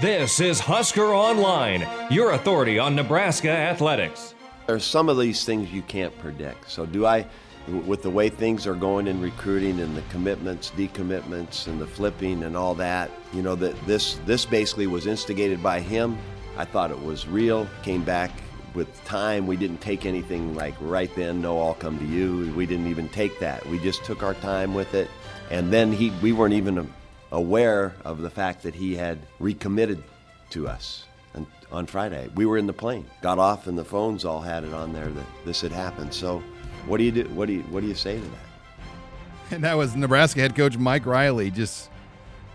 This 0.00 0.40
is 0.40 0.58
Husker 0.58 1.14
Online, 1.14 1.86
your 2.10 2.32
authority 2.32 2.78
on 2.78 2.96
Nebraska 2.96 3.50
athletics. 3.50 4.34
There's 4.66 4.84
some 4.84 5.08
of 5.08 5.18
these 5.18 5.44
things 5.44 5.70
you 5.70 5.82
can't 5.82 6.16
predict. 6.18 6.70
So, 6.70 6.86
do 6.86 7.04
I, 7.04 7.26
with 7.68 8.02
the 8.02 8.10
way 8.10 8.28
things 8.28 8.66
are 8.66 8.74
going 8.74 9.06
in 9.06 9.20
recruiting 9.20 9.80
and 9.80 9.96
the 9.96 10.02
commitments, 10.02 10.72
decommitments, 10.76 11.66
and 11.66 11.80
the 11.80 11.86
flipping 11.86 12.44
and 12.44 12.56
all 12.56 12.74
that, 12.76 13.10
you 13.32 13.42
know, 13.42 13.54
that 13.56 13.74
this 13.86 14.18
this 14.24 14.44
basically 14.46 14.86
was 14.86 15.06
instigated 15.06 15.62
by 15.62 15.80
him. 15.80 16.18
I 16.56 16.64
thought 16.64 16.90
it 16.90 17.00
was 17.00 17.28
real. 17.28 17.68
Came 17.82 18.02
back 18.02 18.30
with 18.74 19.04
time, 19.04 19.46
we 19.46 19.56
didn't 19.56 19.80
take 19.80 20.06
anything 20.06 20.54
like 20.54 20.74
right 20.80 21.14
then, 21.14 21.40
no, 21.40 21.60
I'll 21.60 21.74
come 21.74 21.98
to 21.98 22.04
you. 22.04 22.52
We 22.54 22.66
didn't 22.66 22.88
even 22.88 23.08
take 23.08 23.38
that. 23.40 23.64
We 23.66 23.78
just 23.78 24.04
took 24.04 24.22
our 24.22 24.34
time 24.34 24.74
with 24.74 24.94
it. 24.94 25.08
And 25.50 25.72
then 25.72 25.92
he, 25.92 26.10
we 26.22 26.32
weren't 26.32 26.54
even 26.54 26.92
aware 27.30 27.94
of 28.04 28.20
the 28.22 28.30
fact 28.30 28.62
that 28.62 28.74
he 28.74 28.94
had 28.94 29.18
recommitted 29.38 30.02
to 30.50 30.68
us 30.68 31.04
and 31.34 31.46
on 31.70 31.86
Friday. 31.86 32.28
We 32.34 32.46
were 32.46 32.58
in 32.58 32.66
the 32.66 32.72
plane, 32.72 33.06
got 33.22 33.38
off, 33.38 33.66
and 33.66 33.76
the 33.76 33.84
phones 33.84 34.24
all 34.24 34.40
had 34.40 34.64
it 34.64 34.72
on 34.72 34.92
there 34.92 35.08
that 35.08 35.26
this 35.44 35.60
had 35.60 35.72
happened. 35.72 36.12
So, 36.14 36.42
what 36.86 36.98
do 36.98 37.04
you 37.04 37.12
do? 37.12 37.24
What 37.30 37.46
do 37.46 37.54
you 37.54 37.62
what 37.62 37.80
do 37.80 37.86
you 37.86 37.94
say 37.94 38.16
to 38.16 38.24
that? 38.24 39.52
And 39.52 39.64
that 39.64 39.76
was 39.76 39.94
Nebraska 39.94 40.40
head 40.40 40.56
coach 40.56 40.76
Mike 40.78 41.06
Riley 41.06 41.50
just 41.50 41.90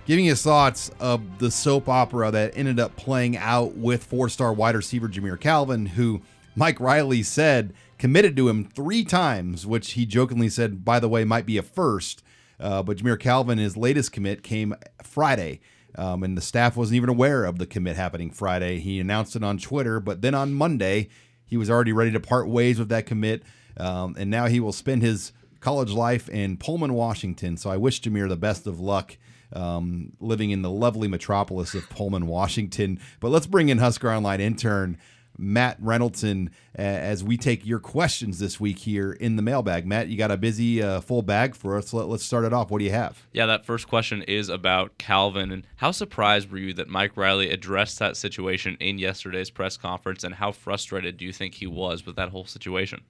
giving 0.08 0.26
his 0.26 0.42
thoughts 0.42 0.90
of 1.02 1.38
the 1.38 1.52
soap 1.52 1.90
opera 1.90 2.32
that 2.32 2.58
ended 2.58 2.80
up 2.80 2.96
playing 2.96 3.36
out 3.38 3.76
with 3.76 4.06
four 4.06 4.30
star 4.30 4.54
wide 4.54 4.74
receiver 4.74 5.10
Jamire 5.10 5.40
Calvin, 5.40 5.86
who 5.86 6.22
Mike 6.56 6.80
Riley 6.80 7.22
said 7.22 7.74
committed 8.00 8.36
to 8.38 8.48
him 8.48 8.64
three 8.64 9.04
times, 9.04 9.68
which 9.68 9.92
he 9.92 10.06
jokingly 10.06 10.50
said, 10.50 10.86
by 10.86 11.00
the 11.00 11.10
way, 11.10 11.26
might 11.26 11.46
be 11.46 11.58
a 11.58 11.62
first. 11.62 12.24
Uh, 12.60 12.82
but 12.82 12.98
Jamire 12.98 13.20
Calvin, 13.20 13.58
his 13.58 13.76
latest 13.76 14.14
commit 14.14 14.44
came 14.44 14.74
Friday. 15.04 15.60
Um, 15.96 16.24
and 16.24 16.38
the 16.38 16.42
staff 16.42 16.78
wasn't 16.78 16.96
even 16.96 17.10
aware 17.10 17.44
of 17.44 17.58
the 17.58 17.68
commit 17.68 17.98
happening 17.98 18.32
Friday. 18.32 18.80
He 18.80 19.00
announced 19.00 19.36
it 19.36 19.44
on 19.44 19.58
Twitter, 19.58 20.00
but 20.00 20.22
then 20.22 20.36
on 20.36 20.54
Monday, 20.54 21.10
he 21.46 21.58
was 21.58 21.70
already 21.70 21.92
ready 21.92 22.12
to 22.12 22.20
part 22.20 22.48
ways 22.48 22.80
with 22.80 22.90
that 22.90 23.08
commit. 23.08 23.44
Um, 23.76 24.16
and 24.18 24.30
now 24.30 24.46
he 24.46 24.60
will 24.60 24.72
spend 24.72 25.02
his 25.02 25.34
college 25.60 25.92
life 25.92 26.30
in 26.30 26.58
Pullman, 26.58 26.94
Washington. 26.94 27.58
So 27.58 27.70
I 27.70 27.78
wish 27.78 28.02
Jamire 28.02 28.30
the 28.30 28.38
best 28.38 28.68
of 28.68 28.80
luck 28.80 29.18
um, 29.54 30.14
living 30.20 30.52
in 30.52 30.62
the 30.62 30.70
lovely 30.70 31.08
metropolis 31.08 31.74
of 31.74 31.90
Pullman, 31.90 32.28
Washington. 32.28 33.00
But 33.20 33.30
let's 33.30 33.48
bring 33.48 33.70
in 33.70 33.78
Husker 33.78 34.12
Online 34.12 34.42
intern 34.42 34.98
Matt 35.38 35.80
Reynoldson 35.82 36.50
as 36.74 37.24
we 37.24 37.38
take 37.38 37.66
your 37.66 37.80
questions 37.80 38.40
this 38.40 38.60
week 38.60 38.80
here 38.80 39.12
in 39.12 39.36
the 39.36 39.42
mailbag. 39.42 39.86
Matt, 39.86 40.08
you 40.08 40.18
got 40.18 40.32
a 40.32 40.38
busy 40.38 40.82
uh, 40.82 41.00
full 41.00 41.22
bag 41.22 41.56
for 41.56 41.78
us. 41.78 41.94
Let, 41.94 42.10
us 42.10 42.24
start 42.24 42.46
it 42.46 42.54
off. 42.54 42.72
What 42.72 42.80
do 42.80 42.86
you 42.86 42.92
have? 42.92 43.28
Yeah, 43.32 43.46
that 43.46 43.66
first 43.66 43.88
question 43.88 44.24
is 44.24 44.50
about 44.50 44.98
Calvin. 44.98 45.52
And 45.52 45.68
how 45.78 45.92
surprised 45.92 46.52
were 46.52 46.58
you 46.58 46.74
that 46.74 46.90
Mike 46.90 47.16
Riley 47.16 47.50
addressed 47.52 48.00
that 48.00 48.18
situation 48.18 48.78
in 48.80 48.98
yesterday's 48.98 49.50
press 49.50 49.78
conference? 49.78 50.24
And 50.24 50.36
how 50.36 50.52
frustrated 50.52 51.18
do 51.18 51.26
you 51.26 51.34
think 51.34 51.56
he 51.56 51.68
was 51.68 52.06
with 52.06 52.16
that 52.16 52.30
whole 52.30 52.46
situation? 52.46 53.02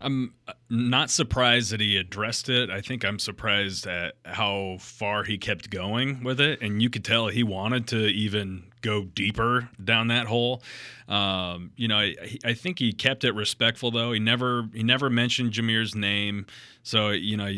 I'm 0.00 0.34
not 0.68 1.10
surprised 1.10 1.72
that 1.72 1.80
he 1.80 1.96
addressed 1.96 2.48
it. 2.48 2.70
I 2.70 2.80
think 2.80 3.04
I'm 3.04 3.18
surprised 3.18 3.86
at 3.86 4.14
how 4.24 4.78
far 4.80 5.24
he 5.24 5.36
kept 5.36 5.70
going 5.70 6.22
with 6.22 6.40
it, 6.40 6.62
and 6.62 6.80
you 6.80 6.88
could 6.88 7.04
tell 7.04 7.28
he 7.28 7.42
wanted 7.42 7.86
to 7.88 8.06
even 8.06 8.64
go 8.82 9.04
deeper 9.04 9.68
down 9.82 10.08
that 10.08 10.26
hole. 10.26 10.62
Um, 11.08 11.72
you 11.76 11.88
know, 11.88 11.98
I, 11.98 12.14
I, 12.44 12.54
think 12.54 12.78
he 12.78 12.92
kept 12.92 13.24
it 13.24 13.34
respectful 13.34 13.90
though. 13.90 14.12
He 14.12 14.20
never 14.20 14.68
he 14.72 14.82
never 14.82 15.10
mentioned 15.10 15.52
Jamire's 15.52 15.94
name, 15.94 16.46
so 16.82 17.10
you 17.10 17.36
know 17.36 17.50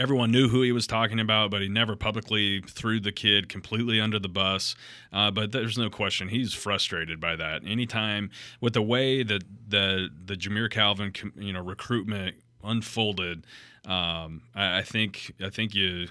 everyone 0.00 0.32
knew 0.32 0.48
who 0.48 0.62
he 0.62 0.72
was 0.72 0.86
talking 0.86 1.20
about, 1.20 1.50
but 1.50 1.60
he 1.60 1.68
never 1.68 1.94
publicly 1.94 2.62
threw 2.62 2.98
the 2.98 3.12
kid 3.12 3.50
completely 3.50 4.00
under 4.00 4.18
the 4.18 4.30
bus. 4.30 4.74
Uh, 5.12 5.30
but 5.30 5.52
there's 5.52 5.76
no 5.76 5.90
question 5.90 6.28
he's 6.28 6.54
frustrated 6.54 7.20
by 7.20 7.36
that. 7.36 7.62
Anytime 7.66 8.30
with 8.60 8.72
the 8.72 8.82
way 8.82 9.22
that 9.22 9.44
the 9.68 10.08
the 10.24 10.34
Jamire 10.34 10.70
Calvin 10.70 11.12
you 11.36 11.52
know 11.52 11.60
recruitment 11.62 12.36
unfolded, 12.64 13.46
um, 13.84 14.42
I, 14.54 14.78
I 14.78 14.82
think 14.82 15.34
I 15.40 15.50
think 15.50 15.74
you 15.74 16.08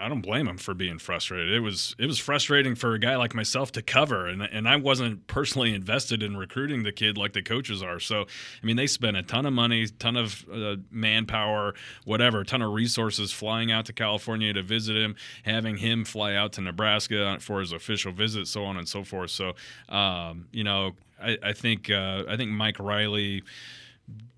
I 0.00 0.08
don't 0.08 0.20
blame 0.20 0.48
him 0.48 0.56
for 0.56 0.74
being 0.74 0.98
frustrated. 0.98 1.52
It 1.52 1.60
was 1.60 1.94
it 1.98 2.06
was 2.06 2.18
frustrating 2.18 2.74
for 2.74 2.94
a 2.94 2.98
guy 2.98 3.16
like 3.16 3.34
myself 3.34 3.72
to 3.72 3.82
cover, 3.82 4.26
and 4.26 4.42
and 4.42 4.68
I 4.68 4.76
wasn't 4.76 5.26
personally 5.26 5.74
invested 5.74 6.22
in 6.22 6.36
recruiting 6.36 6.82
the 6.82 6.92
kid 6.92 7.18
like 7.18 7.32
the 7.32 7.42
coaches 7.42 7.82
are. 7.82 8.00
So 8.00 8.22
I 8.22 8.66
mean, 8.66 8.76
they 8.76 8.86
spent 8.86 9.16
a 9.16 9.22
ton 9.22 9.46
of 9.46 9.52
money, 9.52 9.86
ton 9.86 10.16
of 10.16 10.44
uh, 10.52 10.76
manpower, 10.90 11.74
whatever, 12.04 12.44
ton 12.44 12.62
of 12.62 12.72
resources 12.72 13.32
flying 13.32 13.70
out 13.70 13.86
to 13.86 13.92
California 13.92 14.52
to 14.52 14.62
visit 14.62 14.96
him, 14.96 15.16
having 15.44 15.76
him 15.76 16.04
fly 16.04 16.34
out 16.34 16.52
to 16.54 16.60
Nebraska 16.60 17.38
for 17.40 17.60
his 17.60 17.72
official 17.72 18.12
visit, 18.12 18.48
so 18.48 18.64
on 18.64 18.76
and 18.76 18.88
so 18.88 19.04
forth. 19.04 19.30
So 19.30 19.54
um, 19.88 20.46
you 20.52 20.64
know, 20.64 20.92
I, 21.22 21.36
I 21.42 21.52
think 21.52 21.90
uh, 21.90 22.24
I 22.28 22.36
think 22.36 22.50
Mike 22.50 22.78
Riley 22.78 23.42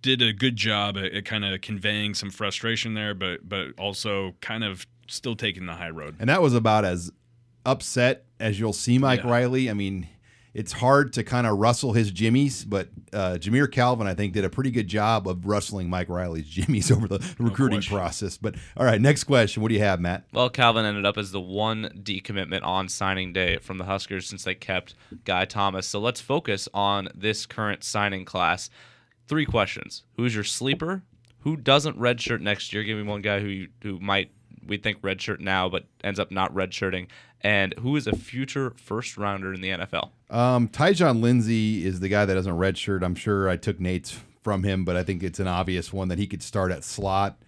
did 0.03 0.21
a 0.21 0.33
good 0.33 0.57
job 0.57 0.99
at, 0.99 1.13
at 1.13 1.25
kind 1.25 1.45
of 1.45 1.61
conveying 1.61 2.15
some 2.15 2.31
frustration 2.31 2.95
there, 2.95 3.15
but 3.15 3.49
but 3.49 3.69
also 3.79 4.35
kind 4.41 4.65
of 4.65 4.87
still 5.13 5.37
taking 5.37 5.67
the 5.67 5.75
high 5.75 5.91
road. 5.91 6.17
And 6.19 6.29
that 6.29 6.43
was 6.43 6.55
about 6.55 6.85
as 6.85 7.13
upset 7.65 8.25
as 8.41 8.59
you'll 8.59 8.73
see 8.73 8.99
Mike 8.99 9.23
yeah. 9.23 9.31
Riley. 9.31 9.71
I 9.71 9.75
mean, 9.75 10.09
it's 10.55 10.73
hard 10.73 11.15
to 11.15 11.25
kind 11.25 11.47
of 11.47 11.59
rustle 11.59 11.95
his 11.95 12.11
jimmies, 12.11 12.65
but 12.65 12.89
uh, 13.13 13.39
Jamire 13.41 13.71
Calvin, 13.71 14.07
I 14.07 14.15
think, 14.15 14.35
did 14.35 14.45
a 14.45 14.51
pretty 14.51 14.71
good 14.71 14.87
job 14.87 15.27
of 15.27 15.47
rustling 15.47 15.89
Mike 15.89 16.09
Riley's 16.09 16.47
jimmies 16.49 16.91
over 16.91 17.09
the 17.09 17.35
recruiting 17.39 17.81
no 17.81 17.97
process. 17.97 18.37
But 18.37 18.57
all 18.77 18.85
right, 18.85 19.01
next 19.01 19.25
question. 19.25 19.63
What 19.63 19.69
do 19.69 19.75
you 19.75 19.81
have, 19.81 20.01
Matt? 20.01 20.25
Well, 20.33 20.51
Calvin 20.51 20.85
ended 20.85 21.07
up 21.07 21.17
as 21.17 21.31
the 21.31 21.41
one 21.41 22.03
decommitment 22.03 22.65
on 22.65 22.89
signing 22.89 23.33
day 23.33 23.59
from 23.59 23.79
the 23.79 23.85
Huskers 23.85 24.27
since 24.27 24.45
they 24.45 24.55
kept 24.55 24.95
Guy 25.25 25.47
Thomas. 25.47 25.87
So 25.87 26.01
let's 26.01 26.21
focus 26.21 26.69
on 26.75 27.09
this 27.15 27.47
current 27.47 27.83
signing 27.83 28.25
class. 28.25 28.69
Three 29.27 29.47
questions: 29.47 30.03
Who's 30.17 30.35
your 30.35 30.45
sleeper? 30.45 31.03
Who 31.41 31.57
doesn't 31.57 31.99
redshirt 31.99 32.41
next 32.41 32.73
year? 32.73 32.85
Give 32.85 32.99
me 32.99 33.05
one 33.05 33.23
guy 33.23 33.41
who 33.41 33.67
who 33.83 33.99
might 34.01 34.31
we 34.67 34.77
think 34.77 35.01
redshirt 35.03 35.41
now, 35.41 35.69
but 35.69 35.85
ends 36.05 36.19
up 36.19 36.31
not 36.31 36.55
redshirting, 36.55 37.09
and 37.41 37.75
who 37.81 37.97
is 37.97 38.07
a 38.07 38.17
future 38.17 38.73
first 38.77 39.17
rounder 39.17 39.53
in 39.53 39.61
the 39.61 39.71
NFL? 39.71 40.11
Um, 40.31 40.69
Tyjon 40.69 41.21
Lindsey 41.21 41.85
is 41.85 42.01
the 42.01 42.09
guy 42.09 42.25
that 42.25 42.35
doesn't 42.35 42.57
redshirt. 42.57 43.03
I'm 43.03 43.15
sure 43.15 43.49
I 43.49 43.57
took 43.57 43.81
Nate's 43.81 44.19
from 44.43 44.65
him, 44.65 44.85
but 44.85 44.97
I 44.97 45.03
think 45.03 45.23
it's 45.23 45.39
an 45.41 45.47
obvious 45.49 45.93
one 45.93 46.09
that 46.09 46.19
he 46.19 46.27
could 46.27 46.43
start 46.43 46.73
at 46.73 46.85
slot. 46.85 47.39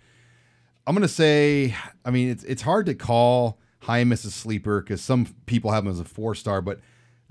I'm 0.87 0.95
gonna 0.95 1.09
say, 1.09 1.75
I 2.05 2.11
mean, 2.11 2.29
it's 2.29 2.45
it's 2.45 2.62
hard 2.62 2.87
to 2.87 2.95
call 2.95 3.59
as 3.89 4.25
a 4.25 4.31
sleeper 4.31 4.81
because 4.81 5.03
some 5.03 5.27
people 5.47 5.73
have 5.73 5.85
him 5.85 5.91
as 5.91 6.01
a 6.01 6.05
four 6.05 6.35
star, 6.35 6.61
but 6.61 6.81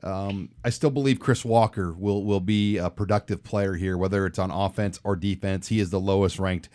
Um, 0.04 0.50
I 0.66 0.70
still 0.70 0.90
believe 0.92 1.20
Chris 1.22 1.46
Walker 1.46 1.94
will 1.94 2.26
will 2.26 2.42
be 2.42 2.78
a 2.78 2.90
productive 2.90 3.42
player 3.44 3.76
here, 3.76 3.98
whether 3.98 4.26
it's 4.26 4.38
on 4.38 4.52
offense 4.52 5.00
or 5.06 5.16
defense. 5.16 5.70
He 5.70 5.80
is 5.80 5.92
the 5.92 6.00
lowest 6.00 6.40
ranked 6.40 6.68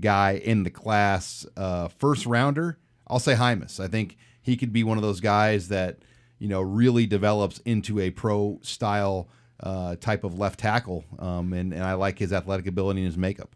guy 0.00 0.32
in 0.32 0.62
the 0.62 0.70
class. 0.70 1.46
Uh, 1.56 1.88
first 1.88 2.26
rounder, 2.26 2.78
I'll 3.06 3.18
say 3.18 3.34
Jaimes. 3.34 3.80
I 3.80 3.88
think 3.88 4.16
he 4.42 4.56
could 4.56 4.72
be 4.72 4.84
one 4.84 4.98
of 4.98 5.02
those 5.02 5.20
guys 5.20 5.68
that 5.68 5.98
you 6.38 6.48
know 6.48 6.60
really 6.60 7.06
develops 7.06 7.58
into 7.60 8.00
a 8.00 8.10
pro 8.10 8.58
style 8.62 9.28
uh, 9.60 9.96
type 9.96 10.24
of 10.24 10.38
left 10.38 10.60
tackle, 10.60 11.04
um, 11.18 11.52
and, 11.52 11.72
and 11.72 11.82
I 11.82 11.94
like 11.94 12.18
his 12.18 12.32
athletic 12.32 12.66
ability 12.66 13.00
and 13.00 13.06
his 13.06 13.16
makeup. 13.16 13.54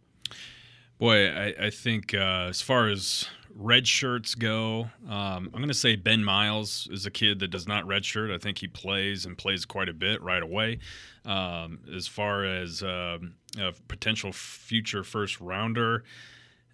Boy, 0.99 1.29
I, 1.29 1.55
I 1.67 1.71
think 1.71 2.15
uh, 2.15 2.49
as 2.49 2.61
far 2.61 2.89
as 2.89 3.27
red 3.55 3.87
shirts 3.87 4.35
go, 4.35 4.91
um, 5.09 5.51
I'm 5.53 5.61
going 5.61 5.69
to 5.69 5.75
say 5.75 5.97
Ben 5.97 6.25
Miles 6.25 6.89
is 6.91 7.07
a 7.07 7.11
kid 7.11 7.39
that 7.41 7.49
does 7.49 7.67
not 7.67 7.85
redshirt. 7.85 8.33
I 8.33 8.39
think 8.39 8.59
he 8.59 8.69
plays 8.69 9.27
and 9.27 9.37
plays 9.37 9.65
quite 9.65 9.89
a 9.89 9.93
bit 9.93 10.23
right 10.23 10.43
away. 10.43 10.79
Um, 11.25 11.81
as 11.95 12.07
far 12.07 12.45
as 12.45 12.83
um, 12.83 13.35
a 13.59 13.73
potential 13.89 14.33
future 14.33 15.05
first 15.05 15.41
rounder, 15.41 16.05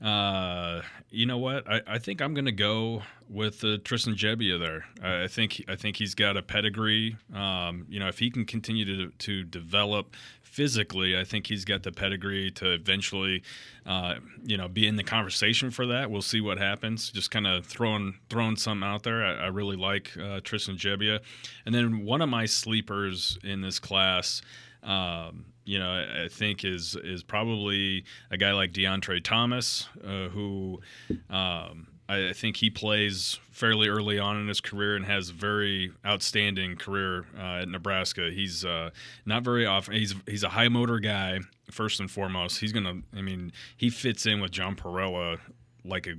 uh, 0.02 0.82
you 1.10 1.24
know 1.24 1.38
what? 1.38 1.68
I, 1.70 1.80
I 1.86 1.98
think 1.98 2.20
I'm 2.20 2.34
going 2.34 2.44
to 2.44 2.52
go 2.52 3.02
with 3.28 3.64
uh, 3.64 3.78
Tristan 3.82 4.14
Gebbia 4.14 4.58
there. 4.60 4.84
I, 5.02 5.24
I 5.24 5.28
think 5.28 5.64
I 5.68 5.76
think 5.76 5.96
he's 5.96 6.14
got 6.14 6.36
a 6.36 6.42
pedigree. 6.42 7.16
Um, 7.34 7.86
you 7.88 7.98
know, 7.98 8.08
if 8.08 8.18
he 8.18 8.30
can 8.30 8.44
continue 8.44 8.84
to 8.84 9.10
to 9.10 9.44
develop 9.44 10.14
physically, 10.56 11.18
I 11.18 11.22
think 11.22 11.46
he's 11.48 11.66
got 11.66 11.82
the 11.82 11.92
pedigree 11.92 12.50
to 12.52 12.72
eventually, 12.72 13.42
uh, 13.84 14.14
you 14.42 14.56
know, 14.56 14.68
be 14.68 14.86
in 14.86 14.96
the 14.96 15.04
conversation 15.04 15.70
for 15.70 15.84
that. 15.88 16.10
We'll 16.10 16.22
see 16.22 16.40
what 16.40 16.56
happens. 16.56 17.10
Just 17.10 17.30
kind 17.30 17.46
of 17.46 17.66
throwing 17.66 18.14
throwing 18.30 18.56
something 18.56 18.88
out 18.88 19.02
there. 19.02 19.22
I, 19.22 19.34
I 19.34 19.46
really 19.48 19.76
like 19.76 20.16
uh, 20.16 20.40
Tristan 20.42 20.76
Gebbia, 20.76 21.20
and 21.66 21.74
then 21.74 22.06
one 22.06 22.22
of 22.22 22.30
my 22.30 22.46
sleepers 22.46 23.38
in 23.44 23.60
this 23.60 23.78
class. 23.78 24.40
Um, 24.82 25.44
you 25.66 25.78
know, 25.78 25.90
I 26.24 26.28
think 26.28 26.64
is 26.64 26.96
is 26.96 27.22
probably 27.22 28.04
a 28.30 28.38
guy 28.38 28.52
like 28.52 28.72
Deontre 28.72 29.22
Thomas, 29.22 29.88
uh, 30.02 30.28
who 30.28 30.80
um, 31.28 31.88
I, 32.08 32.28
I, 32.28 32.32
think 32.32 32.56
he 32.56 32.70
plays 32.70 33.38
fairly 33.50 33.88
early 33.88 34.18
on 34.18 34.38
in 34.38 34.48
his 34.48 34.60
career 34.60 34.96
and 34.96 35.04
has 35.04 35.30
a 35.30 35.32
very 35.32 35.92
outstanding 36.04 36.76
career 36.76 37.26
uh, 37.38 37.62
at 37.62 37.68
Nebraska. 37.68 38.30
He's 38.30 38.64
uh, 38.64 38.90
not 39.24 39.42
very 39.42 39.66
often. 39.66 39.94
He's 39.94 40.14
he's 40.26 40.42
a 40.42 40.50
high 40.50 40.68
motor 40.68 40.98
guy 40.98 41.40
first 41.70 42.00
and 42.00 42.10
foremost. 42.10 42.60
He's 42.60 42.72
gonna. 42.72 43.02
I 43.16 43.22
mean, 43.22 43.52
he 43.76 43.90
fits 43.90 44.26
in 44.26 44.40
with 44.40 44.50
John 44.50 44.76
Parrella 44.76 45.38
like 45.84 46.06
a 46.06 46.14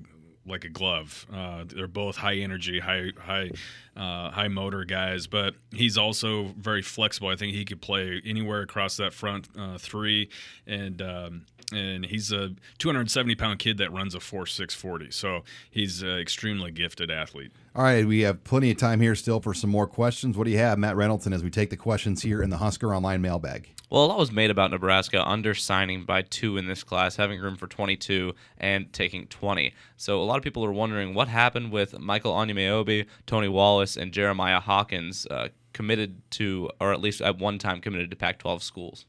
like 0.48 0.64
a 0.64 0.70
glove. 0.70 1.28
Uh, 1.32 1.66
they're 1.68 1.88
both 1.88 2.18
high 2.18 2.36
energy, 2.36 2.80
high 2.80 3.12
high 3.20 3.52
uh, 3.96 4.32
high 4.32 4.48
motor 4.48 4.86
guys, 4.86 5.28
but 5.28 5.56
he's 5.72 5.98
also 5.98 6.56
very 6.58 6.82
flexible. 6.82 7.28
I 7.28 7.36
think 7.36 7.54
he 7.54 7.66
could 7.66 7.82
play 7.82 8.22
anywhere 8.26 8.62
across 8.62 8.98
that 8.98 9.14
front 9.14 9.50
uh, 9.58 9.78
three, 9.78 10.30
and 10.66 11.02
um, 11.02 11.46
and 11.74 12.06
he's 12.06 12.32
a 12.32 12.52
270 12.78 13.36
pound 13.36 13.60
kid 13.60 13.78
that 13.78 13.92
runs 13.92 14.16
a 14.16 14.20
4.640. 14.20 15.14
So 15.14 15.44
he's 15.70 16.02
an 16.02 16.18
extremely 16.18 16.72
gifted 16.72 17.12
athlete. 17.12 17.52
All 17.76 17.84
right, 17.84 18.08
we 18.08 18.22
have 18.22 18.44
plenty 18.44 18.72
of 18.72 18.78
time 18.78 19.02
here 19.02 19.16
still 19.16 19.40
for 19.40 19.54
some 19.54 19.70
more 19.70 19.88
questions. 19.88 20.38
What 20.38 20.46
do 20.46 20.52
you 20.52 20.58
have, 20.58 20.80
Matt 20.80 20.96
Reynolds, 20.96 21.28
as 21.28 21.44
we 21.44 21.50
take 21.50 21.70
the 21.70 21.78
questions 21.78 22.22
here 22.24 22.42
in 22.42 22.50
the 22.50 22.58
Husker 22.58 22.96
Online 22.96 23.22
mailbag? 23.22 23.70
Well, 23.90 24.04
a 24.04 24.08
lot 24.08 24.18
was 24.18 24.34
made 24.34 24.50
about 24.50 24.72
Nebraska 24.72 25.26
under 25.26 25.54
signing 25.54 26.04
by 26.04 26.22
two 26.24 26.58
in 26.58 26.68
this 26.68 26.84
class, 26.84 27.16
having 27.16 27.40
room 27.40 27.56
for 27.56 27.68
22 27.68 28.34
and 28.58 28.92
taking 28.92 29.28
20. 29.28 29.74
So 29.96 30.22
a 30.22 30.26
lot 30.26 30.38
of 30.38 30.44
people 30.44 30.66
are 30.66 30.74
wondering 30.74 31.14
what 31.14 31.30
happened 31.30 31.72
with 31.72 31.98
Michael 31.98 32.34
Onyemeobi, 32.34 33.06
Tony 33.26 33.48
Wallace, 33.48 33.96
and 33.96 34.12
Jeremiah 34.12 34.60
Hawkins 34.60 35.26
uh, 35.28 35.50
committed 35.72 36.22
to, 36.32 36.70
or 36.82 36.92
at 36.92 37.00
least 37.00 37.22
at 37.22 37.38
one 37.38 37.60
time 37.60 37.80
committed 37.80 38.10
to 38.10 38.18
Pac 38.18 38.40
12 38.40 38.62
schools. 38.62 39.06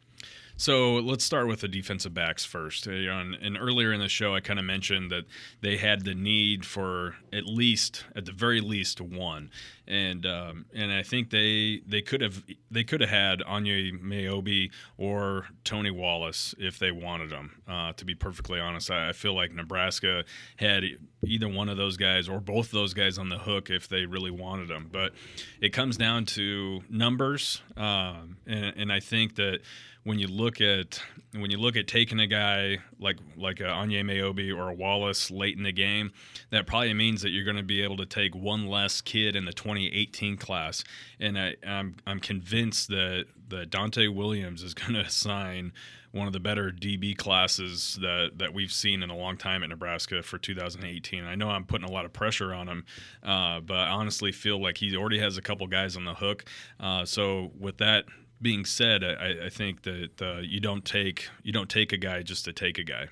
So 0.60 0.94
let's 0.94 1.24
start 1.24 1.46
with 1.46 1.60
the 1.60 1.68
defensive 1.68 2.12
backs 2.12 2.44
first. 2.44 2.88
And 2.88 3.56
earlier 3.60 3.92
in 3.92 4.00
the 4.00 4.08
show, 4.08 4.34
I 4.34 4.40
kind 4.40 4.58
of 4.58 4.64
mentioned 4.64 5.08
that 5.12 5.22
they 5.60 5.76
had 5.76 6.04
the 6.04 6.16
need 6.16 6.66
for 6.66 7.14
at 7.32 7.46
least, 7.46 8.04
at 8.16 8.24
the 8.24 8.32
very 8.32 8.60
least, 8.60 9.00
one. 9.00 9.52
And 9.86 10.26
um, 10.26 10.66
and 10.74 10.92
I 10.92 11.04
think 11.04 11.30
they 11.30 11.80
they 11.86 12.02
could 12.02 12.20
have 12.22 12.42
they 12.72 12.82
could 12.82 13.00
have 13.00 13.08
had 13.08 13.38
Onyemeobi 13.38 14.72
or 14.96 15.46
Tony 15.62 15.92
Wallace 15.92 16.56
if 16.58 16.80
they 16.80 16.90
wanted 16.90 17.30
them. 17.30 17.62
Uh, 17.68 17.92
to 17.92 18.04
be 18.04 18.16
perfectly 18.16 18.58
honest, 18.58 18.90
I, 18.90 19.10
I 19.10 19.12
feel 19.12 19.34
like 19.34 19.52
Nebraska 19.52 20.24
had 20.56 20.82
either 21.24 21.48
one 21.48 21.68
of 21.68 21.76
those 21.76 21.96
guys 21.96 22.28
or 22.28 22.40
both 22.40 22.66
of 22.66 22.72
those 22.72 22.94
guys 22.94 23.16
on 23.16 23.28
the 23.28 23.38
hook 23.38 23.70
if 23.70 23.88
they 23.88 24.06
really 24.06 24.32
wanted 24.32 24.66
them. 24.66 24.88
But 24.90 25.12
it 25.60 25.72
comes 25.72 25.96
down 25.96 26.24
to 26.26 26.82
numbers, 26.90 27.62
um, 27.76 28.38
and, 28.44 28.74
and 28.76 28.92
I 28.92 28.98
think 28.98 29.36
that 29.36 29.60
when 30.08 30.18
you 30.18 30.26
look 30.26 30.62
at 30.62 31.02
when 31.34 31.50
you 31.50 31.58
look 31.58 31.76
at 31.76 31.86
taking 31.86 32.18
a 32.18 32.26
guy 32.26 32.78
like 32.98 33.18
like 33.36 33.60
a 33.60 33.64
Onyemeobi 33.64 34.56
or 34.56 34.70
a 34.70 34.74
Wallace 34.74 35.30
late 35.30 35.54
in 35.58 35.64
the 35.64 35.72
game, 35.72 36.12
that 36.48 36.66
probably 36.66 36.94
means 36.94 37.20
that 37.20 37.28
you're 37.28 37.44
going 37.44 37.58
to 37.58 37.62
be 37.62 37.82
able 37.82 37.98
to 37.98 38.06
take 38.06 38.34
one 38.34 38.68
less 38.68 39.02
kid 39.02 39.36
in 39.36 39.44
the 39.44 39.52
2018 39.52 40.38
class. 40.38 40.82
And 41.20 41.38
I, 41.38 41.56
I'm 41.62 41.96
I'm 42.06 42.20
convinced 42.20 42.88
that 42.88 43.26
that 43.48 43.68
Donte 43.68 44.14
Williams 44.14 44.62
is 44.62 44.72
going 44.82 44.94
to 44.94 45.10
sign 45.10 45.74
one 46.12 46.26
of 46.26 46.32
the 46.32 46.40
better 46.40 46.72
DB 46.72 47.14
classes 47.14 47.98
that 48.00 48.30
that 48.38 48.54
we've 48.54 48.72
seen 48.72 49.02
in 49.02 49.10
a 49.10 49.16
long 49.16 49.36
time 49.36 49.62
at 49.62 49.68
Nebraska 49.68 50.22
for 50.22 50.38
2018. 50.38 51.24
I 51.24 51.34
know 51.34 51.50
I'm 51.50 51.66
putting 51.66 51.86
a 51.86 51.92
lot 51.92 52.06
of 52.06 52.14
pressure 52.14 52.54
on 52.54 52.66
him, 52.66 52.86
uh, 53.22 53.60
but 53.60 53.76
I 53.76 53.90
honestly 53.90 54.32
feel 54.32 54.58
like 54.58 54.78
he 54.78 54.96
already 54.96 55.18
has 55.18 55.36
a 55.36 55.42
couple 55.42 55.66
guys 55.66 55.98
on 55.98 56.06
the 56.06 56.14
hook. 56.14 56.46
Uh, 56.80 57.04
so 57.04 57.52
with 57.58 57.76
that 57.76 58.06
being 58.40 58.64
said, 58.64 59.02
I, 59.04 59.46
I 59.46 59.48
think 59.48 59.82
that 59.82 60.22
uh, 60.22 60.38
you 60.38 60.60
don't 60.60 60.84
take 60.84 61.28
you 61.42 61.52
don't 61.52 61.68
take 61.68 61.92
a 61.92 61.96
guy 61.96 62.22
just 62.22 62.44
to 62.44 62.52
take 62.52 62.78
a 62.78 62.84
guy. 62.84 63.08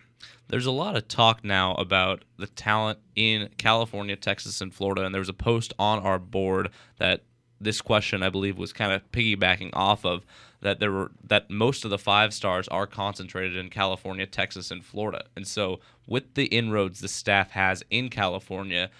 There's 0.49 0.67
a 0.67 0.73
lot 0.73 0.97
of 0.97 1.09
talk 1.09 1.45
now 1.45 1.75
about 1.75 2.25
the 2.39 2.47
talent 2.47 3.01
in 3.17 3.49
California, 3.59 4.17
Texas, 4.17 4.61
and 4.61 4.73
Florida, 4.73 5.05
and 5.05 5.15
there 5.15 5.21
was 5.21 5.29
a 5.29 5.35
post 5.35 5.75
on 5.79 5.99
our 5.99 6.19
board 6.19 6.71
that 6.99 7.23
this 7.61 7.81
question, 7.81 8.23
I 8.23 8.29
believe, 8.29 8.59
was 8.59 8.73
kind 8.73 8.93
of 8.93 9.11
piggybacking 9.13 9.71
off 9.73 10.05
of 10.05 10.25
that 10.61 10.81
there 10.81 10.93
were 10.93 11.13
that 11.25 11.51
most 11.51 11.85
of 11.85 11.91
the 11.91 11.99
five 11.99 12.33
stars 12.33 12.69
are 12.69 12.87
concentrated 12.87 13.57
in 13.57 13.69
California, 13.71 14.27
Texas, 14.27 14.71
and 14.71 14.85
Florida. 14.85 15.25
And 15.37 15.47
so, 15.47 15.81
with 16.07 16.35
the 16.35 16.47
inroads 16.47 17.01
the 17.01 17.09
staff 17.09 17.51
has 17.53 17.83
in 17.91 18.09
California, 18.09 18.91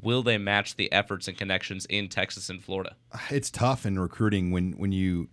will 0.00 0.22
they 0.22 0.38
match 0.38 0.76
the 0.76 0.90
efforts 0.92 1.28
and 1.28 1.36
connections 1.36 1.86
in 1.86 2.08
Texas 2.08 2.50
and 2.50 2.62
Florida? 2.62 2.96
It's 3.30 3.50
tough 3.50 3.86
in 3.86 3.98
recruiting 3.98 4.50
when 4.50 4.72
when 4.72 4.92
you 4.92 5.28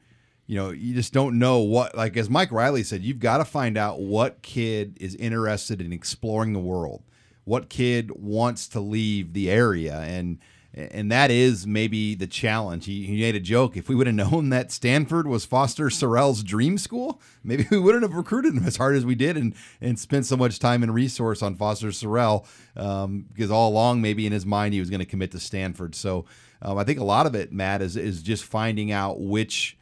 you 0.47 0.55
know, 0.55 0.69
you 0.69 0.93
just 0.93 1.13
don't 1.13 1.39
know 1.39 1.59
what, 1.59 1.95
like 1.95 2.15
as 2.17 2.29
Mike 2.29 2.51
Riley 2.51 2.83
said, 2.83 3.03
you've 3.03 3.19
got 3.19 3.37
to 3.39 3.45
find 3.45 3.77
out 3.77 3.99
what 3.99 4.41
kid 4.41 4.97
is 4.99 5.15
interested 5.15 5.81
in 5.81 5.91
exploring 5.91 6.53
the 6.53 6.59
world, 6.59 7.03
what 7.45 7.69
kid 7.69 8.11
wants 8.11 8.67
to 8.69 8.79
leave 8.79 9.33
the 9.33 9.49
area, 9.49 9.99
and 10.01 10.37
and 10.77 11.09
that 11.09 11.31
is 11.31 11.65
maybe 11.65 12.15
the 12.15 12.27
challenge. 12.27 12.85
He, 12.85 13.05
he 13.05 13.21
made 13.21 13.33
a 13.33 13.39
joke. 13.39 13.77
If 13.77 13.87
we 13.87 13.95
would 13.95 14.07
have 14.07 14.15
known 14.15 14.49
that 14.49 14.73
Stanford 14.73 15.25
was 15.25 15.45
Foster 15.45 15.85
Sarell's 15.85 16.43
dream 16.43 16.77
school, 16.77 17.21
maybe 17.45 17.65
we 17.71 17.79
wouldn't 17.79 18.03
have 18.03 18.13
recruited 18.13 18.55
him 18.55 18.65
as 18.65 18.75
hard 18.75 18.95
as 18.97 19.05
we 19.05 19.15
did 19.15 19.37
and 19.37 19.55
and 19.79 19.97
spent 19.97 20.25
so 20.25 20.35
much 20.35 20.59
time 20.59 20.83
and 20.83 20.93
resource 20.93 21.41
on 21.41 21.55
Foster 21.55 21.87
Sarell 21.87 22.45
um, 22.75 23.25
because 23.33 23.49
all 23.49 23.69
along 23.69 24.01
maybe 24.01 24.27
in 24.27 24.33
his 24.33 24.45
mind 24.45 24.73
he 24.73 24.81
was 24.81 24.89
going 24.89 24.99
to 24.99 25.05
commit 25.05 25.31
to 25.31 25.39
Stanford. 25.39 25.95
So 25.95 26.25
um, 26.61 26.77
I 26.77 26.83
think 26.83 26.99
a 26.99 27.05
lot 27.05 27.25
of 27.25 27.35
it, 27.35 27.53
Matt, 27.53 27.81
is 27.81 27.95
is 27.95 28.21
just 28.21 28.43
finding 28.43 28.91
out 28.91 29.21
which 29.21 29.77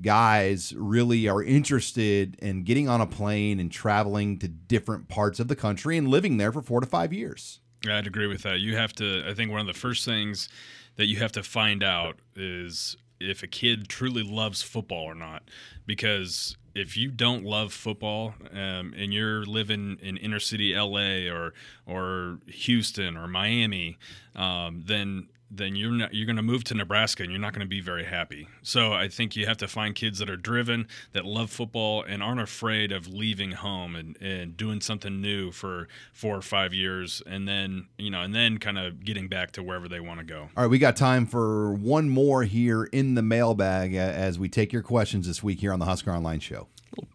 guys 0.00 0.74
really 0.76 1.28
are 1.28 1.42
interested 1.42 2.36
in 2.40 2.64
getting 2.64 2.88
on 2.88 3.00
a 3.00 3.06
plane 3.06 3.58
and 3.60 3.70
traveling 3.70 4.38
to 4.38 4.48
different 4.48 5.08
parts 5.08 5.40
of 5.40 5.48
the 5.48 5.56
country 5.56 5.96
and 5.96 6.08
living 6.08 6.36
there 6.36 6.52
for 6.52 6.62
four 6.62 6.80
to 6.80 6.86
five 6.86 7.12
years. 7.12 7.60
Yeah, 7.84 7.98
I'd 7.98 8.06
agree 8.06 8.26
with 8.26 8.42
that. 8.42 8.58
You 8.58 8.76
have 8.76 8.92
to, 8.94 9.24
I 9.26 9.34
think 9.34 9.50
one 9.50 9.60
of 9.60 9.66
the 9.66 9.78
first 9.78 10.04
things 10.04 10.48
that 10.96 11.06
you 11.06 11.16
have 11.16 11.32
to 11.32 11.42
find 11.42 11.82
out 11.82 12.16
is 12.34 12.96
if 13.20 13.42
a 13.42 13.46
kid 13.46 13.88
truly 13.88 14.22
loves 14.22 14.62
football 14.62 15.04
or 15.04 15.14
not. 15.14 15.42
Because 15.86 16.56
if 16.74 16.96
you 16.96 17.10
don't 17.10 17.44
love 17.44 17.72
football 17.72 18.34
um, 18.52 18.92
and 18.96 19.12
you're 19.12 19.44
living 19.46 19.98
in 20.02 20.16
inner 20.18 20.40
city 20.40 20.74
LA 20.74 21.32
or 21.32 21.54
or 21.86 22.38
Houston 22.46 23.16
or 23.16 23.26
Miami, 23.26 23.98
um, 24.34 24.82
then 24.84 25.28
then 25.50 25.76
you're 25.76 25.92
not 25.92 26.14
you're 26.14 26.26
going 26.26 26.36
to 26.36 26.42
move 26.42 26.64
to 26.64 26.74
Nebraska 26.74 27.22
and 27.22 27.30
you're 27.30 27.40
not 27.40 27.52
going 27.52 27.60
to 27.60 27.68
be 27.68 27.80
very 27.80 28.04
happy. 28.04 28.48
So 28.62 28.92
I 28.92 29.08
think 29.08 29.36
you 29.36 29.46
have 29.46 29.56
to 29.58 29.68
find 29.68 29.94
kids 29.94 30.18
that 30.18 30.28
are 30.28 30.36
driven, 30.36 30.88
that 31.12 31.24
love 31.24 31.50
football, 31.50 32.02
and 32.02 32.22
aren't 32.22 32.40
afraid 32.40 32.92
of 32.92 33.06
leaving 33.08 33.52
home 33.52 33.94
and, 33.94 34.16
and 34.20 34.56
doing 34.56 34.80
something 34.80 35.20
new 35.20 35.52
for 35.52 35.88
four 36.12 36.36
or 36.36 36.42
five 36.42 36.74
years, 36.74 37.22
and 37.26 37.46
then 37.46 37.86
you 37.98 38.10
know, 38.10 38.22
and 38.22 38.34
then 38.34 38.58
kind 38.58 38.78
of 38.78 39.04
getting 39.04 39.28
back 39.28 39.52
to 39.52 39.62
wherever 39.62 39.88
they 39.88 40.00
want 40.00 40.18
to 40.18 40.24
go. 40.24 40.48
All 40.56 40.64
right, 40.64 40.70
we 40.70 40.78
got 40.78 40.96
time 40.96 41.26
for 41.26 41.72
one 41.72 42.08
more 42.08 42.44
here 42.44 42.84
in 42.84 43.14
the 43.14 43.22
mailbag 43.22 43.94
as 43.94 44.38
we 44.38 44.48
take 44.48 44.72
your 44.72 44.82
questions 44.82 45.26
this 45.26 45.42
week 45.42 45.60
here 45.60 45.72
on 45.72 45.78
the 45.78 45.86
Husker 45.86 46.10
Online 46.10 46.40
Show 46.40 46.68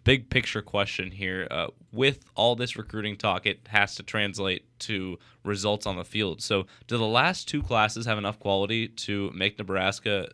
big 0.03 0.29
picture 0.29 0.61
question 0.61 1.11
here. 1.11 1.47
Uh, 1.49 1.67
with 1.91 2.23
all 2.35 2.55
this 2.55 2.77
recruiting 2.77 3.17
talk, 3.17 3.45
it 3.45 3.59
has 3.67 3.95
to 3.95 4.03
translate 4.03 4.65
to 4.79 5.17
results 5.43 5.85
on 5.85 5.97
the 5.97 6.05
field. 6.05 6.41
So, 6.41 6.65
do 6.87 6.97
the 6.97 7.05
last 7.05 7.47
two 7.47 7.61
classes 7.61 8.05
have 8.05 8.17
enough 8.17 8.39
quality 8.39 8.87
to 8.87 9.31
make 9.33 9.57
Nebraska 9.57 10.29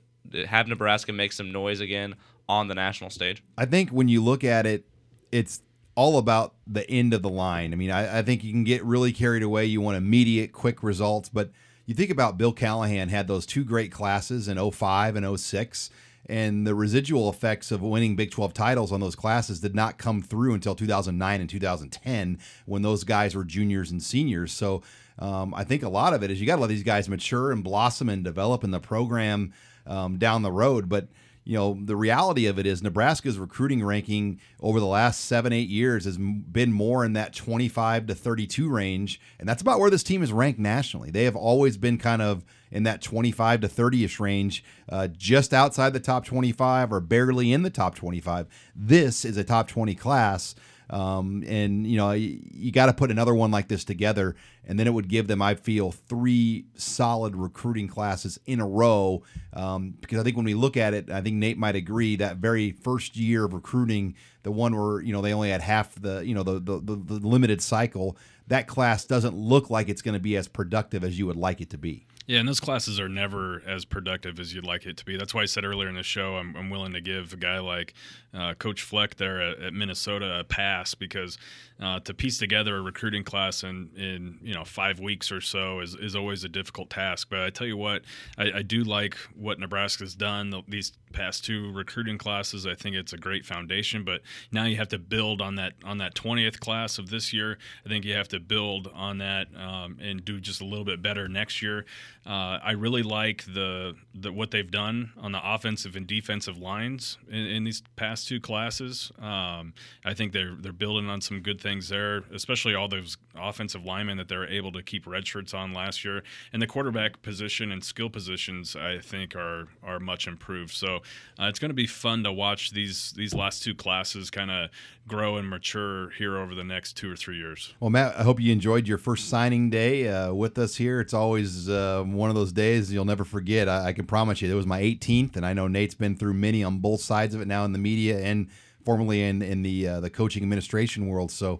have 0.47 0.67
Nebraska 0.67 1.13
make 1.13 1.31
some 1.31 1.51
noise 1.51 1.79
again 1.79 2.15
on 2.49 2.67
the 2.67 2.75
national 2.75 3.09
stage? 3.09 3.43
I 3.57 3.65
think 3.65 3.89
when 3.89 4.07
you 4.07 4.23
look 4.23 4.43
at 4.43 4.65
it, 4.65 4.85
it's 5.31 5.61
all 5.95 6.17
about 6.17 6.53
the 6.65 6.89
end 6.89 7.13
of 7.13 7.21
the 7.21 7.29
line. 7.29 7.73
I 7.73 7.75
mean, 7.75 7.91
I, 7.91 8.19
I 8.19 8.21
think 8.21 8.43
you 8.43 8.51
can 8.51 8.63
get 8.63 8.83
really 8.83 9.11
carried 9.11 9.43
away. 9.43 9.65
You 9.65 9.81
want 9.81 9.97
immediate, 9.97 10.51
quick 10.51 10.83
results, 10.83 11.29
but 11.29 11.51
you 11.85 11.95
think 11.95 12.11
about 12.11 12.37
Bill 12.37 12.53
Callahan 12.53 13.09
had 13.09 13.27
those 13.27 13.45
two 13.45 13.63
great 13.63 13.91
classes 13.91 14.47
in 14.47 14.71
05 14.71 15.15
and 15.15 15.39
06 15.39 15.89
and 16.27 16.67
the 16.67 16.75
residual 16.75 17.29
effects 17.29 17.71
of 17.71 17.81
winning 17.81 18.15
Big 18.15 18.31
12 18.31 18.53
titles 18.53 18.91
on 18.91 18.99
those 18.99 19.15
classes 19.15 19.59
did 19.59 19.73
not 19.73 19.97
come 19.97 20.21
through 20.21 20.53
until 20.53 20.75
2009 20.75 21.41
and 21.41 21.49
2010 21.49 22.37
when 22.65 22.81
those 22.81 23.03
guys 23.03 23.35
were 23.35 23.43
juniors 23.43 23.91
and 23.91 24.03
seniors. 24.03 24.51
So 24.51 24.83
um, 25.19 25.53
I 25.53 25.63
think 25.63 25.83
a 25.83 25.89
lot 25.89 26.13
of 26.13 26.23
it 26.23 26.29
is 26.29 26.39
you 26.39 26.47
got 26.47 26.57
to 26.57 26.61
let 26.61 26.67
these 26.67 26.83
guys 26.83 27.09
mature 27.09 27.51
and 27.51 27.63
blossom 27.63 28.09
and 28.09 28.23
develop 28.23 28.63
in 28.63 28.71
the 28.71 28.79
program 28.79 29.53
um, 29.85 30.17
down 30.17 30.41
the 30.41 30.51
road. 30.51 30.89
But 30.89 31.07
you 31.47 31.53
know, 31.53 31.79
the 31.81 31.95
reality 31.95 32.45
of 32.47 32.59
it 32.59 32.65
is 32.65 32.83
Nebraska's 32.83 33.39
recruiting 33.39 33.81
ranking 33.81 34.41
over 34.59 34.81
the 34.81 34.85
last 34.85 35.21
seven, 35.21 35.53
eight 35.53 35.69
years 35.69 36.03
has 36.03 36.17
been 36.17 36.73
more 36.73 37.05
in 37.05 37.13
that 37.13 37.33
25 37.33 38.07
to 38.07 38.15
32 38.15 38.69
range. 38.69 39.21
And 39.39 39.47
that's 39.47 39.61
about 39.61 39.79
where 39.79 39.89
this 39.89 40.03
team 40.03 40.21
is 40.21 40.33
ranked 40.33 40.59
nationally. 40.59 41.09
They 41.09 41.23
have 41.23 41.37
always 41.37 41.77
been 41.77 41.97
kind 41.97 42.21
of 42.21 42.43
in 42.71 42.83
that 42.83 43.01
25 43.01 43.61
to 43.61 43.67
30 43.67 44.03
ish 44.03 44.19
range, 44.19 44.63
uh, 44.89 45.07
just 45.07 45.53
outside 45.53 45.93
the 45.93 45.99
top 45.99 46.25
25 46.25 46.91
or 46.91 46.99
barely 46.99 47.53
in 47.53 47.63
the 47.63 47.69
top 47.69 47.95
25. 47.95 48.47
This 48.75 49.25
is 49.25 49.37
a 49.37 49.43
top 49.43 49.67
20 49.67 49.95
class. 49.95 50.55
Um, 50.89 51.43
and 51.45 51.85
you 51.85 51.97
know 51.97 52.11
you, 52.11 52.39
you 52.49 52.71
got 52.71 52.85
to 52.85 52.93
put 52.93 53.11
another 53.11 53.35
one 53.35 53.51
like 53.51 53.67
this 53.67 53.83
together, 53.83 54.35
and 54.65 54.79
then 54.79 54.87
it 54.87 54.93
would 54.93 55.09
give 55.09 55.27
them, 55.27 55.41
I 55.41 55.55
feel, 55.55 55.91
three 55.91 56.65
solid 56.75 57.35
recruiting 57.35 57.89
classes 57.89 58.39
in 58.45 58.61
a 58.61 58.67
row. 58.67 59.21
Um, 59.53 59.95
because 59.99 60.17
I 60.17 60.23
think 60.23 60.37
when 60.37 60.45
we 60.45 60.53
look 60.53 60.77
at 60.77 60.93
it, 60.93 61.09
I 61.09 61.21
think 61.21 61.35
Nate 61.35 61.57
might 61.57 61.75
agree 61.75 62.15
that 62.17 62.37
very 62.37 62.71
first 62.71 63.17
year 63.17 63.43
of 63.43 63.53
recruiting, 63.53 64.15
the 64.43 64.51
one 64.51 64.75
where 64.77 65.01
you 65.01 65.11
know 65.11 65.21
they 65.21 65.33
only 65.33 65.49
had 65.49 65.61
half 65.61 65.93
the 65.95 66.25
you 66.25 66.33
know 66.33 66.43
the 66.43 66.53
the, 66.53 66.79
the, 66.79 66.95
the 66.95 67.27
limited 67.27 67.61
cycle, 67.61 68.17
that 68.47 68.67
class 68.67 69.03
doesn't 69.03 69.35
look 69.35 69.69
like 69.69 69.89
it's 69.89 70.01
going 70.01 70.13
to 70.13 70.21
be 70.21 70.37
as 70.37 70.47
productive 70.47 71.03
as 71.03 71.19
you 71.19 71.25
would 71.27 71.35
like 71.35 71.59
it 71.59 71.69
to 71.71 71.77
be. 71.77 72.06
Yeah, 72.27 72.39
and 72.39 72.47
those 72.47 72.59
classes 72.59 72.99
are 72.99 73.07
never 73.07 73.63
as 73.65 73.85
productive 73.85 74.37
as 74.37 74.53
you'd 74.53 74.65
like 74.65 74.85
it 74.85 74.97
to 74.97 75.05
be. 75.05 75.17
That's 75.17 75.33
why 75.33 75.43
I 75.43 75.45
said 75.45 75.63
earlier 75.63 75.87
in 75.87 75.95
the 75.95 76.03
show 76.03 76.35
I'm, 76.35 76.57
I'm 76.57 76.69
willing 76.69 76.91
to 76.91 76.99
give 76.99 77.31
a 77.31 77.37
guy 77.37 77.59
like 77.59 77.93
uh, 78.33 78.53
Coach 78.55 78.81
Fleck 78.81 79.15
there 79.15 79.41
at, 79.41 79.59
at, 79.61 79.73
Minnesota 79.73 80.39
a 80.39 80.43
pass 80.43 80.93
because 80.93 81.37
uh, 81.79 81.99
to 82.01 82.13
piece 82.13 82.37
together 82.37 82.77
a 82.77 82.81
recruiting 82.81 83.23
class 83.23 83.63
in, 83.63 83.89
in 83.95 84.39
you 84.41 84.53
know 84.53 84.63
five 84.63 84.99
weeks 84.99 85.31
or 85.31 85.41
so 85.41 85.79
is, 85.79 85.95
is 85.95 86.15
always 86.15 86.43
a 86.43 86.49
difficult 86.49 86.89
task. 86.89 87.27
But 87.29 87.41
I 87.41 87.49
tell 87.49 87.67
you 87.67 87.77
what, 87.77 88.03
I, 88.37 88.51
I 88.55 88.61
do 88.61 88.83
like 88.83 89.15
what 89.35 89.59
Nebraska's 89.59 90.15
done 90.15 90.49
the, 90.49 90.63
these 90.67 90.93
past 91.13 91.45
two 91.45 91.71
recruiting 91.73 92.17
classes. 92.17 92.65
I 92.65 92.75
think 92.75 92.95
it's 92.95 93.13
a 93.13 93.17
great 93.17 93.45
foundation. 93.45 94.03
But 94.03 94.21
now 94.51 94.65
you 94.65 94.77
have 94.77 94.89
to 94.89 94.99
build 94.99 95.41
on 95.41 95.55
that 95.55 95.73
on 95.83 95.99
that 95.99 96.15
20th 96.15 96.59
class 96.59 96.97
of 96.97 97.09
this 97.09 97.31
year. 97.31 97.57
I 97.85 97.89
think 97.89 98.05
you 98.05 98.13
have 98.15 98.27
to 98.29 98.39
build 98.39 98.89
on 98.93 99.19
that 99.19 99.47
um, 99.55 99.97
and 100.01 100.23
do 100.25 100.39
just 100.39 100.61
a 100.61 100.65
little 100.65 100.85
bit 100.85 101.01
better 101.01 101.27
next 101.27 101.61
year. 101.61 101.85
Uh, 102.25 102.59
I 102.61 102.71
really 102.71 103.03
like 103.03 103.45
the, 103.45 103.95
the 104.13 104.33
what 104.33 104.51
they've 104.51 104.69
done 104.69 105.13
on 105.17 105.31
the 105.31 105.39
offensive 105.43 105.95
and 105.95 106.05
defensive 106.05 106.57
lines 106.57 107.17
in, 107.29 107.45
in 107.45 107.63
these 107.63 107.83
past 107.95 108.27
two 108.27 108.41
classes. 108.41 109.11
Um, 109.19 109.73
I 110.03 110.13
think 110.13 110.33
they're 110.33 110.55
they're 110.59 110.73
building 110.73 111.09
on 111.09 111.21
some 111.21 111.41
good 111.41 111.61
things 111.61 111.66
there, 111.89 112.23
especially 112.33 112.73
all 112.75 112.87
those 112.87 113.17
offensive 113.35 113.85
linemen 113.85 114.17
that 114.17 114.27
they 114.27 114.37
were 114.37 114.47
able 114.47 114.71
to 114.71 114.81
keep 114.81 115.05
red 115.05 115.27
shirts 115.27 115.53
on 115.53 115.73
last 115.73 116.03
year, 116.03 116.23
and 116.53 116.61
the 116.61 116.67
quarterback 116.67 117.21
position 117.21 117.71
and 117.71 117.83
skill 117.83 118.09
positions 118.09 118.75
I 118.75 118.99
think 118.99 119.35
are 119.35 119.67
are 119.83 119.99
much 119.99 120.27
improved. 120.27 120.73
So 120.73 120.97
uh, 121.39 121.45
it's 121.45 121.59
going 121.59 121.69
to 121.69 121.75
be 121.75 121.87
fun 121.87 122.23
to 122.23 122.31
watch 122.31 122.71
these 122.71 123.11
these 123.11 123.33
last 123.33 123.63
two 123.63 123.75
classes 123.75 124.29
kind 124.29 124.49
of 124.49 124.69
grow 125.07 125.37
and 125.37 125.49
mature 125.49 126.09
here 126.11 126.37
over 126.37 126.53
the 126.53 126.63
next 126.63 126.93
two 126.93 127.11
or 127.11 127.15
three 127.15 127.37
years. 127.37 127.73
Well, 127.79 127.89
Matt, 127.89 128.17
I 128.17 128.23
hope 128.23 128.39
you 128.39 128.51
enjoyed 128.51 128.87
your 128.87 128.97
first 128.97 129.29
signing 129.29 129.69
day 129.69 130.07
uh, 130.09 130.33
with 130.33 130.57
us 130.57 130.75
here. 130.75 130.99
It's 130.99 131.13
always 131.13 131.69
uh, 131.69 132.03
one 132.05 132.29
of 132.29 132.35
those 132.35 132.51
days 132.51 132.91
you'll 132.91 133.05
never 133.05 133.23
forget. 133.23 133.69
I, 133.69 133.87
I, 133.87 133.93
can 133.93 134.05
promise 134.05 134.41
you, 134.41 134.51
it 134.51 134.55
was 134.55 134.65
my 134.65 134.81
18th, 134.81 135.37
and 135.37 135.45
I 135.45 135.53
know 135.53 135.67
Nate's 135.67 135.95
been 135.95 136.17
through 136.17 136.33
many 136.33 136.63
on 136.63 136.79
both 136.79 137.01
sides 137.01 137.33
of 137.33 137.41
it 137.41 137.47
now 137.47 137.63
in 137.63 137.71
the 137.71 137.79
media 137.79 138.19
and 138.19 138.49
formerly 138.87 139.21
in 139.21 139.41
in 139.41 139.63
the 139.63 139.85
uh, 139.85 139.99
the 139.99 140.09
coaching 140.09 140.43
administration 140.43 141.07
world. 141.07 141.29
So. 141.31 141.59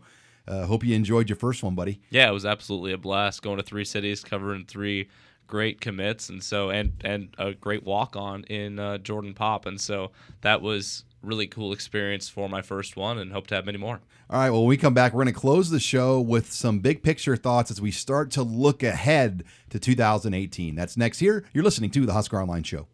Uh, 0.50 0.66
hope 0.66 0.82
you 0.82 0.96
enjoyed 0.96 1.28
your 1.28 1.36
first 1.36 1.62
one, 1.62 1.76
buddy. 1.76 2.00
Yeah, 2.10 2.30
it 2.30 2.32
was 2.32 2.46
absolutely 2.46 2.94
a 2.94 2.98
blast 2.98 3.42
going 3.42 3.58
to 3.58 3.64
three 3.64 3.84
cities, 3.84 4.24
covering 4.24 4.64
three 4.64 5.10
great 5.46 5.82
commits, 5.82 6.30
and 6.30 6.42
so 6.42 6.70
and 6.70 6.94
and 7.04 7.36
a 7.38 7.54
great 7.54 7.84
walk 7.84 8.16
on 8.16 8.46
in 8.46 8.80
uh, 8.80 8.98
Jordan 8.98 9.34
Pop, 9.34 9.66
and 9.66 9.82
so 9.82 10.12
that 10.44 10.62
was 10.62 11.04
really 11.22 11.48
cool 11.48 11.74
experience 11.74 12.30
for 12.30 12.48
my 12.48 12.62
first 12.62 12.96
one 12.96 13.18
and 13.18 13.34
hope 13.34 13.48
to 13.48 13.56
have 13.56 13.66
many 13.66 13.78
more. 13.78 14.00
All 14.30 14.40
right, 14.40 14.50
well, 14.50 14.62
when 14.62 14.70
we 14.70 14.78
come 14.78 14.94
back, 14.94 15.14
we're 15.14 15.24
going 15.24 15.34
to 15.34 15.40
close 15.40 15.70
the 15.70 15.82
show 15.82 16.22
with 16.22 16.52
some 16.52 16.80
big 16.80 17.04
picture 17.04 17.36
thoughts 17.36 17.70
as 17.70 17.82
we 17.82 17.92
start 17.92 18.32
to 18.32 18.44
look 18.44 18.84
ahead 18.84 19.44
to 19.70 19.80
2018. 19.80 20.76
That's 20.76 20.96
next 20.96 21.20
here. 21.20 21.44
You're 21.54 21.66
listening 21.66 21.92
to 21.92 22.06
the 22.06 22.14
Husker 22.14 22.42
Online 22.42 22.64
Show. 22.64 22.88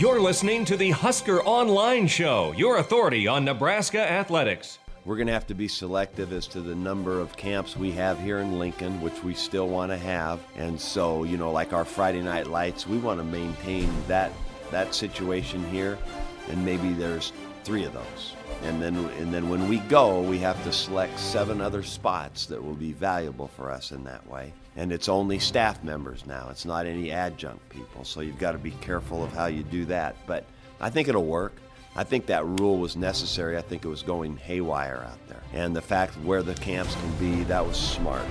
You're 0.00 0.18
listening 0.18 0.64
to 0.64 0.78
the 0.78 0.92
Husker 0.92 1.42
Online 1.42 2.06
Show, 2.06 2.54
your 2.56 2.78
authority 2.78 3.28
on 3.28 3.44
Nebraska 3.44 4.00
athletics. 4.00 4.78
We're 5.04 5.16
going 5.16 5.26
to 5.26 5.34
have 5.34 5.46
to 5.48 5.54
be 5.54 5.68
selective 5.68 6.32
as 6.32 6.46
to 6.46 6.62
the 6.62 6.74
number 6.74 7.20
of 7.20 7.36
camps 7.36 7.76
we 7.76 7.90
have 7.90 8.18
here 8.18 8.38
in 8.38 8.58
Lincoln, 8.58 9.02
which 9.02 9.22
we 9.22 9.34
still 9.34 9.68
want 9.68 9.92
to 9.92 9.98
have. 9.98 10.40
And 10.56 10.80
so, 10.80 11.24
you 11.24 11.36
know, 11.36 11.52
like 11.52 11.74
our 11.74 11.84
Friday 11.84 12.22
night 12.22 12.46
lights, 12.46 12.86
we 12.86 12.96
want 12.96 13.20
to 13.20 13.24
maintain 13.24 13.92
that 14.08 14.32
that 14.70 14.94
situation 14.94 15.62
here, 15.64 15.98
and 16.48 16.64
maybe 16.64 16.94
there's 16.94 17.34
three 17.64 17.84
of 17.84 17.92
those. 17.92 18.34
And 18.62 18.80
then 18.80 18.96
and 18.96 19.34
then 19.34 19.50
when 19.50 19.68
we 19.68 19.80
go, 19.80 20.22
we 20.22 20.38
have 20.38 20.64
to 20.64 20.72
select 20.72 21.18
seven 21.18 21.60
other 21.60 21.82
spots 21.82 22.46
that 22.46 22.64
will 22.64 22.72
be 22.72 22.92
valuable 22.92 23.48
for 23.48 23.70
us 23.70 23.92
in 23.92 24.02
that 24.04 24.26
way. 24.26 24.54
And 24.76 24.92
it's 24.92 25.08
only 25.08 25.38
staff 25.38 25.82
members 25.82 26.26
now. 26.26 26.48
It's 26.50 26.64
not 26.64 26.86
any 26.86 27.10
adjunct 27.10 27.68
people. 27.68 28.04
So 28.04 28.20
you've 28.20 28.38
got 28.38 28.52
to 28.52 28.58
be 28.58 28.70
careful 28.70 29.24
of 29.24 29.32
how 29.32 29.46
you 29.46 29.62
do 29.62 29.84
that. 29.86 30.16
But 30.26 30.44
I 30.80 30.90
think 30.90 31.08
it'll 31.08 31.24
work. 31.24 31.54
I 31.96 32.04
think 32.04 32.26
that 32.26 32.46
rule 32.46 32.78
was 32.78 32.96
necessary. 32.96 33.58
I 33.58 33.62
think 33.62 33.84
it 33.84 33.88
was 33.88 34.02
going 34.02 34.36
haywire 34.36 35.04
out 35.10 35.26
there. 35.26 35.42
And 35.52 35.74
the 35.74 35.82
fact 35.82 36.14
where 36.18 36.42
the 36.42 36.54
camps 36.54 36.94
can 36.94 37.12
be, 37.16 37.42
that 37.44 37.66
was 37.66 37.76
smart. 37.76 38.24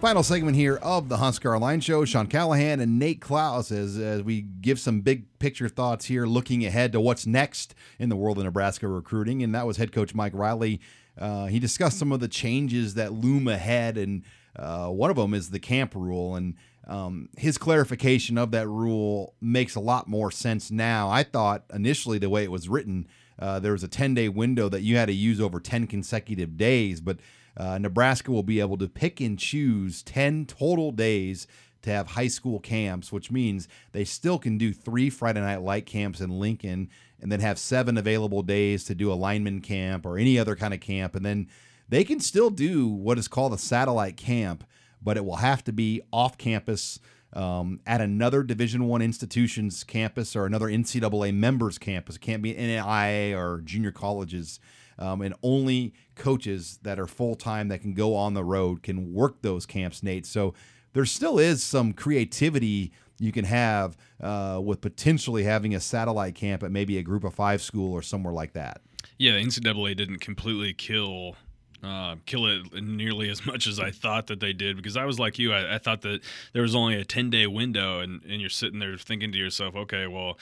Final 0.00 0.24
segment 0.24 0.56
here 0.56 0.76
of 0.82 1.08
the 1.08 1.18
Husker 1.18 1.54
Online 1.54 1.80
Show. 1.80 2.04
Sean 2.04 2.26
Callahan 2.26 2.80
and 2.80 2.98
Nate 2.98 3.20
Clouse 3.20 3.70
as, 3.70 3.96
as 3.98 4.22
we 4.22 4.40
give 4.40 4.80
some 4.80 5.02
big 5.02 5.38
picture 5.38 5.68
thoughts 5.68 6.06
here, 6.06 6.26
looking 6.26 6.64
ahead 6.64 6.90
to 6.92 7.00
what's 7.00 7.24
next 7.24 7.74
in 8.00 8.08
the 8.08 8.16
world 8.16 8.38
of 8.38 8.44
Nebraska 8.44 8.88
recruiting. 8.88 9.44
And 9.44 9.54
that 9.54 9.64
was 9.66 9.76
head 9.76 9.92
coach 9.92 10.12
Mike 10.12 10.32
Riley. 10.34 10.80
Uh, 11.16 11.46
he 11.46 11.60
discussed 11.60 11.98
some 11.98 12.10
of 12.10 12.18
the 12.18 12.26
changes 12.26 12.94
that 12.94 13.12
loom 13.12 13.46
ahead, 13.46 13.96
and 13.98 14.24
uh, 14.56 14.88
one 14.88 15.10
of 15.10 15.16
them 15.16 15.34
is 15.34 15.50
the 15.50 15.58
camp 15.58 15.94
rule. 15.94 16.36
And 16.36 16.54
um, 16.86 17.28
his 17.36 17.58
clarification 17.58 18.36
of 18.38 18.50
that 18.50 18.68
rule 18.68 19.34
makes 19.40 19.74
a 19.74 19.80
lot 19.80 20.08
more 20.08 20.30
sense 20.30 20.70
now. 20.70 21.08
I 21.08 21.22
thought 21.22 21.64
initially 21.72 22.18
the 22.18 22.30
way 22.30 22.44
it 22.44 22.50
was 22.50 22.68
written, 22.68 23.06
uh, 23.38 23.58
there 23.58 23.72
was 23.72 23.82
a 23.82 23.88
10 23.88 24.14
day 24.14 24.28
window 24.28 24.68
that 24.68 24.82
you 24.82 24.96
had 24.96 25.06
to 25.06 25.14
use 25.14 25.40
over 25.40 25.60
10 25.60 25.86
consecutive 25.86 26.56
days, 26.56 27.00
but 27.00 27.18
uh, 27.56 27.78
Nebraska 27.78 28.30
will 28.30 28.42
be 28.42 28.60
able 28.60 28.78
to 28.78 28.88
pick 28.88 29.20
and 29.20 29.38
choose 29.38 30.02
10 30.02 30.46
total 30.46 30.90
days 30.90 31.46
to 31.82 31.90
have 31.90 32.08
high 32.08 32.28
school 32.28 32.60
camps, 32.60 33.12
which 33.12 33.30
means 33.30 33.68
they 33.92 34.04
still 34.04 34.38
can 34.38 34.56
do 34.56 34.72
three 34.72 35.10
Friday 35.10 35.40
night 35.40 35.62
light 35.62 35.84
camps 35.86 36.20
in 36.20 36.38
Lincoln 36.38 36.88
and 37.20 37.30
then 37.30 37.40
have 37.40 37.58
seven 37.58 37.98
available 37.98 38.42
days 38.42 38.84
to 38.84 38.94
do 38.94 39.12
a 39.12 39.14
lineman 39.14 39.60
camp 39.60 40.06
or 40.06 40.18
any 40.18 40.38
other 40.38 40.56
kind 40.56 40.72
of 40.72 40.80
camp. 40.80 41.14
And 41.14 41.24
then 41.24 41.48
they 41.92 42.04
can 42.04 42.20
still 42.20 42.50
do 42.50 42.88
what 42.88 43.18
is 43.18 43.28
called 43.28 43.52
a 43.52 43.58
satellite 43.58 44.16
camp 44.16 44.64
but 45.04 45.16
it 45.16 45.24
will 45.24 45.36
have 45.36 45.64
to 45.64 45.72
be 45.72 46.00
off 46.12 46.38
campus 46.38 47.00
um, 47.32 47.80
at 47.86 48.00
another 48.00 48.42
Division 48.42 48.86
One 48.86 49.02
institution's 49.02 49.84
campus 49.84 50.36
or 50.36 50.46
another 50.46 50.66
NCAA 50.66 51.34
members 51.34 51.78
campus. 51.78 52.16
It 52.16 52.20
can't 52.20 52.42
be 52.42 52.54
NAIA 52.54 53.36
or 53.36 53.62
junior 53.62 53.90
colleges. 53.90 54.60
Um, 54.98 55.22
and 55.22 55.34
only 55.42 55.94
coaches 56.14 56.78
that 56.82 57.00
are 57.00 57.06
full 57.06 57.34
time 57.34 57.68
that 57.68 57.80
can 57.80 57.94
go 57.94 58.14
on 58.14 58.34
the 58.34 58.44
road 58.44 58.82
can 58.82 59.12
work 59.12 59.40
those 59.42 59.66
camps, 59.66 60.02
Nate. 60.02 60.26
So 60.26 60.54
there 60.92 61.06
still 61.06 61.38
is 61.38 61.62
some 61.62 61.94
creativity 61.94 62.92
you 63.18 63.32
can 63.32 63.46
have 63.46 63.96
uh, 64.20 64.60
with 64.62 64.80
potentially 64.80 65.44
having 65.44 65.74
a 65.74 65.80
satellite 65.80 66.34
camp 66.34 66.62
at 66.62 66.70
maybe 66.70 66.98
a 66.98 67.02
group 67.02 67.24
of 67.24 67.34
five 67.34 67.62
school 67.62 67.92
or 67.92 68.02
somewhere 68.02 68.34
like 68.34 68.52
that. 68.52 68.82
Yeah, 69.18 69.32
the 69.32 69.38
NCAA 69.38 69.96
didn't 69.96 70.18
completely 70.18 70.74
kill 70.74 71.36
uh, 71.82 72.16
kill 72.26 72.46
it 72.46 72.82
nearly 72.82 73.28
as 73.28 73.44
much 73.46 73.66
as 73.66 73.80
I 73.80 73.90
thought 73.90 74.28
that 74.28 74.40
they 74.40 74.52
did 74.52 74.76
because 74.76 74.96
I 74.96 75.04
was 75.04 75.18
like 75.18 75.38
you. 75.38 75.52
I, 75.52 75.74
I 75.74 75.78
thought 75.78 76.02
that 76.02 76.20
there 76.52 76.62
was 76.62 76.74
only 76.74 76.94
a 76.94 77.04
10 77.04 77.30
day 77.30 77.46
window, 77.46 78.00
and, 78.00 78.22
and 78.24 78.40
you're 78.40 78.50
sitting 78.50 78.78
there 78.78 78.96
thinking 78.96 79.32
to 79.32 79.38
yourself, 79.38 79.74
okay, 79.74 80.06
well, 80.06 80.38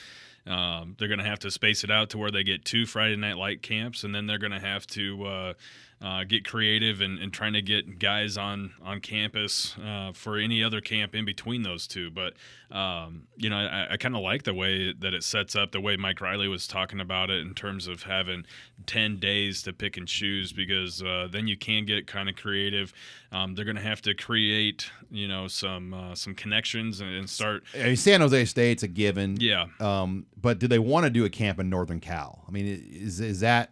um, 0.47 0.95
they're 0.97 1.07
going 1.07 1.19
to 1.19 1.25
have 1.25 1.39
to 1.39 1.51
space 1.51 1.83
it 1.83 1.91
out 1.91 2.09
to 2.11 2.17
where 2.17 2.31
they 2.31 2.43
get 2.43 2.65
two 2.65 2.85
Friday 2.85 3.15
night 3.15 3.37
light 3.37 3.61
camps, 3.61 4.03
and 4.03 4.13
then 4.13 4.27
they're 4.27 4.39
going 4.39 4.51
to 4.51 4.59
have 4.59 4.87
to. 4.87 5.23
Uh, 5.23 5.53
uh, 6.01 6.23
get 6.23 6.43
creative 6.43 7.01
and, 7.01 7.19
and 7.19 7.31
trying 7.31 7.53
to 7.53 7.61
get 7.61 7.99
guys 7.99 8.37
on 8.37 8.73
on 8.81 8.99
campus 8.99 9.75
uh, 9.85 10.11
for 10.13 10.37
any 10.37 10.63
other 10.63 10.81
camp 10.81 11.13
in 11.13 11.25
between 11.25 11.61
those 11.63 11.87
two. 11.87 12.09
But 12.09 12.33
um, 12.75 13.27
you 13.37 13.49
know, 13.49 13.57
I, 13.57 13.93
I 13.93 13.97
kind 13.97 14.15
of 14.15 14.21
like 14.21 14.43
the 14.43 14.53
way 14.53 14.93
that 14.93 15.13
it 15.13 15.23
sets 15.23 15.55
up, 15.55 15.71
the 15.71 15.81
way 15.81 15.97
Mike 15.97 16.21
Riley 16.21 16.47
was 16.47 16.67
talking 16.67 16.99
about 16.99 17.29
it 17.29 17.45
in 17.45 17.53
terms 17.53 17.87
of 17.87 18.03
having 18.03 18.45
ten 18.85 19.17
days 19.19 19.61
to 19.63 19.73
pick 19.73 19.97
and 19.97 20.07
choose, 20.07 20.51
because 20.51 21.03
uh, 21.03 21.27
then 21.29 21.47
you 21.47 21.57
can 21.57 21.85
get 21.85 22.07
kind 22.07 22.29
of 22.29 22.35
creative. 22.35 22.93
Um, 23.31 23.55
they're 23.55 23.65
going 23.65 23.77
to 23.77 23.81
have 23.81 24.01
to 24.01 24.13
create, 24.13 24.89
you 25.09 25.27
know, 25.27 25.47
some 25.47 25.93
uh, 25.93 26.15
some 26.15 26.33
connections 26.33 26.99
and, 26.99 27.13
and 27.13 27.29
start. 27.29 27.63
I 27.75 27.83
mean, 27.83 27.95
San 27.95 28.21
Jose 28.21 28.45
State's 28.45 28.83
a 28.83 28.87
given. 28.87 29.37
Yeah. 29.39 29.67
Um, 29.79 30.25
but 30.41 30.59
do 30.59 30.67
they 30.67 30.79
want 30.79 31.03
to 31.05 31.09
do 31.09 31.25
a 31.25 31.29
camp 31.29 31.59
in 31.59 31.69
Northern 31.69 31.99
Cal? 31.99 32.43
I 32.47 32.51
mean, 32.51 32.65
is 32.65 33.19
is 33.19 33.41
that 33.41 33.71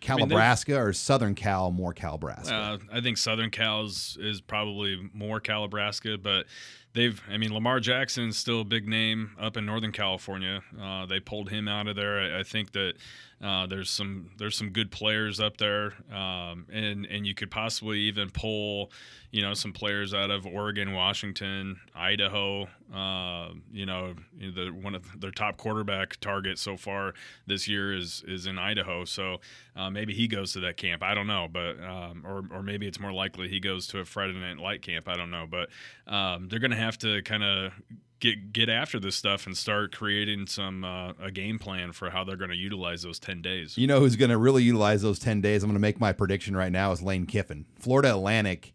mean, 0.00 0.28
they- 0.28 0.34
Calabrasca 0.34 0.78
or 0.78 0.92
Southern 0.92 1.34
Cal 1.34 1.70
more 1.70 1.92
Calabrasca? 1.94 2.50
Uh, 2.50 2.78
I 2.92 3.00
think 3.00 3.18
Southern 3.18 3.50
Cal 3.50 3.84
is, 3.84 4.16
is 4.20 4.40
probably 4.40 5.10
more 5.12 5.40
Calabrasca, 5.40 6.22
but 6.22 6.46
they've. 6.92 7.20
I 7.30 7.36
mean, 7.36 7.52
Lamar 7.52 7.80
Jackson's 7.80 8.36
still 8.36 8.60
a 8.62 8.64
big 8.64 8.88
name 8.88 9.32
up 9.38 9.56
in 9.56 9.66
Northern 9.66 9.92
California. 9.92 10.62
Uh, 10.80 11.06
they 11.06 11.20
pulled 11.20 11.50
him 11.50 11.68
out 11.68 11.86
of 11.86 11.96
there. 11.96 12.20
I, 12.20 12.40
I 12.40 12.42
think 12.42 12.72
that 12.72 12.94
uh, 13.42 13.66
there's 13.66 13.88
some 13.88 14.30
there's 14.36 14.56
some 14.56 14.68
good 14.68 14.90
players 14.90 15.40
up 15.40 15.56
there, 15.56 15.94
um, 16.12 16.66
and 16.70 17.06
and 17.06 17.26
you 17.26 17.34
could 17.34 17.50
possibly 17.50 18.00
even 18.00 18.28
pull, 18.28 18.92
you 19.30 19.40
know, 19.40 19.54
some 19.54 19.72
players 19.72 20.12
out 20.12 20.30
of 20.30 20.44
Oregon, 20.44 20.92
Washington, 20.92 21.80
Idaho. 21.94 22.68
Uh, 22.94 23.54
you 23.72 23.86
know, 23.86 24.14
the 24.38 24.68
one 24.68 24.94
of 24.94 25.20
their 25.20 25.30
top 25.30 25.56
quarterback 25.56 26.20
targets 26.20 26.60
so 26.60 26.76
far 26.76 27.14
this 27.46 27.66
year 27.66 27.96
is 27.96 28.22
is 28.28 28.46
in 28.46 28.58
Idaho. 28.58 29.06
So 29.06 29.40
uh, 29.74 29.88
maybe 29.88 30.12
he 30.12 30.28
goes 30.28 30.52
to 30.52 30.60
that 30.60 30.76
camp. 30.76 31.02
I 31.02 31.14
don't 31.14 31.26
know, 31.26 31.48
but 31.50 31.82
um, 31.82 32.24
or 32.26 32.42
or 32.54 32.62
maybe 32.62 32.86
it's 32.86 33.00
more 33.00 33.12
likely 33.12 33.48
he 33.48 33.58
goes 33.58 33.86
to 33.88 34.00
a 34.00 34.04
Friday 34.04 34.34
night 34.34 34.58
light 34.58 34.82
camp. 34.82 35.08
I 35.08 35.16
don't 35.16 35.30
know, 35.30 35.46
but 35.50 35.70
um, 36.12 36.48
they're 36.48 36.58
going 36.58 36.72
to 36.72 36.76
have 36.76 36.98
to 36.98 37.22
kind 37.22 37.42
of 37.42 37.72
get 38.20 38.52
get 38.52 38.68
after 38.68 39.00
this 39.00 39.16
stuff 39.16 39.46
and 39.46 39.56
start 39.56 39.94
creating 39.94 40.46
some 40.46 40.84
uh, 40.84 41.12
a 41.20 41.30
game 41.30 41.58
plan 41.58 41.92
for 41.92 42.10
how 42.10 42.22
they're 42.22 42.36
going 42.36 42.50
to 42.50 42.56
utilize 42.56 43.02
those 43.02 43.18
10 43.18 43.42
days. 43.42 43.76
You 43.76 43.86
know 43.86 44.00
who's 44.00 44.16
going 44.16 44.30
to 44.30 44.38
really 44.38 44.62
utilize 44.62 45.02
those 45.02 45.18
10 45.18 45.40
days? 45.40 45.62
I'm 45.62 45.68
going 45.68 45.74
to 45.74 45.80
make 45.80 45.98
my 45.98 46.12
prediction 46.12 46.56
right 46.56 46.70
now 46.70 46.92
is 46.92 47.02
Lane 47.02 47.26
Kiffin. 47.26 47.66
Florida 47.78 48.10
Atlantic 48.10 48.74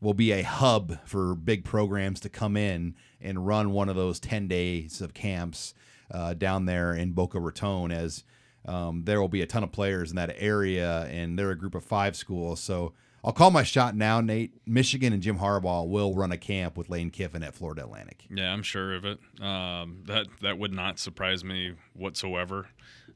will 0.00 0.14
be 0.14 0.32
a 0.32 0.42
hub 0.42 0.98
for 1.04 1.34
big 1.34 1.64
programs 1.64 2.20
to 2.20 2.28
come 2.28 2.56
in 2.56 2.94
and 3.20 3.46
run 3.46 3.72
one 3.72 3.88
of 3.88 3.96
those 3.96 4.20
10 4.20 4.48
days 4.48 5.00
of 5.00 5.14
camps 5.14 5.74
uh, 6.10 6.34
down 6.34 6.66
there 6.66 6.92
in 6.92 7.12
Boca 7.12 7.40
Raton 7.40 7.90
as 7.90 8.22
um, 8.66 9.02
there 9.04 9.20
will 9.20 9.28
be 9.28 9.42
a 9.42 9.46
ton 9.46 9.62
of 9.62 9.72
players 9.72 10.10
in 10.10 10.16
that 10.16 10.34
area 10.38 11.06
and 11.10 11.38
they're 11.38 11.50
a 11.50 11.58
group 11.58 11.74
of 11.74 11.84
five 11.84 12.16
schools. 12.16 12.60
So 12.60 12.92
I'll 13.24 13.32
call 13.32 13.50
my 13.50 13.62
shot 13.62 13.96
now, 13.96 14.20
Nate. 14.20 14.52
Michigan 14.66 15.14
and 15.14 15.22
Jim 15.22 15.38
Harbaugh 15.38 15.88
will 15.88 16.14
run 16.14 16.30
a 16.30 16.36
camp 16.36 16.76
with 16.76 16.90
Lane 16.90 17.10
Kiffin 17.10 17.42
at 17.42 17.54
Florida 17.54 17.84
Atlantic. 17.84 18.26
Yeah, 18.28 18.52
I'm 18.52 18.62
sure 18.62 18.94
of 18.94 19.06
it. 19.06 19.18
Um, 19.40 20.02
that 20.04 20.26
that 20.42 20.58
would 20.58 20.74
not 20.74 20.98
surprise 20.98 21.42
me 21.42 21.72
whatsoever 21.94 22.68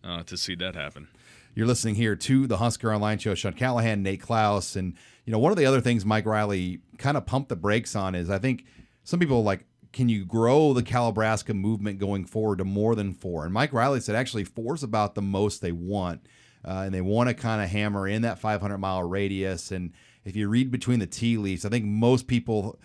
uh, 0.03 0.23
to 0.23 0.37
see 0.39 0.55
that 0.55 0.75
happen. 0.75 1.09
You're 1.55 1.67
listening 1.67 1.97
here 1.97 2.17
to 2.17 2.47
the 2.47 2.57
Husker 2.57 2.93
Online 2.93 3.19
Show. 3.19 3.35
Sean 3.35 3.53
Callahan, 3.53 4.03
Nate 4.03 4.23
Clouse, 4.23 4.77
and 4.77 4.95
you 5.27 5.33
know 5.33 5.39
one 5.39 5.53
of 5.53 5.59
the 5.59 5.67
other 5.67 5.83
things 5.83 6.07
Mike 6.07 6.25
Riley 6.25 6.81
kind 6.97 7.19
of 7.19 7.27
pumped 7.27 7.51
the 7.51 7.57
brakes 7.57 7.95
on 7.95 8.15
is 8.15 8.31
I 8.31 8.39
think 8.39 8.65
some 9.05 9.21
people 9.21 9.43
like, 9.43 9.67
can 9.93 10.09
you 10.09 10.25
grow 10.25 10.73
the 10.73 10.83
Calabrasca 10.83 11.55
movement 11.55 11.99
going 11.99 12.25
forward 12.25 12.59
to 12.59 12.65
more 12.65 12.95
than 12.95 13.13
four? 13.13 13.45
And 13.45 13.53
Mike 13.53 13.75
Riley 13.75 14.01
said 14.01 14.15
actually 14.15 14.45
four 14.45 14.75
is 14.75 14.83
about 14.83 15.15
the 15.15 15.23
most 15.23 15.61
they 15.61 15.73
want, 15.73 16.27
uh, 16.65 16.83
and 16.85 16.95
they 16.95 17.01
want 17.01 17.29
to 17.29 17.35
kind 17.35 17.63
of 17.63 17.69
hammer 17.69 18.07
in 18.07 18.23
that 18.23 18.39
500 18.39 18.79
mile 18.79 19.03
radius. 19.03 19.71
And 19.71 19.93
if 20.25 20.37
you 20.37 20.49
read 20.49 20.71
between 20.71 20.99
the 20.99 21.07
tea 21.07 21.37
leaves, 21.37 21.65
I 21.65 21.69
think 21.69 21.85
most 21.85 22.27
people 22.27 22.79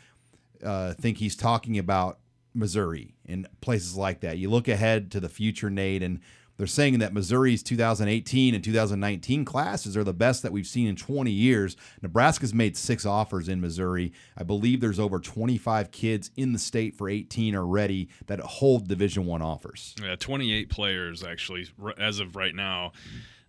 uh, 0.64 0.94
think 0.94 1.18
he's 1.18 1.36
talking 1.36 1.78
about 1.78 2.20
Missouri 2.54 3.16
and 3.26 3.48
places 3.62 3.98
like 3.98 4.22
that. 4.22 4.38
You 4.38 4.50
look 4.50 4.68
ahead 4.68 5.12
to 5.12 5.20
the 5.20 5.30
future, 5.30 5.70
Nate, 5.70 6.04
and 6.04 6.20
they're 6.58 6.68
saying 6.68 7.00
that 7.00 7.14
Missouri's 7.14 7.64
2018 7.64 8.54
and 8.54 8.64
2019 8.64 9.44
classes 9.44 9.98
are 9.98 10.04
the 10.04 10.14
best 10.14 10.44
that 10.44 10.52
we've 10.52 10.68
seen 10.68 10.88
in 10.88 10.96
20 10.96 11.32
years. 11.32 11.76
Nebraska's 12.02 12.54
made 12.54 12.78
six 12.78 13.06
offers 13.06 13.50
in 13.50 13.60
Missouri. 13.60 14.14
I 14.38 14.44
believe 14.44 14.80
there's 14.80 15.00
over 15.00 15.20
25 15.20 15.92
kids 15.92 16.30
in 16.36 16.54
the 16.54 16.60
state 16.60 16.96
for 16.96 17.10
18 17.10 17.56
already 17.56 18.10
that 18.28 18.40
hold 18.40 18.88
Division 18.88 19.26
One 19.26 19.42
offers. 19.42 19.96
Yeah, 20.02 20.16
28 20.16 20.70
players 20.70 21.24
actually 21.24 21.68
as 21.98 22.20
of 22.20 22.36
right 22.36 22.54
now. 22.54 22.92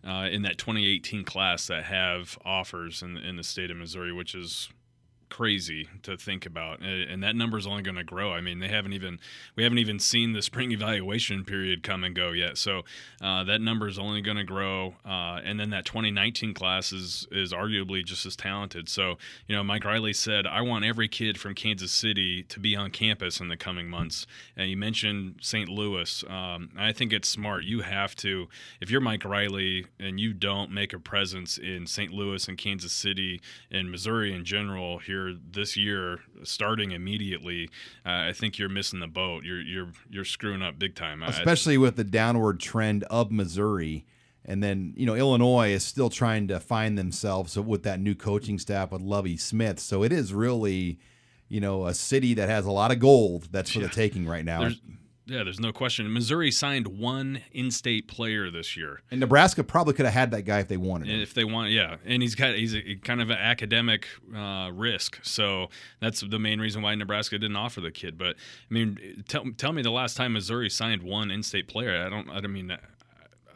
Uh, 0.07 0.28
in 0.30 0.42
that 0.42 0.59
2018 0.59 1.24
class 1.24 1.66
that 1.68 1.84
have 1.84 2.38
offers 2.44 3.02
in, 3.02 3.16
in 3.16 3.36
the 3.36 3.42
state 3.42 3.70
of 3.70 3.76
Missouri, 3.78 4.12
which 4.12 4.34
is 4.34 4.68
crazy 5.29 5.89
to 6.03 6.16
think 6.16 6.47
about 6.47 6.81
and 6.81 7.22
that 7.22 7.37
number 7.37 7.59
is 7.59 7.66
only 7.66 7.83
going 7.83 7.97
to 7.97 8.05
grow. 8.05 8.33
I 8.33 8.41
mean 8.41 8.59
they 8.59 8.68
haven't 8.68 8.93
even 8.93 9.18
we 9.57 9.62
haven't 9.62 9.79
even 9.79 9.99
seen 9.99 10.33
the 10.33 10.43
spring 10.43 10.72
evaluation 10.72 11.45
period 11.45 11.83
come 11.83 12.05
and 12.05 12.14
go 12.14 12.31
yet. 12.31 12.59
So 12.59 12.83
uh, 13.20 13.45
that 13.45 13.61
number 13.61 13.89
is 13.89 13.99
only 13.99 14.20
going 14.20 14.37
to 14.37 14.45
grow 14.45 14.95
uh, 15.05 15.41
and 15.45 15.59
then 15.59 15.70
that 15.70 15.85
2019 15.85 16.55
class 16.55 16.93
is 16.93 17.27
is 17.31 17.53
arguably 17.53 18.05
just 18.05 18.27
as 18.27 18.37
talented. 18.37 18.89
So 18.89 19.18
you 19.47 19.57
know 19.57 19.64
mike 19.64 19.85
riley 19.85 20.12
said 20.12 20.47
i 20.47 20.61
want 20.61 20.85
every 20.85 21.09
kid 21.09 21.39
from 21.39 21.55
kansas 21.55 21.93
city 21.93 22.43
to 22.45 22.61
be 22.61 22.77
on 22.77 22.91
campus 22.91 23.41
in 23.41 23.49
the 23.49 23.57
coming 23.57 23.89
months. 23.89 24.27
And 24.57 24.70
you 24.70 24.77
mentioned 24.77 25.37
st 25.41 25.68
louis. 25.68 26.25
Um, 26.29 26.70
i 26.77 26.93
think 26.93 27.12
it's 27.12 27.29
smart. 27.29 27.64
You 27.64 27.81
have 27.81 28.14
to 28.16 28.49
if 28.81 28.91
you're 28.91 29.01
mike 29.01 29.25
riley 29.25 29.87
and 29.99 30.20
you 30.20 30.33
don't 30.33 30.70
make 30.70 30.93
a 30.93 30.99
presence 30.99 31.59
in 31.59 31.87
st 31.87 32.12
louis 32.12 32.49
and 32.49 32.59
kansas 32.59 32.93
city 32.93 33.41
and 33.70 33.91
missouri 33.91 34.33
in 34.33 34.45
general 34.45 34.99
here 34.99 35.24
this 35.33 35.77
year, 35.77 36.20
starting 36.43 36.91
immediately, 36.93 37.70
uh, 38.05 38.29
I 38.29 38.33
think 38.33 38.59
you're 38.59 38.68
missing 38.68 39.01
the 39.01 39.07
boat. 39.07 39.45
You're 39.45 39.61
you're 39.61 39.93
you're 40.11 40.25
screwing 40.25 40.62
up 40.62 40.79
big 40.79 40.95
time. 40.95 41.22
I- 41.22 41.27
I- 41.27 41.31
especially 41.31 41.79
with 41.79 41.97
the 41.97 42.05
downward 42.05 42.61
trend 42.61 43.05
of 43.05 43.31
Missouri. 43.31 44.05
And 44.47 44.62
then, 44.62 44.93
you 44.95 45.07
know, 45.07 45.14
Illinois 45.14 45.70
is 45.70 45.83
still 45.85 46.11
trying 46.11 46.49
to 46.49 46.61
find 46.61 46.99
themselves 46.99 47.57
with 47.59 47.83
that 47.85 47.99
new 47.99 48.14
coaching 48.14 48.59
staff 48.59 48.93
with 48.93 49.01
Lovie 49.01 49.39
Smith. 49.39 49.81
So 49.81 50.03
it 50.03 50.12
is 50.12 50.35
really, 50.35 50.99
you 51.49 51.61
know, 51.62 51.87
a 51.87 51.95
city 51.95 52.35
that 52.35 52.51
has 52.51 52.66
a 52.66 52.70
lot 52.70 52.91
of 52.93 52.99
gold 52.99 53.49
that's 53.51 53.70
for 53.70 53.81
the 53.81 53.89
taking 53.89 54.27
right 54.27 54.45
now. 54.45 54.61
there's, 54.61 54.81
yeah, 55.27 55.43
there's 55.43 55.61
no 55.61 55.72
question. 55.72 56.12
Missouri 56.12 56.51
signed 56.51 56.87
one 56.87 57.41
in-state 57.53 58.09
player 58.09 58.51
this 58.51 58.77
year. 58.77 59.01
And 59.11 59.20
Nebraska 59.20 59.64
probably 59.64 59.95
could 59.95 60.05
have 60.05 60.14
had 60.14 60.31
that 60.33 60.43
guy 60.43 60.61
if 60.61 60.68
they 60.68 60.77
wanted 60.77 61.09
him. 61.09 61.20
if 61.20 61.33
they 61.35 61.45
want 61.45 61.70
yeah 61.70 61.97
and 62.05 62.22
he's 62.22 62.35
got 62.35 62.55
he's 62.55 62.75
a, 62.75 62.97
kind 62.97 63.20
of 63.22 63.31
an 63.31 63.39
academic 63.39 64.07
uh, 64.37 64.70
risk 64.72 65.18
so 65.22 65.68
that's 66.01 66.20
the 66.20 66.39
main 66.39 66.61
reason 66.61 66.83
why 66.83 66.95
nebraska 66.95 67.39
didn't 67.39 67.57
offer 67.57 67.81
the 67.81 67.91
kid 67.91 68.18
but 68.18 68.37
i 68.70 68.75
mean 68.75 69.25
tell, 69.29 69.45
tell 69.57 69.72
me 69.72 69.81
the 69.83 69.91
last 69.91 70.16
time 70.16 70.33
missouri 70.35 70.68
signed 70.68 71.03
one 71.03 71.31
in-state 71.31 71.68
player 71.68 72.05
i 72.05 72.09
don't 72.09 72.29
i 72.31 72.41
don't 72.41 72.53
mean 72.53 72.77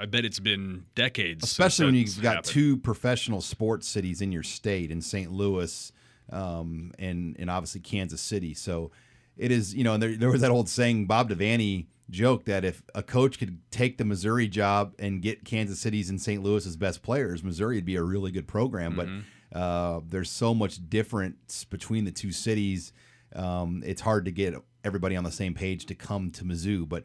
i 0.01 0.07
bet 0.07 0.25
it's 0.25 0.39
been 0.41 0.85
decades 0.95 1.45
Especially 1.45 1.87
when 1.87 1.95
you've 1.97 2.23
got 2.23 2.37
happened. 2.37 2.53
two 2.53 2.77
professional 2.79 3.41
sports 3.41 3.87
cities 3.89 4.21
in 4.23 4.33
your 4.33 4.43
state 4.45 4.91
in 4.91 5.01
St. 5.03 5.31
Louis 5.31 5.93
um, 6.31 6.93
and, 6.99 7.37
and 7.39 7.51
obviously 7.51 7.81
Kansas 7.81 8.21
City. 8.21 8.55
So 8.55 8.91
it 9.39 9.51
is, 9.51 9.75
you 9.75 9.85
know, 9.85 9.95
and 9.95 10.03
there, 10.03 10.17
there 10.17 10.31
was 10.31 10.41
that 10.41 10.51
old 10.51 10.69
saying, 10.69 11.07
Bob 11.07 11.31
Devaney 11.31 11.87
joked 12.11 12.47
that 12.47 12.65
if 12.65 12.83
a 12.95 13.03
coach 13.03 13.39
could 13.39 13.61
take 13.71 13.99
the 13.99 14.05
Missouri 14.05 14.49
job 14.49 14.95
and 14.99 15.23
get 15.23 15.45
Kansas 15.45 15.79
City's 15.79 16.11
and 16.11 16.21
St. 16.21 16.43
Louis's 16.43 16.77
best 16.77 17.03
players, 17.03 17.45
Missouri 17.45 17.77
would 17.77 17.85
be 17.85 17.97
a 17.97 18.03
really 18.03 18.31
good 18.31 18.49
program. 18.49 18.97
But 18.97 19.59
uh, 19.59 20.01
there's 20.07 20.31
so 20.31 20.55
much 20.55 20.89
difference 20.89 21.65
between 21.65 22.05
the 22.05 22.11
two 22.11 22.33
cities. 22.33 22.93
Um, 23.35 23.83
it's 23.87 24.01
hard 24.01 24.25
to 24.25 24.31
get 24.31 24.55
everybody 24.85 25.17
on 25.17 25.25
the 25.25 25.33
same 25.33 25.55
page 25.55 25.87
to 25.87 25.95
come 25.95 26.31
to 26.33 26.45
Mizzou. 26.45 26.89
But 26.89 27.05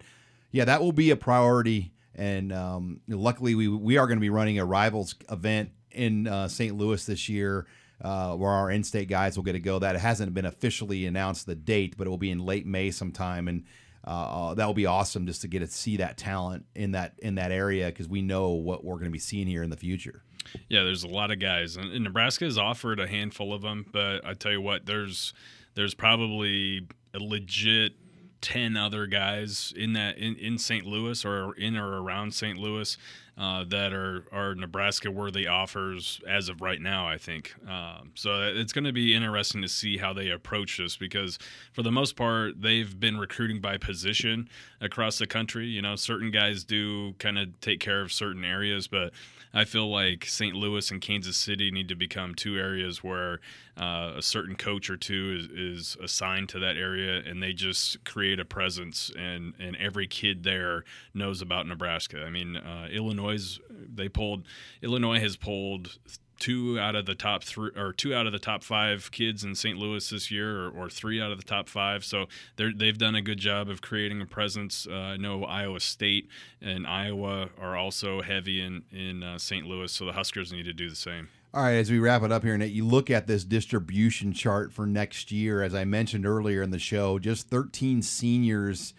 yeah, 0.52 0.66
that 0.66 0.82
will 0.82 0.92
be 0.92 1.12
a 1.12 1.16
priority. 1.16 1.94
And 2.16 2.52
um, 2.54 3.02
luckily, 3.08 3.56
we 3.56 3.68
we 3.68 3.98
are 3.98 4.08
going 4.08 4.18
to 4.18 4.22
be 4.22 4.30
running 4.30 4.60
a 4.60 4.66
rivals 4.66 5.16
event 5.32 5.72
in 5.92 6.28
uh, 6.28 6.48
St. 6.48 6.76
Louis 6.76 7.04
this 7.06 7.28
year, 7.28 7.66
uh, 8.02 8.36
where 8.36 8.52
our 8.52 8.72
in-state 8.72 9.08
guys 9.08 9.38
will 9.38 9.44
get 9.44 9.54
to 9.54 9.60
go. 9.60 9.80
That 9.80 9.96
hasn't 9.96 10.34
been 10.34 10.46
officially 10.46 11.06
announced 11.06 11.46
the 11.46 11.56
date, 11.56 11.96
but 11.98 12.08
it 12.08 12.10
will 12.10 12.18
be 12.18 12.32
in 12.32 12.40
late 12.40 12.66
May 12.66 12.92
sometime, 12.92 13.48
and 13.48 13.64
uh, 14.06 14.10
uh, 14.10 14.54
that 14.56 14.66
will 14.66 14.74
be 14.74 14.86
awesome 14.86 15.26
just 15.26 15.42
to 15.42 15.48
get 15.48 15.60
to 15.60 15.68
see 15.68 15.98
that 15.98 16.18
talent 16.18 16.66
in 16.76 16.92
that 16.92 17.14
in 17.20 17.36
that 17.36 17.52
area 17.52 17.88
because 17.88 18.08
we 18.08 18.22
know 18.22 18.50
what 18.50 18.84
we're 18.84 18.96
going 18.96 19.06
to 19.06 19.12
be 19.12 19.20
seeing 19.20 19.48
here 19.48 19.64
in 19.64 19.70
the 19.70 19.78
future. 19.78 20.24
Yeah, 20.70 20.84
there's 20.84 21.04
a 21.04 21.08
lot 21.08 21.32
of 21.32 21.40
guys, 21.40 21.78
and, 21.78 21.92
and 21.92 22.04
Nebraska 22.04 22.46
has 22.46 22.58
offered 22.58 23.00
a 23.00 23.08
handful 23.08 23.54
of 23.54 23.62
them. 23.62 23.86
But 23.92 24.26
I 24.26 24.34
tell 24.34 24.52
you 24.52 24.62
what, 24.62 24.86
there's 24.86 25.34
there's 25.76 25.94
probably 25.94 26.88
a 27.14 27.20
legit 27.20 27.94
ten 28.42 28.76
other 28.76 29.08
guys 29.08 29.74
in 29.76 29.94
that 29.94 30.18
in, 30.18 30.36
in 30.36 30.58
St. 30.58 30.86
Louis 30.86 31.24
or 31.24 31.56
in 31.56 31.78
or 31.78 32.02
around 32.02 32.34
St. 32.34 32.58
Louis 32.58 32.98
uh, 33.38 33.64
that 33.66 33.94
are 33.94 34.26
are 34.32 34.54
Nebraska 34.54 35.10
worthy 35.10 35.48
offers 35.48 36.22
as 36.28 36.50
of 36.50 36.62
right 36.62 36.80
now. 36.80 37.08
I 37.08 37.18
think 37.18 37.54
um, 37.68 38.12
so. 38.14 38.42
It's 38.56 38.74
going 38.74 38.84
to 38.84 38.92
be 38.92 39.16
interesting 39.16 39.62
to 39.64 39.68
see 39.68 39.98
how 39.98 40.14
they 40.14 40.30
approach 40.30 40.78
this 40.78 40.98
because 40.98 41.40
for 41.72 41.82
the 41.82 41.92
most 41.92 42.16
part 42.16 42.62
they've 42.62 43.00
been 43.00 43.18
recruiting 43.18 43.60
by 43.60 43.78
position 43.78 44.50
across 44.82 45.18
the 45.18 45.28
country. 45.28 45.66
You 45.66 45.82
know, 45.82 45.96
certain 45.96 46.30
guys 46.30 46.64
do 46.64 47.14
kind 47.14 47.40
of 47.40 47.60
take 47.60 47.80
care 47.80 48.02
of 48.02 48.12
certain 48.14 48.46
areas, 48.46 48.88
but 48.88 49.14
I 49.54 49.66
feel 49.66 49.90
like 49.90 50.26
St. 50.26 50.56
Louis 50.56 50.90
and 50.90 51.00
Kansas 51.00 51.38
City 51.38 51.70
need 51.70 51.88
to 51.90 51.96
become 51.96 52.34
two 52.34 52.58
areas 52.58 53.04
where 53.04 53.40
uh, 53.80 54.14
a 54.18 54.22
certain 54.22 54.56
coach 54.56 54.90
or 54.90 54.98
two 54.98 55.38
is, 55.40 55.96
is 55.96 55.98
assigned 56.02 56.50
to 56.50 56.60
that 56.60 56.76
area, 56.76 57.22
and 57.26 57.42
they 57.42 57.54
just 57.54 58.04
create 58.04 58.40
a 58.40 58.46
presence, 58.46 59.12
and 59.18 59.54
and 59.60 59.76
every 59.76 60.08
kid 60.08 60.44
there 60.44 60.84
knows 61.14 61.42
about 61.42 61.68
Nebraska. 61.68 62.24
I 62.24 62.32
mean, 62.32 62.58
uh, 62.58 62.88
Illinois 62.92 63.60
they 63.70 64.10
pulled 64.10 64.46
Illinois 64.82 65.20
has 65.20 65.36
pulled 65.36 66.00
two 66.44 66.78
out 66.78 66.94
of 66.94 67.06
the 67.06 67.16
top 67.16 67.42
three 67.42 67.72
or 67.78 67.94
two 67.94 68.14
out 68.14 68.26
of 68.26 68.34
the 68.34 68.40
top 68.40 68.64
five 68.64 69.10
kids 69.12 69.46
in 69.46 69.56
St. 69.56 69.78
Louis 69.78 70.10
this 70.10 70.30
year, 70.30 70.66
or, 70.66 70.70
or 70.72 70.90
three 70.90 71.22
out 71.22 71.32
of 71.32 71.38
the 71.38 71.46
top 71.46 71.70
five. 71.70 72.04
So 72.04 72.26
they've 72.58 72.98
done 72.98 73.16
a 73.16 73.22
good 73.22 73.38
job 73.38 73.70
of 73.70 73.82
creating 73.82 74.22
a 74.22 74.26
presence. 74.26 74.86
Uh, 74.86 74.94
I 74.94 75.18
know 75.18 75.46
Iowa 75.46 75.80
State 75.80 76.28
and 76.62 76.86
Iowa 76.86 77.48
are 77.58 77.78
also 77.78 78.22
heavy 78.22 78.60
in 78.60 78.84
in 78.92 79.24
uh, 79.24 79.38
St. 79.38 79.66
Louis, 79.66 79.90
so 79.90 80.04
the 80.04 80.12
Huskers 80.12 80.52
need 80.52 80.64
to 80.64 80.74
do 80.74 80.90
the 80.90 80.98
same. 80.98 81.30
All 81.54 81.64
right, 81.64 81.76
as 81.76 81.90
we 81.90 82.00
wrap 82.00 82.24
it 82.24 82.32
up 82.32 82.44
here, 82.44 82.58
Nate, 82.58 82.74
you 82.74 82.84
look 82.84 83.10
at 83.10 83.26
this 83.26 83.46
distribution 83.46 84.34
chart 84.34 84.74
for 84.74 84.86
next 84.86 85.32
year, 85.32 85.64
as 85.64 85.74
I 85.74 85.86
mentioned 85.86 86.26
earlier 86.26 86.62
in 86.62 86.72
the 86.72 86.80
show, 86.80 87.20
just 87.20 87.48
13 87.48 88.02
seniors 88.02 88.94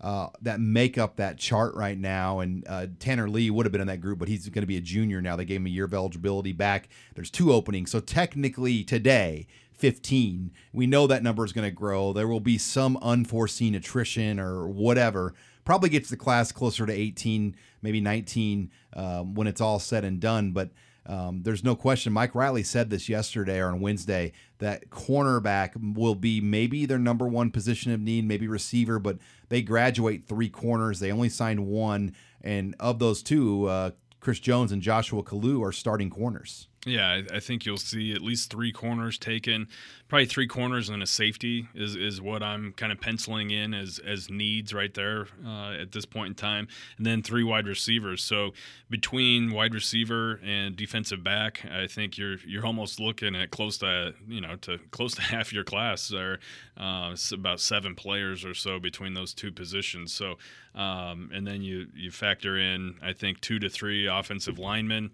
uh, 0.00 0.28
that 0.42 0.60
make 0.60 0.96
up 0.96 1.16
that 1.16 1.38
chart 1.38 1.74
right 1.74 1.98
now. 1.98 2.40
And 2.40 2.64
uh, 2.68 2.86
Tanner 2.98 3.28
Lee 3.28 3.50
would 3.50 3.66
have 3.66 3.72
been 3.72 3.80
in 3.80 3.88
that 3.88 4.00
group, 4.00 4.18
but 4.18 4.28
he's 4.28 4.48
going 4.48 4.62
to 4.62 4.66
be 4.66 4.76
a 4.76 4.80
junior 4.80 5.20
now. 5.20 5.36
They 5.36 5.44
gave 5.44 5.60
him 5.60 5.66
a 5.66 5.70
year 5.70 5.84
of 5.86 5.94
eligibility 5.94 6.52
back. 6.52 6.88
There's 7.14 7.30
two 7.30 7.52
openings. 7.52 7.90
So 7.90 8.00
technically 8.00 8.84
today, 8.84 9.46
15. 9.72 10.50
We 10.72 10.86
know 10.86 11.06
that 11.06 11.22
number 11.22 11.44
is 11.44 11.52
going 11.52 11.68
to 11.68 11.74
grow. 11.74 12.12
There 12.12 12.28
will 12.28 12.40
be 12.40 12.58
some 12.58 12.98
unforeseen 13.00 13.74
attrition 13.74 14.38
or 14.40 14.68
whatever. 14.68 15.34
Probably 15.64 15.88
gets 15.88 16.10
the 16.10 16.16
class 16.16 16.50
closer 16.50 16.84
to 16.84 16.92
18, 16.92 17.54
maybe 17.82 18.00
19 18.00 18.70
um, 18.94 19.34
when 19.34 19.46
it's 19.46 19.60
all 19.60 19.78
said 19.78 20.04
and 20.04 20.18
done. 20.18 20.52
But 20.52 20.70
um, 21.08 21.42
there's 21.42 21.64
no 21.64 21.74
question. 21.74 22.12
Mike 22.12 22.34
Riley 22.34 22.62
said 22.62 22.90
this 22.90 23.08
yesterday 23.08 23.58
or 23.60 23.68
on 23.68 23.80
Wednesday 23.80 24.32
that 24.58 24.90
cornerback 24.90 25.70
will 25.94 26.14
be 26.14 26.40
maybe 26.40 26.84
their 26.84 26.98
number 26.98 27.26
one 27.26 27.50
position 27.50 27.92
of 27.92 28.00
need, 28.00 28.26
maybe 28.26 28.46
receiver, 28.46 28.98
but 28.98 29.18
they 29.48 29.62
graduate 29.62 30.26
three 30.26 30.50
corners. 30.50 31.00
They 31.00 31.10
only 31.10 31.30
signed 31.30 31.66
one, 31.66 32.14
and 32.42 32.76
of 32.78 32.98
those 32.98 33.22
two, 33.22 33.64
uh, 33.66 33.92
Chris 34.20 34.38
Jones 34.38 34.70
and 34.70 34.82
Joshua 34.82 35.22
Kalu 35.22 35.62
are 35.64 35.72
starting 35.72 36.10
corners. 36.10 36.67
Yeah, 36.86 37.22
I, 37.32 37.40
think 37.40 37.66
you'll 37.66 37.76
see 37.76 38.12
at 38.12 38.22
least 38.22 38.50
three 38.50 38.70
corners 38.70 39.18
taken. 39.18 39.66
Probably 40.06 40.26
three 40.26 40.46
corners 40.46 40.88
and 40.88 41.02
a 41.02 41.06
safety 41.06 41.66
is, 41.74 41.96
is 41.96 42.20
what 42.20 42.40
I'm 42.40 42.72
kind 42.72 42.92
of 42.92 43.00
penciling 43.00 43.50
in 43.50 43.74
as 43.74 43.98
as 43.98 44.30
needs 44.30 44.72
right 44.72 44.94
there 44.94 45.26
uh, 45.44 45.72
at 45.72 45.90
this 45.90 46.06
point 46.06 46.28
in 46.28 46.34
time, 46.36 46.68
and 46.96 47.04
then 47.04 47.20
three 47.22 47.42
wide 47.42 47.66
receivers. 47.66 48.22
So 48.22 48.52
between 48.88 49.50
wide 49.52 49.74
receiver 49.74 50.40
and 50.44 50.76
defensive 50.76 51.24
back, 51.24 51.66
I 51.68 51.88
think 51.88 52.16
you're 52.16 52.36
you're 52.46 52.64
almost 52.64 53.00
looking 53.00 53.34
at 53.34 53.50
close 53.50 53.78
to 53.78 54.14
you 54.28 54.40
know 54.40 54.54
to 54.62 54.78
close 54.92 55.14
to 55.16 55.22
half 55.34 55.52
your 55.52 55.64
class, 55.64 56.12
or 56.12 56.38
uh, 56.78 57.14
about 57.32 57.60
seven 57.60 57.96
players 57.96 58.44
or 58.44 58.54
so 58.54 58.78
between 58.78 59.14
those 59.14 59.34
two 59.34 59.50
positions. 59.50 60.12
So 60.12 60.36
um, 60.76 61.30
and 61.34 61.44
then 61.44 61.60
you 61.60 61.88
you 61.94 62.12
factor 62.12 62.56
in 62.56 62.94
I 63.02 63.14
think 63.14 63.40
two 63.40 63.58
to 63.58 63.68
three 63.68 64.06
offensive 64.06 64.60
linemen. 64.60 65.10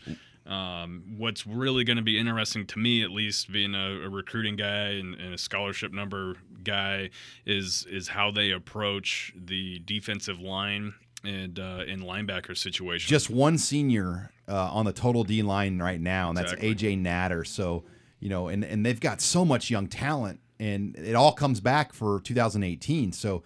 Um, 0.46 1.14
what's 1.16 1.46
really 1.46 1.84
going 1.84 1.96
to 1.96 2.02
be 2.02 2.18
interesting 2.18 2.66
to 2.66 2.78
me, 2.78 3.02
at 3.02 3.10
least 3.10 3.50
being 3.50 3.74
a, 3.74 4.02
a 4.04 4.10
recruiting 4.10 4.56
guy 4.56 4.88
and, 4.88 5.14
and, 5.14 5.32
a 5.32 5.38
scholarship 5.38 5.90
number 5.90 6.36
guy, 6.62 7.08
is 7.46 7.86
is 7.90 8.08
how 8.08 8.30
they 8.30 8.50
approach 8.50 9.32
the 9.34 9.78
defensive 9.86 10.40
line 10.40 10.92
and 11.24 11.58
uh, 11.58 11.84
in 11.86 12.02
linebacker 12.02 12.56
situation. 12.56 13.08
Just 13.08 13.30
one 13.30 13.56
senior 13.56 14.30
uh, 14.46 14.70
on 14.70 14.84
the 14.84 14.92
total 14.92 15.24
D 15.24 15.42
line 15.42 15.78
right 15.78 16.00
now, 16.00 16.28
and 16.28 16.36
that's 16.36 16.52
exactly. 16.52 16.74
AJ 16.74 16.98
Natter. 17.00 17.44
So 17.44 17.84
you 18.20 18.28
know, 18.28 18.48
and 18.48 18.64
and 18.64 18.84
they've 18.84 19.00
got 19.00 19.22
so 19.22 19.44
much 19.44 19.70
young 19.70 19.86
talent, 19.86 20.40
and 20.58 20.94
it 20.96 21.14
all 21.14 21.32
comes 21.32 21.60
back 21.60 21.92
for 21.94 22.20
2018. 22.20 23.12
So 23.12 23.42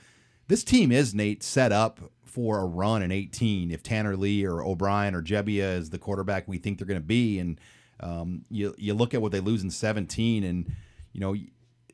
this 0.49 0.64
team 0.64 0.90
is 0.90 1.14
Nate 1.14 1.42
set 1.42 1.72
up 1.72 2.01
for 2.39 2.61
a 2.61 2.64
run 2.64 3.03
in 3.03 3.11
18 3.11 3.72
if 3.72 3.82
Tanner 3.82 4.16
Lee 4.16 4.47
or 4.47 4.62
O'Brien 4.62 5.12
or 5.16 5.20
Gebbia 5.20 5.76
is 5.76 5.91
the 5.91 5.99
quarterback 5.99 6.47
we 6.47 6.57
think 6.57 6.78
they're 6.78 6.86
going 6.86 7.01
to 7.01 7.05
be. 7.05 7.41
And 7.41 7.61
um, 7.99 8.45
you 8.49 8.76
you 8.78 8.95
look 8.95 9.12
at 9.12 9.20
what 9.20 9.32
they 9.32 9.41
lose 9.41 9.64
in 9.64 9.72
17, 9.72 10.45
and 10.45 10.72
you 11.12 11.20
know 11.20 11.34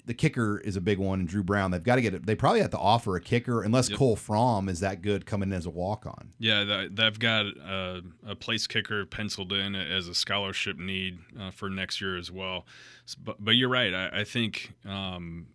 the 0.05 0.13
kicker 0.13 0.59
is 0.59 0.77
a 0.77 0.83
big 0.83 0.99
one. 0.99 1.21
And 1.21 1.27
Drew 1.27 1.43
Brown, 1.43 1.71
they've 1.71 1.83
got 1.83 1.95
to 1.95 2.03
get 2.03 2.13
it. 2.13 2.27
They 2.27 2.35
probably 2.35 2.61
have 2.61 2.73
to 2.73 2.79
offer 2.79 3.17
a 3.17 3.23
kicker 3.23 3.63
unless 3.63 3.89
yep. 3.89 3.99
Cole 3.99 4.19
Frahm 4.19 4.69
is 4.69 4.81
that 4.81 5.01
good 5.01 5.25
coming 5.25 5.49
in 5.49 5.55
as 5.55 5.65
a 5.65 5.71
walk 5.71 6.05
on. 6.05 6.35
Yeah, 6.39 6.89
they've 6.91 7.19
got 7.19 7.47
a, 7.47 8.03
a, 8.27 8.37
place 8.37 8.67
kicker 8.67 9.07
penciled 9.07 9.51
in 9.55 9.75
as 9.75 10.09
a 10.09 10.15
scholarship 10.15 10.77
need 10.77 11.21
uh, 11.41 11.53
for 11.53 11.71
next 11.71 12.03
year 12.03 12.19
as 12.19 12.31
well. 12.31 12.67
But, 13.19 13.43
but 13.43 13.53
you're 13.53 13.71
right. 13.71 13.95
I, 13.95 14.21
I 14.21 14.25
think. 14.25 14.75
Um, 14.85 15.47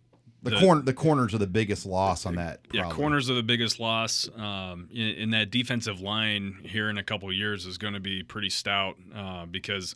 the, 0.42 0.50
the 0.50 0.60
corner 0.60 0.82
the 0.82 0.94
corners 0.94 1.34
are 1.34 1.38
the 1.38 1.46
biggest 1.46 1.84
loss 1.84 2.24
on 2.24 2.36
that. 2.36 2.62
Probably. 2.64 2.80
Yeah, 2.80 2.94
corners 2.94 3.28
are 3.30 3.34
the 3.34 3.42
biggest 3.42 3.78
loss. 3.78 4.28
Um, 4.36 4.88
in, 4.90 5.08
in, 5.08 5.30
that 5.30 5.50
defensive 5.50 6.00
line 6.00 6.58
here 6.62 6.88
in 6.88 6.96
a 6.96 7.02
couple 7.02 7.30
years 7.32 7.66
is 7.66 7.78
going 7.78 7.94
to 7.94 8.00
be 8.00 8.22
pretty 8.22 8.50
stout 8.50 8.96
uh, 9.14 9.46
because 9.46 9.94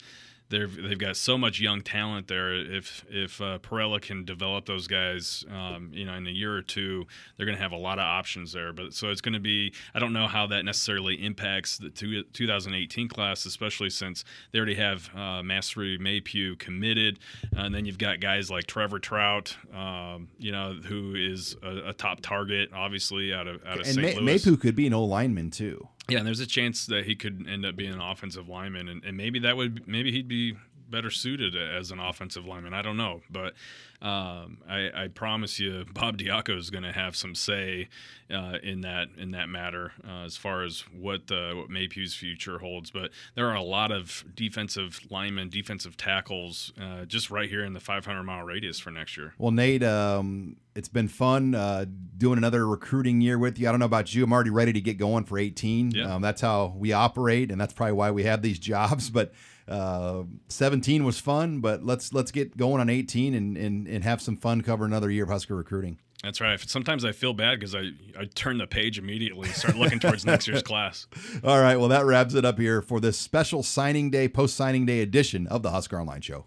they've 0.49 0.83
they've 0.83 0.99
got 0.99 1.17
so 1.17 1.39
much 1.39 1.61
young 1.61 1.83
talent 1.83 2.29
there. 2.29 2.55
If 2.55 3.05
if 3.09 3.41
uh, 3.41 3.59
Parrella 3.59 4.01
can 4.01 4.25
develop 4.25 4.67
those 4.67 4.87
guys, 4.87 5.45
um, 5.51 5.91
you 5.93 6.05
know, 6.05 6.15
in 6.15 6.27
a 6.27 6.31
year 6.31 6.55
or 6.55 6.63
two, 6.63 7.07
they're 7.37 7.47
going 7.47 7.57
to 7.57 7.63
have 7.63 7.73
a 7.73 7.77
lot 7.77 7.99
of 7.99 8.05
options 8.05 8.53
there. 8.53 8.73
But 8.73 8.95
so 8.95 9.09
it's 9.11 9.21
going 9.21 9.35
to 9.35 9.41
be. 9.41 9.73
I 9.95 9.99
don't 9.99 10.13
know 10.13 10.27
how 10.27 10.47
that 10.49 10.65
necessarily 10.65 11.15
impacts 11.15 11.79
the 11.79 11.91
two, 11.91 12.25
2018 12.25 13.09
class, 13.09 13.47
especially 13.47 13.91
since 13.91 14.25
they 14.53 14.59
already 14.59 14.75
have 14.77 15.11
uh, 15.15 15.43
Masry 15.43 15.99
Mapu 15.99 16.57
committed, 16.57 17.19
and 17.57 17.75
then 17.75 17.85
you've 17.85 17.99
got 17.99 18.21
guys 18.21 18.51
like 18.51 18.67
Trevor 18.67 18.99
Trout, 18.99 19.57
um, 19.75 20.29
you 20.39 20.53
know, 20.53 20.75
who 20.85 21.15
is 21.15 21.57
a, 21.63 21.89
a, 21.89 21.93
top 21.93 22.21
target, 22.21 22.71
obviously 22.75 23.33
out 23.33 23.47
of 23.47 23.65
out 23.65 23.81
of 23.81 23.87
and 23.87 23.95
St. 23.95 24.17
Louis. 24.17 24.45
Mapu 24.45 24.57
could 24.57 24.77
be 24.77 24.87
an 24.87 24.95
old 24.95 25.11
lineman 25.11 25.51
too. 25.51 25.89
Yeah, 26.09 26.19
and 26.19 26.27
there's 26.27 26.41
a 26.41 26.47
chance 26.47 26.87
that 26.87 27.07
he 27.07 27.15
could 27.15 27.47
end 27.49 27.65
up 27.65 27.77
being 27.77 27.93
an 27.93 28.01
offensive 28.01 28.49
lineman, 28.49 28.89
and, 28.89 29.03
and 29.05 29.17
maybe 29.17 29.39
that 29.41 29.57
would 29.57 29.89
maybe 29.89 30.13
he'd 30.13 30.29
be 30.29 30.57
better 30.91 31.11
suited 31.11 31.57
as 31.57 31.91
an 31.91 31.99
offensive 31.99 32.47
lineman. 32.47 32.75
I 32.75 32.83
don't 32.83 32.97
know, 32.97 33.23
but 33.31 33.55
um, 34.03 34.59
I, 34.69 34.91
I, 34.95 35.09
promise 35.09 35.59
you, 35.59 35.87
Bob 35.95 36.19
Diaco 36.19 36.57
is 36.59 36.69
going 36.69 36.85
to 36.85 36.93
have 36.93 37.17
some 37.17 37.35
say 37.35 37.89
uh, 38.31 38.59
in 38.63 38.83
that 38.83 39.09
in 39.17 39.31
that 39.31 39.49
matter 39.49 39.93
uh, 40.07 40.25
as 40.25 40.37
far 40.37 40.63
as 40.63 40.81
what 40.93 41.29
the 41.29 41.55
what 41.57 41.71
Mapu's 41.71 42.15
future 42.15 42.59
holds. 42.59 42.91
But 42.91 43.13
there 43.35 43.49
are 43.49 43.55
a 43.55 43.63
lot 43.63 43.91
of 43.91 44.25
defensive 44.35 45.01
linemen, 45.11 45.49
defensive 45.49 45.97
tackles, 45.97 46.73
uh, 46.81 47.07
just 47.07 47.31
right 47.31 47.49
here 47.49 47.65
in 47.65 47.73
the 47.73 47.81
500 47.81 48.23
mile 48.23 48.45
radius 48.45 48.79
for 48.79 48.91
next 48.91 49.17
year. 49.17 49.33
Well, 49.39 49.53
Nate, 49.53 49.83
um, 49.83 50.57
it's 50.75 50.89
been 50.89 51.09
fun 51.09 51.55
uh, 51.55 51.87
doing 52.19 52.37
another 52.37 52.67
recruiting 52.67 53.23
year 53.23 53.39
with 53.39 53.59
you. 53.59 53.69
I 53.69 53.71
don't 53.71 53.81
know 53.81 53.87
about 53.87 54.15
you. 54.15 54.25
I'm 54.25 54.33
already 54.33 54.51
ready 54.51 54.75
to 54.75 54.81
get 54.81 54.99
going 54.99 55.25
for 55.25 55.39
18. 55.39 55.93
Yeah. 55.93 56.15
Um, 56.15 56.23
that's 56.23 56.41
how 56.41 56.75
we 56.77 56.93
operate, 56.93 57.51
and 57.51 57.61
that's 57.61 57.73
probably 57.73 57.95
why 57.95 58.11
we 58.11 58.25
have 58.25 58.43
these 58.43 58.59
jobs. 58.75 59.09
But 59.09 59.33
uh, 59.69 60.25
17 60.49 61.05
was 61.05 61.19
fun, 61.19 61.61
but 61.61 61.85
let's 61.85 62.13
let's 62.13 62.31
get 62.31 62.57
going 62.57 62.81
on 62.81 62.91
18 62.91 63.35
and, 63.35 63.57
and, 63.57 63.87
and 63.87 64.05
have 64.05 64.21
some 64.21 64.37
fun 64.37 64.61
cover 64.61 64.85
another 64.85 65.11
year 65.11 65.25
of 65.25 65.31
Husker 65.31 65.57
recruiting. 65.57 65.99
That's 66.23 66.41
right. 66.41 66.59
Sometimes 66.59 67.05
I 67.05 67.13
feel 67.13 67.35
bad 67.35 67.61
because 67.61 67.75
I, 67.75 67.91
I 68.19 68.25
turn 68.35 68.57
the 68.57 68.67
page 68.67 68.99
immediately 68.99 69.49
and 69.49 69.57
start 69.57 69.77
looking 69.77 69.99
towards 69.99 70.25
next 70.27 70.49
year's 70.49 70.63
class. 70.63 71.07
All 71.45 71.61
right. 71.61 71.77
Well, 71.77 71.89
that 71.89 72.07
wraps 72.07 72.33
it 72.33 72.47
up 72.47 72.59
here 72.59 72.81
for 72.81 72.99
this 72.99 73.19
special 73.19 73.63
signing 73.63 74.11
day, 74.11 74.27
post 74.27 74.57
signing 74.57 74.87
day 74.87 75.01
edition 75.03 75.47
of 75.47 75.63
the 75.63 75.71
Husker 75.71 76.01
Online 76.01 76.23
Show. 76.23 76.47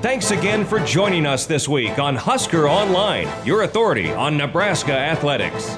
Thanks 0.00 0.30
again 0.30 0.64
for 0.64 0.80
joining 0.80 1.26
us 1.26 1.44
this 1.44 1.68
week 1.68 1.98
on 1.98 2.16
Husker 2.16 2.68
Online, 2.68 3.28
your 3.44 3.62
authority 3.62 4.10
on 4.10 4.38
Nebraska 4.38 4.92
athletics. 4.96 5.76